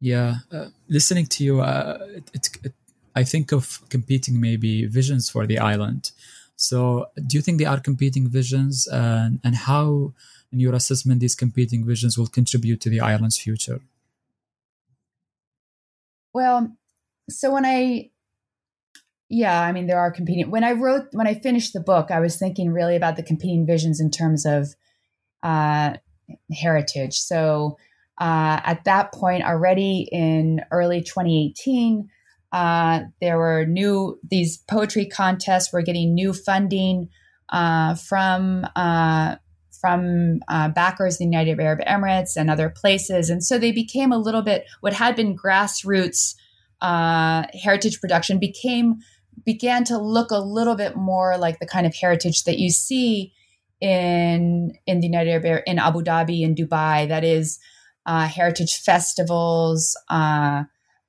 Yeah, 0.00 0.36
uh, 0.52 0.66
listening 0.88 1.26
to 1.26 1.44
you, 1.44 1.60
uh, 1.60 1.98
it, 2.14 2.30
it, 2.32 2.48
it, 2.62 2.72
I 3.16 3.24
think 3.24 3.50
of 3.50 3.82
competing 3.88 4.40
maybe 4.40 4.86
visions 4.86 5.28
for 5.28 5.44
the 5.44 5.58
island. 5.58 6.12
So, 6.60 7.06
do 7.24 7.36
you 7.36 7.40
think 7.40 7.58
they 7.58 7.66
are 7.66 7.78
competing 7.78 8.28
visions, 8.28 8.88
and, 8.88 9.38
and 9.44 9.54
how, 9.54 10.12
in 10.50 10.58
your 10.58 10.74
assessment, 10.74 11.20
these 11.20 11.36
competing 11.36 11.86
visions 11.86 12.18
will 12.18 12.26
contribute 12.26 12.80
to 12.80 12.90
the 12.90 13.00
island's 13.00 13.38
future? 13.38 13.80
Well, 16.34 16.76
so 17.30 17.52
when 17.52 17.64
I, 17.64 18.10
yeah, 19.28 19.62
I 19.62 19.70
mean, 19.70 19.86
there 19.86 20.00
are 20.00 20.10
competing. 20.10 20.50
When 20.50 20.64
I 20.64 20.72
wrote, 20.72 21.06
when 21.12 21.28
I 21.28 21.34
finished 21.34 21.74
the 21.74 21.80
book, 21.80 22.10
I 22.10 22.18
was 22.18 22.36
thinking 22.36 22.72
really 22.72 22.96
about 22.96 23.14
the 23.14 23.22
competing 23.22 23.64
visions 23.64 24.00
in 24.00 24.10
terms 24.10 24.44
of 24.44 24.74
uh, 25.44 25.94
heritage. 26.52 27.20
So, 27.20 27.78
uh, 28.18 28.58
at 28.64 28.82
that 28.82 29.12
point, 29.12 29.44
already 29.44 30.08
in 30.10 30.64
early 30.72 31.02
2018, 31.02 32.10
uh, 32.52 33.00
there 33.20 33.38
were 33.38 33.66
new 33.66 34.18
these 34.28 34.56
poetry 34.56 35.06
contests 35.06 35.72
were 35.72 35.82
getting 35.82 36.14
new 36.14 36.32
funding 36.32 37.08
uh, 37.50 37.94
from 37.94 38.66
uh, 38.76 39.36
from 39.80 40.40
uh, 40.48 40.68
backers 40.68 41.18
the 41.18 41.24
United 41.24 41.60
Arab 41.60 41.80
Emirates 41.86 42.36
and 42.36 42.50
other 42.50 42.70
places, 42.70 43.30
and 43.30 43.44
so 43.44 43.58
they 43.58 43.72
became 43.72 44.12
a 44.12 44.18
little 44.18 44.42
bit 44.42 44.64
what 44.80 44.92
had 44.94 45.14
been 45.14 45.36
grassroots 45.36 46.34
uh, 46.80 47.44
heritage 47.62 48.00
production 48.00 48.38
became 48.38 48.96
began 49.44 49.84
to 49.84 49.98
look 49.98 50.30
a 50.30 50.38
little 50.38 50.74
bit 50.74 50.96
more 50.96 51.36
like 51.38 51.58
the 51.58 51.66
kind 51.66 51.86
of 51.86 51.94
heritage 51.94 52.44
that 52.44 52.58
you 52.58 52.70
see 52.70 53.32
in 53.80 54.72
in 54.86 55.00
the 55.00 55.06
United 55.06 55.30
Arab 55.30 55.44
Emirates, 55.44 55.62
in 55.66 55.78
Abu 55.78 56.02
Dhabi 56.02 56.44
and 56.44 56.56
Dubai. 56.56 57.06
That 57.08 57.24
is 57.24 57.58
uh, 58.06 58.26
heritage 58.26 58.76
festivals 58.76 59.96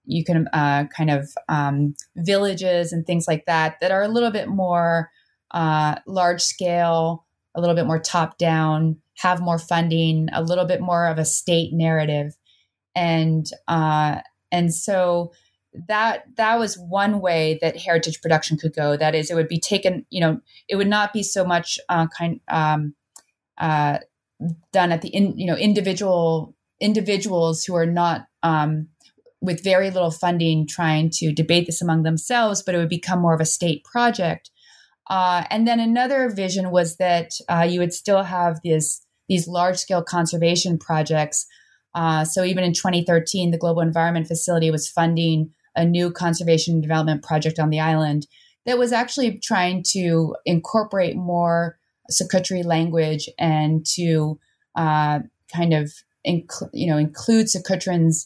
you 0.09 0.23
can 0.23 0.47
uh, 0.53 0.85
kind 0.95 1.11
of 1.11 1.29
um, 1.47 1.95
villages 2.15 2.91
and 2.91 3.05
things 3.05 3.27
like 3.27 3.45
that 3.45 3.79
that 3.79 3.91
are 3.91 4.01
a 4.01 4.07
little 4.07 4.31
bit 4.31 4.47
more 4.47 5.09
uh, 5.51 5.95
large 6.07 6.41
scale, 6.41 7.25
a 7.55 7.61
little 7.61 7.75
bit 7.75 7.85
more 7.85 7.99
top 7.99 8.37
down, 8.37 8.97
have 9.17 9.41
more 9.41 9.59
funding, 9.59 10.27
a 10.33 10.41
little 10.41 10.65
bit 10.65 10.81
more 10.81 11.07
of 11.07 11.17
a 11.17 11.25
state 11.25 11.73
narrative, 11.73 12.35
and 12.95 13.45
uh, 13.67 14.19
and 14.51 14.73
so 14.73 15.31
that 15.87 16.23
that 16.37 16.57
was 16.57 16.75
one 16.75 17.21
way 17.21 17.59
that 17.61 17.77
heritage 17.77 18.21
production 18.21 18.57
could 18.57 18.73
go. 18.73 18.97
That 18.97 19.13
is, 19.13 19.29
it 19.29 19.35
would 19.35 19.47
be 19.47 19.59
taken. 19.59 20.05
You 20.09 20.21
know, 20.21 20.41
it 20.67 20.75
would 20.75 20.87
not 20.87 21.13
be 21.13 21.23
so 21.23 21.45
much 21.45 21.79
uh, 21.89 22.07
kind 22.07 22.39
um, 22.47 22.95
uh, 23.57 23.99
done 24.71 24.91
at 24.91 25.01
the 25.01 25.09
in, 25.09 25.37
you 25.37 25.45
know 25.45 25.55
individual 25.55 26.55
individuals 26.79 27.63
who 27.63 27.75
are 27.75 27.85
not 27.85 28.27
um, 28.43 28.87
with 29.41 29.63
very 29.63 29.89
little 29.89 30.11
funding 30.11 30.67
trying 30.67 31.09
to 31.09 31.33
debate 31.33 31.65
this 31.65 31.81
among 31.81 32.03
themselves, 32.03 32.61
but 32.61 32.75
it 32.75 32.77
would 32.77 32.89
become 32.89 33.19
more 33.19 33.33
of 33.33 33.41
a 33.41 33.45
state 33.45 33.83
project. 33.83 34.51
Uh, 35.09 35.43
and 35.49 35.67
then 35.67 35.79
another 35.79 36.29
vision 36.29 36.71
was 36.71 36.97
that 36.97 37.31
uh, 37.47 37.65
you 37.67 37.79
would 37.79 37.93
still 37.93 38.23
have 38.23 38.59
this, 38.63 39.01
these 39.27 39.47
large 39.47 39.77
scale 39.77 40.03
conservation 40.03 40.77
projects. 40.77 41.47
Uh, 41.95 42.23
so 42.23 42.43
even 42.43 42.63
in 42.63 42.73
2013, 42.73 43.51
the 43.51 43.57
Global 43.57 43.81
Environment 43.81 44.27
Facility 44.27 44.69
was 44.69 44.89
funding 44.89 45.51
a 45.75 45.85
new 45.85 46.11
conservation 46.11 46.75
and 46.75 46.83
development 46.83 47.23
project 47.23 47.59
on 47.59 47.69
the 47.69 47.79
island 47.79 48.27
that 48.65 48.77
was 48.77 48.91
actually 48.91 49.39
trying 49.39 49.83
to 49.93 50.35
incorporate 50.45 51.15
more 51.15 51.79
Socotri 52.11 52.63
language 52.65 53.29
and 53.39 53.85
to 53.95 54.39
uh, 54.75 55.19
kind 55.53 55.73
of 55.73 55.91
inc- 56.27 56.69
you 56.73 56.87
know 56.87 56.97
include 56.97 57.47
Socotrans 57.47 58.25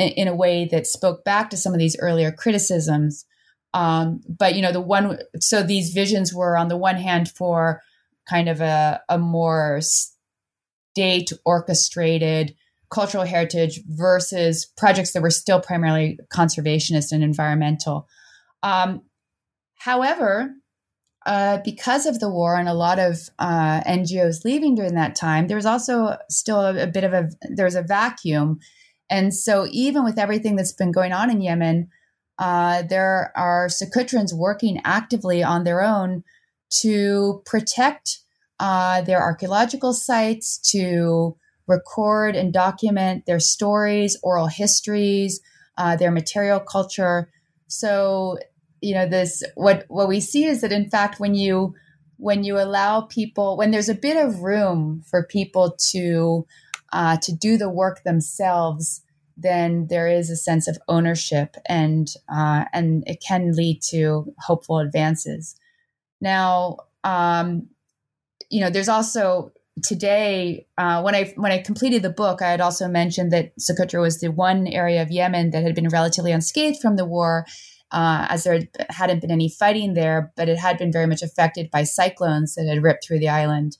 in, 0.00 0.28
a 0.28 0.34
way 0.34 0.68
that 0.70 0.86
spoke 0.86 1.24
back 1.24 1.50
to 1.50 1.56
some 1.56 1.72
of 1.72 1.78
these 1.78 1.96
earlier 2.00 2.32
criticisms. 2.32 3.24
Um, 3.72 4.20
but 4.28 4.56
you 4.56 4.62
know 4.62 4.72
the 4.72 4.80
one 4.80 5.18
so 5.38 5.62
these 5.62 5.92
visions 5.92 6.34
were 6.34 6.56
on 6.56 6.68
the 6.68 6.76
one 6.76 6.96
hand 6.96 7.30
for 7.30 7.80
kind 8.28 8.48
of 8.48 8.60
a, 8.60 9.00
a 9.08 9.18
more 9.18 9.80
state 9.80 11.32
orchestrated 11.44 12.54
cultural 12.90 13.24
heritage 13.24 13.80
versus 13.86 14.66
projects 14.76 15.12
that 15.12 15.22
were 15.22 15.30
still 15.30 15.60
primarily 15.60 16.18
conservationist 16.34 17.12
and 17.12 17.22
environmental. 17.22 18.08
Um, 18.62 19.02
however, 19.76 20.50
uh, 21.26 21.58
because 21.64 22.06
of 22.06 22.18
the 22.18 22.30
war 22.30 22.56
and 22.56 22.68
a 22.68 22.74
lot 22.74 22.98
of 22.98 23.28
uh, 23.38 23.82
NGOs 23.82 24.44
leaving 24.44 24.74
during 24.74 24.94
that 24.94 25.14
time, 25.14 25.46
there 25.46 25.56
was 25.56 25.66
also 25.66 26.16
still 26.28 26.60
a, 26.60 26.84
a 26.84 26.86
bit 26.86 27.04
of 27.04 27.12
a 27.12 27.28
there 27.54 27.66
was 27.66 27.74
a 27.74 27.82
vacuum, 27.82 28.58
and 29.10 29.34
so 29.34 29.66
even 29.70 30.04
with 30.04 30.18
everything 30.18 30.56
that's 30.56 30.72
been 30.72 30.92
going 30.92 31.12
on 31.12 31.30
in 31.30 31.40
Yemen, 31.40 31.88
uh, 32.38 32.82
there 32.82 33.32
are 33.36 33.66
Socotrans 33.66 34.32
working 34.32 34.80
actively 34.84 35.42
on 35.42 35.64
their 35.64 35.82
own 35.82 36.22
to 36.80 37.42
protect 37.44 38.20
uh, 38.60 39.02
their 39.02 39.20
archaeological 39.20 39.92
sites, 39.92 40.58
to 40.70 41.36
record 41.66 42.36
and 42.36 42.52
document 42.52 43.26
their 43.26 43.40
stories, 43.40 44.16
oral 44.22 44.46
histories, 44.46 45.40
uh, 45.76 45.96
their 45.96 46.10
material 46.10 46.60
culture. 46.60 47.30
So, 47.66 48.38
you 48.80 48.94
know, 48.94 49.08
this 49.08 49.42
what 49.54 49.84
what 49.88 50.08
we 50.08 50.20
see 50.20 50.44
is 50.44 50.60
that 50.60 50.72
in 50.72 50.88
fact, 50.88 51.20
when 51.20 51.34
you 51.34 51.74
when 52.16 52.44
you 52.44 52.58
allow 52.58 53.02
people, 53.02 53.56
when 53.56 53.70
there's 53.70 53.88
a 53.88 53.94
bit 53.94 54.16
of 54.16 54.40
room 54.40 55.02
for 55.10 55.26
people 55.26 55.76
to 55.90 56.46
uh, 56.92 57.16
to 57.22 57.32
do 57.32 57.56
the 57.56 57.70
work 57.70 58.02
themselves, 58.04 59.02
then 59.36 59.86
there 59.88 60.08
is 60.08 60.30
a 60.30 60.36
sense 60.36 60.68
of 60.68 60.78
ownership, 60.88 61.56
and 61.66 62.08
uh, 62.28 62.64
and 62.72 63.04
it 63.06 63.22
can 63.26 63.52
lead 63.52 63.80
to 63.90 64.32
hopeful 64.38 64.78
advances. 64.78 65.56
Now, 66.20 66.78
um, 67.04 67.68
you 68.50 68.60
know, 68.60 68.70
there's 68.70 68.88
also 68.88 69.52
today, 69.82 70.66
uh, 70.76 71.00
when 71.02 71.14
I 71.14 71.32
when 71.36 71.52
I 71.52 71.58
completed 71.58 72.02
the 72.02 72.10
book, 72.10 72.42
I 72.42 72.50
had 72.50 72.60
also 72.60 72.88
mentioned 72.88 73.32
that 73.32 73.52
Socotra 73.58 74.00
was 74.00 74.20
the 74.20 74.30
one 74.30 74.66
area 74.66 75.02
of 75.02 75.10
Yemen 75.10 75.50
that 75.50 75.62
had 75.62 75.74
been 75.74 75.88
relatively 75.88 76.32
unscathed 76.32 76.80
from 76.80 76.96
the 76.96 77.06
war, 77.06 77.46
uh, 77.92 78.26
as 78.28 78.44
there 78.44 78.62
hadn't 78.90 79.20
been 79.20 79.30
any 79.30 79.48
fighting 79.48 79.94
there, 79.94 80.32
but 80.36 80.48
it 80.48 80.58
had 80.58 80.78
been 80.78 80.92
very 80.92 81.06
much 81.06 81.22
affected 81.22 81.70
by 81.70 81.84
cyclones 81.84 82.54
that 82.54 82.66
had 82.66 82.82
ripped 82.82 83.06
through 83.06 83.20
the 83.20 83.28
island, 83.28 83.78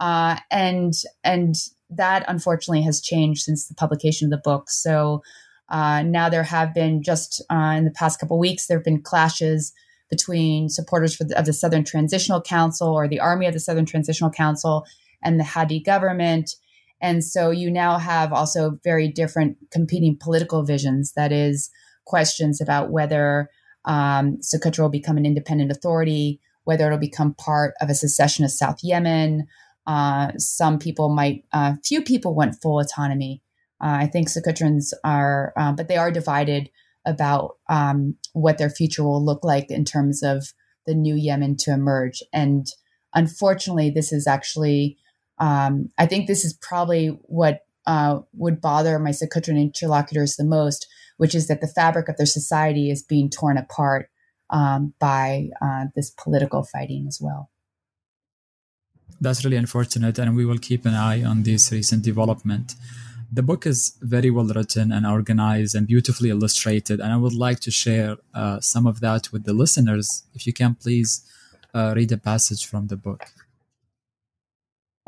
uh, 0.00 0.36
and 0.50 0.94
and 1.22 1.56
that 1.96 2.24
unfortunately 2.28 2.82
has 2.82 3.00
changed 3.00 3.42
since 3.42 3.66
the 3.66 3.74
publication 3.74 4.26
of 4.26 4.30
the 4.30 4.42
book. 4.50 4.70
So 4.70 5.22
uh, 5.68 6.02
now 6.02 6.28
there 6.28 6.42
have 6.42 6.74
been 6.74 7.02
just 7.02 7.42
uh, 7.50 7.74
in 7.76 7.84
the 7.84 7.90
past 7.90 8.20
couple 8.20 8.38
weeks 8.38 8.66
there 8.66 8.78
have 8.78 8.84
been 8.84 9.02
clashes 9.02 9.72
between 10.10 10.68
supporters 10.68 11.16
the, 11.16 11.38
of 11.38 11.46
the 11.46 11.52
Southern 11.52 11.84
Transitional 11.84 12.42
Council 12.42 12.88
or 12.88 13.08
the 13.08 13.20
Army 13.20 13.46
of 13.46 13.54
the 13.54 13.60
Southern 13.60 13.86
Transitional 13.86 14.30
Council 14.30 14.84
and 15.22 15.40
the 15.40 15.44
Hadi 15.44 15.80
government. 15.80 16.50
And 17.00 17.24
so 17.24 17.50
you 17.50 17.70
now 17.70 17.98
have 17.98 18.32
also 18.32 18.78
very 18.84 19.08
different 19.08 19.56
competing 19.70 20.16
political 20.20 20.62
visions. 20.64 21.12
That 21.16 21.32
is, 21.32 21.70
questions 22.04 22.60
about 22.60 22.90
whether 22.90 23.48
um, 23.84 24.38
Socotra 24.40 24.80
will 24.80 24.90
become 24.90 25.16
an 25.16 25.26
independent 25.26 25.70
authority, 25.70 26.40
whether 26.64 26.86
it'll 26.86 26.98
become 26.98 27.34
part 27.34 27.74
of 27.80 27.90
a 27.90 27.94
secessionist 27.94 28.58
South 28.58 28.78
Yemen. 28.82 29.46
Uh, 29.86 30.32
some 30.38 30.78
people 30.78 31.08
might, 31.08 31.44
uh, 31.52 31.74
few 31.84 32.02
people 32.02 32.34
want 32.34 32.60
full 32.62 32.80
autonomy. 32.80 33.42
Uh, 33.82 33.98
I 34.00 34.06
think 34.06 34.28
Socotrans 34.28 34.92
are, 35.04 35.52
uh, 35.56 35.72
but 35.72 35.88
they 35.88 35.96
are 35.96 36.10
divided 36.10 36.70
about 37.06 37.56
um, 37.68 38.16
what 38.32 38.56
their 38.56 38.70
future 38.70 39.04
will 39.04 39.24
look 39.24 39.44
like 39.44 39.70
in 39.70 39.84
terms 39.84 40.22
of 40.22 40.52
the 40.86 40.94
new 40.94 41.14
Yemen 41.14 41.56
to 41.58 41.72
emerge. 41.72 42.22
And 42.32 42.66
unfortunately, 43.14 43.90
this 43.90 44.12
is 44.12 44.26
actually 44.26 44.98
um, 45.38 45.90
I 45.98 46.06
think 46.06 46.26
this 46.26 46.44
is 46.44 46.54
probably 46.54 47.08
what 47.22 47.60
uh, 47.86 48.20
would 48.32 48.60
bother 48.60 48.98
my 48.98 49.10
Socotran 49.10 49.60
interlocutors 49.60 50.36
the 50.36 50.44
most, 50.44 50.86
which 51.16 51.34
is 51.34 51.48
that 51.48 51.60
the 51.60 51.68
fabric 51.68 52.08
of 52.08 52.16
their 52.16 52.26
society 52.26 52.90
is 52.90 53.02
being 53.02 53.30
torn 53.30 53.58
apart 53.58 54.08
um, 54.50 54.94
by 55.00 55.48
uh, 55.60 55.86
this 55.94 56.10
political 56.10 56.62
fighting 56.62 57.06
as 57.08 57.18
well. 57.20 57.50
That's 59.20 59.44
really 59.44 59.56
unfortunate, 59.56 60.18
and 60.18 60.36
we 60.36 60.44
will 60.44 60.58
keep 60.58 60.84
an 60.84 60.94
eye 60.94 61.24
on 61.24 61.42
this 61.42 61.72
recent 61.72 62.02
development. 62.02 62.74
The 63.32 63.42
book 63.42 63.66
is 63.66 63.96
very 64.00 64.30
well 64.30 64.46
written 64.46 64.92
and 64.92 65.06
organized 65.06 65.74
and 65.74 65.86
beautifully 65.86 66.30
illustrated, 66.30 67.00
and 67.00 67.12
I 67.12 67.16
would 67.16 67.34
like 67.34 67.60
to 67.60 67.70
share 67.70 68.16
uh, 68.34 68.60
some 68.60 68.86
of 68.86 69.00
that 69.00 69.32
with 69.32 69.44
the 69.44 69.52
listeners. 69.52 70.24
If 70.34 70.46
you 70.46 70.52
can, 70.52 70.74
please 70.74 71.24
uh, 71.74 71.94
read 71.96 72.12
a 72.12 72.16
passage 72.16 72.66
from 72.66 72.88
the 72.88 72.96
book. 72.96 73.26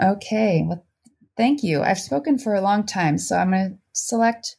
Okay. 0.02 0.64
Well, 0.66 0.84
thank 1.36 1.62
you. 1.62 1.82
I've 1.82 2.00
spoken 2.00 2.38
for 2.38 2.54
a 2.54 2.60
long 2.60 2.84
time, 2.84 3.18
so 3.18 3.36
I'm 3.36 3.50
going 3.50 3.70
to 3.70 3.78
select 3.92 4.56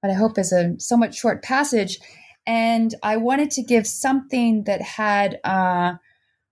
what 0.00 0.10
I 0.10 0.14
hope 0.14 0.38
is 0.38 0.52
a 0.52 0.78
somewhat 0.78 1.14
short 1.14 1.42
passage. 1.42 1.98
And 2.46 2.94
I 3.02 3.16
wanted 3.16 3.50
to 3.52 3.62
give 3.62 3.86
something 3.86 4.64
that 4.64 4.80
had 4.80 5.38
uh, 5.44 5.94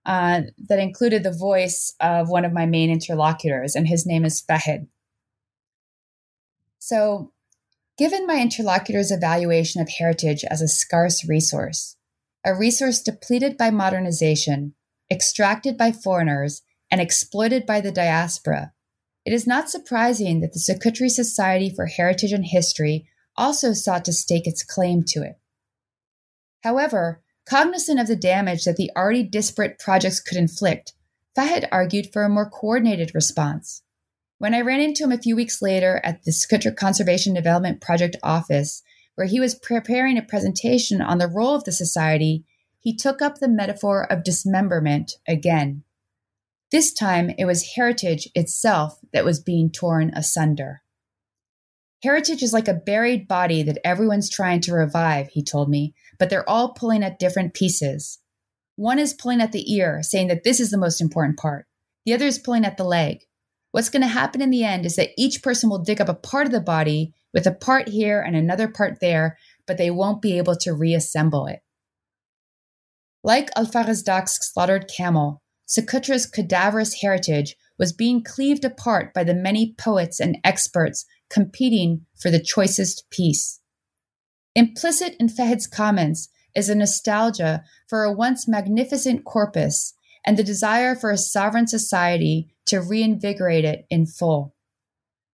uh, 0.07 0.43
that 0.69 0.79
included 0.79 1.21
the 1.23 1.31
voice 1.31 1.93
of 1.99 2.29
one 2.29 2.45
of 2.45 2.53
my 2.53 2.65
main 2.65 2.89
interlocutors, 2.89 3.75
and 3.75 3.87
his 3.87 4.05
name 4.05 4.23
is 4.23 4.41
Fahed. 4.41 4.87
So, 6.79 7.33
given 7.97 8.25
my 8.25 8.41
interlocutor's 8.41 9.11
evaluation 9.11 9.81
of 9.81 9.89
heritage 9.89 10.45
as 10.49 10.61
a 10.61 10.67
scarce 10.69 11.27
resource, 11.27 11.97
a 12.45 12.55
resource 12.55 13.01
depleted 13.01 13.57
by 13.57 13.69
modernization, 13.69 14.75
extracted 15.11 15.77
by 15.77 15.91
foreigners, 15.91 16.61
and 16.89 17.01
exploited 17.01 17.65
by 17.65 17.81
the 17.81 17.91
diaspora, 17.91 18.71
it 19.25 19.33
is 19.33 19.45
not 19.45 19.69
surprising 19.69 20.39
that 20.39 20.53
the 20.53 20.59
Socotra 20.59 21.09
Society 21.09 21.69
for 21.69 21.87
Heritage 21.87 22.31
and 22.31 22.45
History 22.45 23.09
also 23.35 23.73
sought 23.73 24.05
to 24.05 24.13
stake 24.13 24.47
its 24.47 24.63
claim 24.63 25.03
to 25.07 25.21
it. 25.21 25.37
However, 26.63 27.21
cognizant 27.47 27.99
of 27.99 28.07
the 28.07 28.15
damage 28.15 28.65
that 28.65 28.75
the 28.75 28.91
already 28.95 29.23
disparate 29.23 29.79
projects 29.79 30.19
could 30.19 30.37
inflict, 30.37 30.93
Fahed 31.37 31.67
argued 31.71 32.11
for 32.11 32.23
a 32.23 32.29
more 32.29 32.49
coordinated 32.49 33.13
response. 33.13 33.83
When 34.39 34.53
I 34.53 34.61
ran 34.61 34.79
into 34.79 35.03
him 35.03 35.11
a 35.11 35.17
few 35.17 35.35
weeks 35.35 35.61
later 35.61 36.01
at 36.03 36.23
the 36.23 36.31
Socotra 36.31 36.75
Conservation 36.75 37.33
Development 37.33 37.81
Project 37.81 38.17
office, 38.21 38.83
where 39.15 39.27
he 39.27 39.39
was 39.39 39.55
preparing 39.55 40.17
a 40.17 40.21
presentation 40.21 41.01
on 41.01 41.17
the 41.17 41.27
role 41.27 41.55
of 41.55 41.63
the 41.63 41.71
society, 41.71 42.43
he 42.79 42.95
took 42.95 43.21
up 43.21 43.37
the 43.37 43.47
metaphor 43.47 44.11
of 44.11 44.23
dismemberment 44.23 45.13
again. 45.27 45.83
This 46.71 46.91
time 46.91 47.31
it 47.37 47.45
was 47.45 47.73
heritage 47.75 48.29
itself 48.35 48.99
that 49.13 49.25
was 49.25 49.39
being 49.39 49.71
torn 49.71 50.11
asunder. 50.13 50.81
Heritage 52.03 52.43
is 52.43 52.53
like 52.53 52.67
a 52.67 52.73
buried 52.73 53.27
body 53.27 53.63
that 53.63 53.79
everyone's 53.83 54.29
trying 54.29 54.61
to 54.61 54.73
revive, 54.73 55.29
he 55.29 55.43
told 55.43 55.69
me, 55.69 55.95
but 56.17 56.29
they're 56.29 56.49
all 56.49 56.73
pulling 56.73 57.03
at 57.03 57.19
different 57.19 57.53
pieces. 57.53 58.19
One 58.75 58.99
is 58.99 59.13
pulling 59.13 59.41
at 59.41 59.51
the 59.51 59.73
ear, 59.73 60.01
saying 60.03 60.27
that 60.27 60.43
this 60.43 60.59
is 60.59 60.69
the 60.69 60.77
most 60.77 61.01
important 61.01 61.37
part. 61.37 61.65
The 62.05 62.13
other 62.13 62.25
is 62.25 62.39
pulling 62.39 62.65
at 62.65 62.77
the 62.77 62.83
leg. 62.83 63.21
What's 63.71 63.89
going 63.89 64.01
to 64.01 64.07
happen 64.07 64.41
in 64.41 64.49
the 64.49 64.63
end 64.63 64.85
is 64.85 64.95
that 64.95 65.09
each 65.17 65.43
person 65.43 65.69
will 65.69 65.83
dig 65.83 65.99
up 65.99 66.09
a 66.09 66.13
part 66.13 66.45
of 66.45 66.51
the 66.51 66.61
body 66.61 67.13
with 67.33 67.45
a 67.45 67.51
part 67.51 67.89
here 67.89 68.21
and 68.21 68.35
another 68.35 68.67
part 68.67 68.99
there, 69.01 69.37
but 69.65 69.77
they 69.77 69.91
won't 69.91 70.21
be 70.21 70.37
able 70.37 70.55
to 70.57 70.73
reassemble 70.73 71.47
it. 71.47 71.59
Like 73.23 73.49
Al-Farazdaq's 73.55 74.39
slaughtered 74.53 74.89
camel, 74.95 75.41
Socotra's 75.67 76.25
cadaverous 76.25 77.01
heritage 77.01 77.55
was 77.77 77.91
being 77.91 78.23
cleaved 78.23 78.63
apart 78.63 79.13
by 79.13 79.23
the 79.23 79.33
many 79.33 79.75
poets 79.77 80.19
and 80.19 80.37
experts 80.43 81.05
competing 81.29 82.05
for 82.15 82.31
the 82.31 82.41
choicest 82.41 83.09
piece. 83.11 83.59
Implicit 84.57 85.15
in 85.19 85.29
Fahed's 85.29 85.67
comments 85.67 86.29
is 86.55 86.67
a 86.67 86.73
nostalgia 86.73 87.63
for 87.87 88.03
a 88.03 88.11
once 88.11 88.47
magnificent 88.47 89.23
corpus 89.23 89.93
and 90.25 90.35
the 90.35 90.43
desire 90.43 90.95
for 90.95 91.11
a 91.11 91.17
sovereign 91.17 91.67
society 91.67 92.49
to 92.65 92.81
reinvigorate 92.81 93.65
it 93.65 93.85
in 93.91 94.07
full. 94.07 94.55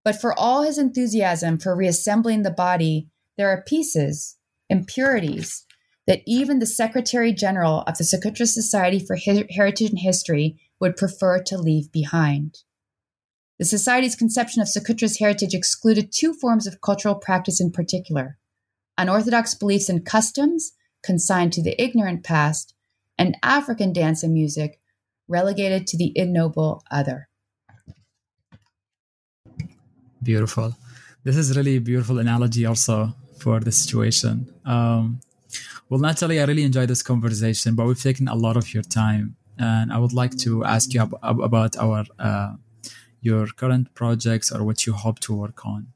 But 0.04 0.20
for 0.20 0.38
all 0.38 0.64
his 0.64 0.78
enthusiasm 0.78 1.58
for 1.58 1.74
reassembling 1.74 2.44
the 2.44 2.52
body, 2.52 3.08
there 3.38 3.48
are 3.48 3.64
pieces, 3.66 4.36
impurities, 4.70 5.66
that 6.06 6.20
even 6.28 6.60
the 6.60 6.66
Secretary 6.66 7.32
General 7.32 7.86
of 7.88 7.98
the 7.98 8.04
Socotra 8.04 8.46
Society 8.46 9.00
for 9.00 9.16
Heritage 9.16 9.90
and 9.90 10.00
History 10.00 10.60
would 10.82 10.98
prefer 10.98 11.42
to 11.44 11.58
leave 11.58 11.94
behind. 11.94 12.58
The 13.58 13.64
Society's 13.64 14.18
conception 14.18 14.62
of 14.62 14.68
Socotra's 14.68 15.20
heritage 15.20 15.54
excluded 15.54 16.12
two 16.12 16.34
forms 16.34 16.68
of 16.68 16.82
cultural 16.82 17.16
practice 17.16 17.62
in 17.62 17.72
particular 17.72 18.38
unorthodox 18.98 19.54
beliefs 19.54 19.90
and 19.90 20.06
customs 20.06 20.74
consigned 21.04 21.54
to 21.54 21.62
the 21.62 21.82
ignorant 21.82 22.24
past, 22.24 22.74
and 23.18 23.38
African 23.44 23.94
dance 23.94 24.24
and 24.24 24.34
music 24.34 24.80
relegated 25.28 25.88
to 25.88 25.98
the 25.98 26.12
ignoble 26.16 26.84
other. 26.90 27.28
Beautiful. 30.22 30.76
This 31.24 31.38
is 31.38 31.56
really 31.58 31.78
a 31.78 31.82
beautiful 31.82 32.20
analogy 32.20 32.66
also 32.66 33.16
for 33.40 33.60
the 33.60 33.72
situation. 33.72 34.54
Um, 34.66 35.20
well, 35.90 36.00
Nathalie, 36.00 36.40
I 36.40 36.46
really 36.46 36.64
enjoyed 36.64 36.90
this 36.90 37.04
conversation, 37.04 37.76
but 37.76 37.86
we've 37.86 38.02
taken 38.02 38.28
a 38.28 38.36
lot 38.36 38.58
of 38.58 38.74
your 38.74 38.84
time, 38.84 39.36
and 39.58 39.92
I 39.92 39.98
would 40.00 40.14
like 40.14 40.38
to 40.40 40.64
ask 40.64 40.94
you 40.94 41.02
ab- 41.02 41.40
about 41.40 41.78
our 41.78 42.06
uh, 42.20 42.54
your 43.22 43.48
current 43.48 43.94
projects 43.94 44.52
or 44.52 44.64
what 44.64 44.86
you 44.86 44.94
hope 44.94 45.20
to 45.22 45.34
work 45.34 45.66
on. 45.66 45.93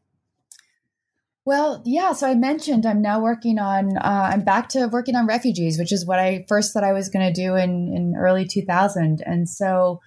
Well, 1.47 1.81
yeah. 1.85 2.11
So 2.11 2.27
I 2.27 2.35
mentioned 2.35 2.85
I'm 2.85 3.01
now 3.01 3.21
working 3.21 3.57
on. 3.57 3.95
Uh, 3.95 4.31
I'm 4.33 4.43
back 4.43 4.67
to 4.69 4.87
working 4.87 5.15
on 5.15 5.25
refugees, 5.27 5.79
which 5.79 5.93
is 5.93 6.05
what 6.05 6.19
I 6.19 6.43
first 6.49 6.73
thought 6.73 6.83
I 6.83 6.91
was 6.91 7.07
going 7.07 7.25
to 7.25 7.31
do 7.31 7.55
in 7.55 7.93
in 7.95 8.15
early 8.19 8.45
2000, 8.45 9.23
and 9.25 9.47
so. 9.47 10.01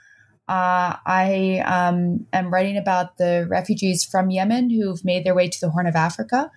Uh, 0.49 0.97
I 1.07 1.63
um, 1.65 2.27
am 2.33 2.53
writing 2.53 2.77
about 2.77 3.19
the 3.19 3.47
refugees 3.49 4.05
from 4.05 4.31
Yemen 4.31 4.69
who've 4.69 5.05
made 5.05 5.25
their 5.25 5.35
way 5.35 5.49
to 5.49 5.61
the 5.61 5.71
Horn 5.71 5.87
of 5.87 5.95
Africa. 5.95 6.51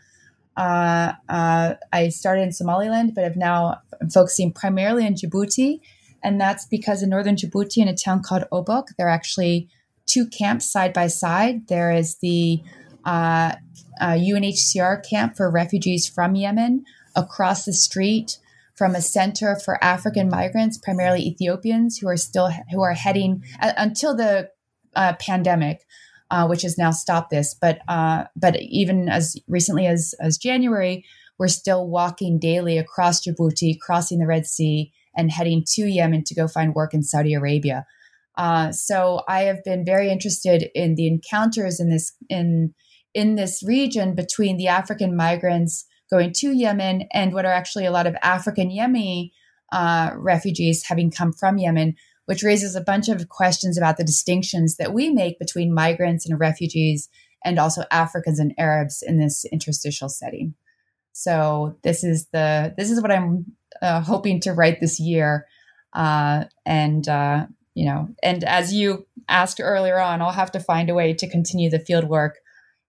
Uh, 0.57 1.13
uh, 1.29 1.75
I 1.91 2.09
started 2.09 2.41
in 2.41 2.51
Somaliland, 2.51 3.13
but 3.13 3.23
I've 3.23 3.37
now 3.37 3.77
I'm 4.01 4.09
focusing 4.09 4.51
primarily 4.51 5.05
in 5.05 5.13
Djibouti, 5.13 5.79
and 6.23 6.41
that's 6.41 6.65
because 6.65 7.03
in 7.03 7.09
northern 7.09 7.35
Djibouti, 7.35 7.77
in 7.77 7.87
a 7.87 7.95
town 7.95 8.23
called 8.23 8.45
Obok, 8.51 8.87
there 8.97 9.07
are 9.07 9.11
actually 9.11 9.69
two 10.07 10.25
camps 10.27 10.71
side 10.71 10.91
by 10.91 11.05
side. 11.07 11.67
There 11.67 11.91
is 11.91 12.17
the 12.17 12.63
UNHCR 13.05 14.97
uh, 14.97 15.01
camp 15.01 15.35
for 15.35 15.49
refugees 15.49 16.07
from 16.07 16.35
Yemen 16.35 16.85
across 17.15 17.65
the 17.65 17.73
street 17.73 18.37
from 18.75 18.95
a 18.95 19.01
center 19.01 19.55
for 19.55 19.83
African 19.83 20.29
migrants, 20.29 20.77
primarily 20.77 21.21
Ethiopians, 21.27 21.97
who 21.97 22.07
are 22.07 22.17
still 22.17 22.51
who 22.71 22.81
are 22.81 22.93
heading 22.93 23.43
uh, 23.61 23.73
until 23.77 24.15
the 24.15 24.49
uh, 24.95 25.13
pandemic, 25.19 25.85
uh, 26.31 26.47
which 26.47 26.63
has 26.63 26.77
now 26.77 26.91
stopped 26.91 27.29
this. 27.29 27.53
But 27.53 27.79
uh, 27.87 28.25
but 28.35 28.59
even 28.59 29.09
as 29.09 29.37
recently 29.47 29.85
as 29.85 30.15
as 30.19 30.37
January, 30.37 31.05
we're 31.37 31.47
still 31.47 31.87
walking 31.87 32.39
daily 32.39 32.77
across 32.77 33.25
Djibouti, 33.25 33.79
crossing 33.79 34.19
the 34.19 34.27
Red 34.27 34.47
Sea, 34.47 34.91
and 35.15 35.31
heading 35.31 35.63
to 35.73 35.85
Yemen 35.85 36.23
to 36.25 36.35
go 36.35 36.47
find 36.47 36.73
work 36.73 36.93
in 36.93 37.03
Saudi 37.03 37.33
Arabia. 37.33 37.85
Uh, 38.35 38.71
so 38.71 39.21
I 39.27 39.41
have 39.41 39.63
been 39.63 39.85
very 39.85 40.09
interested 40.09 40.69
in 40.73 40.95
the 40.95 41.07
encounters 41.07 41.79
in 41.79 41.89
this 41.89 42.13
in 42.29 42.73
in 43.13 43.35
this 43.35 43.63
region 43.65 44.15
between 44.15 44.57
the 44.57 44.67
African 44.67 45.15
migrants 45.15 45.85
going 46.09 46.33
to 46.33 46.51
Yemen 46.51 47.07
and 47.11 47.33
what 47.33 47.45
are 47.45 47.51
actually 47.51 47.85
a 47.85 47.91
lot 47.91 48.07
of 48.07 48.15
African 48.21 48.69
Yemeni 48.69 49.31
uh, 49.71 50.11
refugees 50.15 50.83
having 50.87 51.11
come 51.11 51.33
from 51.33 51.57
Yemen, 51.57 51.95
which 52.25 52.43
raises 52.43 52.75
a 52.75 52.81
bunch 52.81 53.09
of 53.09 53.29
questions 53.29 53.77
about 53.77 53.97
the 53.97 54.03
distinctions 54.03 54.77
that 54.77 54.93
we 54.93 55.09
make 55.09 55.39
between 55.39 55.73
migrants 55.73 56.27
and 56.27 56.39
refugees 56.39 57.09
and 57.43 57.59
also 57.59 57.83
Africans 57.91 58.39
and 58.39 58.53
Arabs 58.57 59.03
in 59.05 59.17
this 59.17 59.45
interstitial 59.51 60.09
setting. 60.09 60.53
So 61.11 61.77
this 61.83 62.03
is 62.03 62.27
the 62.31 62.73
this 62.77 62.89
is 62.89 63.01
what 63.01 63.11
I'm 63.11 63.45
uh, 63.81 64.01
hoping 64.01 64.39
to 64.41 64.53
write 64.53 64.79
this 64.79 64.99
year, 64.99 65.45
uh, 65.93 66.45
and 66.65 67.07
uh, 67.07 67.45
you 67.75 67.85
know, 67.85 68.09
and 68.23 68.43
as 68.43 68.73
you 68.73 69.05
asked 69.27 69.59
earlier 69.61 69.99
on, 69.99 70.21
I'll 70.21 70.31
have 70.31 70.51
to 70.53 70.59
find 70.59 70.89
a 70.89 70.95
way 70.95 71.13
to 71.13 71.29
continue 71.29 71.69
the 71.69 71.79
field 71.79 72.05
work 72.05 72.37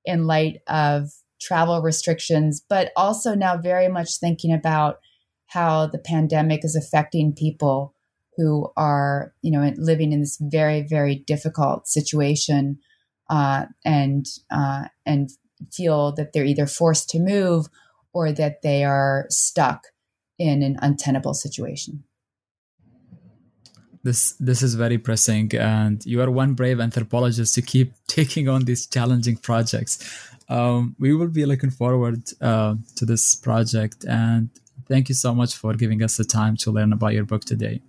in 0.05 0.27
light 0.27 0.61
of 0.67 1.11
travel 1.41 1.83
restrictions, 1.83 2.65
but 2.69 2.93
also 2.97 3.35
now 3.35 3.57
very 3.57 3.89
much 3.89 4.19
thinking 4.19 4.53
about 4.53 4.99
how 5.47 5.87
the 5.87 5.99
pandemic 5.99 6.65
is 6.65 6.75
affecting 6.75 7.35
people 7.35 7.95
who 8.37 8.69
are, 8.77 9.33
you 9.43 9.51
know, 9.51 9.73
living 9.77 10.13
in 10.13 10.21
this 10.21 10.39
very, 10.41 10.83
very 10.83 11.17
difficult 11.27 11.87
situation, 11.87 12.79
uh, 13.31 13.67
and 13.85 14.27
uh, 14.51 14.85
and 15.07 15.31
feel 15.73 16.13
that 16.13 16.33
they're 16.33 16.45
either 16.45 16.67
forced 16.67 17.09
to 17.11 17.21
move 17.21 17.67
or 18.13 18.33
that 18.33 18.63
they 18.63 18.85
are 18.85 19.27
stuck 19.29 19.89
in 20.39 20.63
an 20.63 20.77
untenable 20.83 21.35
situation. 21.35 22.05
This 24.05 24.35
this 24.39 24.63
is 24.63 24.75
very 24.75 24.99
pressing, 24.99 25.55
and 25.57 26.05
you 26.05 26.21
are 26.23 26.31
one 26.31 26.55
brave 26.55 26.79
anthropologist 26.79 27.55
to 27.57 27.63
keep 27.63 27.95
taking 28.07 28.49
on 28.49 28.65
these 28.65 28.87
challenging 28.87 29.37
projects. 29.37 29.93
Um, 30.49 30.95
we 30.99 31.15
will 31.15 31.29
be 31.41 31.47
looking 31.47 31.71
forward 31.71 32.23
uh, 32.41 32.75
to 32.97 33.07
this 33.07 33.35
project 33.35 34.05
and 34.05 34.51
thank 34.87 35.09
you 35.09 35.15
so 35.15 35.35
much 35.35 35.57
for 35.57 35.73
giving 35.73 36.03
us 36.03 36.19
the 36.19 36.25
time 36.25 36.55
to 36.59 36.71
learn 36.71 36.93
about 36.93 37.15
your 37.15 37.25
book 37.25 37.47
today. 37.47 37.81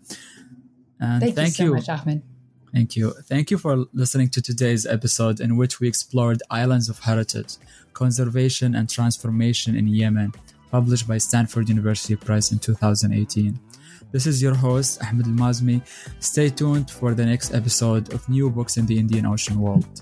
And 1.02 1.22
thank, 1.22 1.36
thank 1.36 1.48
you 1.50 1.54
so 1.54 1.64
you. 1.66 1.74
much 1.74 1.90
ahmed. 1.90 2.24
Thank 2.72 2.96
you. 2.96 3.12
Thank 3.12 3.52
you 3.52 3.58
for 3.58 3.86
listening 3.92 4.30
to 4.30 4.42
today's 4.42 4.86
episode 4.86 5.42
in 5.42 5.58
which 5.58 5.82
we 5.82 5.90
explored 5.90 6.42
islands 6.50 6.88
of 6.88 7.00
heritage 7.00 7.58
conservation 7.96 8.76
and 8.76 8.88
transformation 8.90 9.76
in 9.76 9.88
yemen 9.88 10.32
published 10.70 11.08
by 11.08 11.18
stanford 11.18 11.68
university 11.70 12.16
press 12.16 12.52
in 12.52 12.60
2018 12.60 13.58
this 14.12 14.26
is 14.28 14.42
your 14.42 14.56
host 14.56 15.02
ahmed 15.04 15.28
al-mazmi. 15.28 15.82
Stay 16.20 16.50
tuned 16.50 16.90
for 16.90 17.14
the 17.14 17.26
next 17.26 17.54
episode 17.54 18.14
of 18.14 18.28
new 18.30 18.50
books 18.50 18.78
in 18.78 18.86
the 18.86 18.98
indian 18.98 19.26
ocean 19.26 19.60
world 19.60 20.02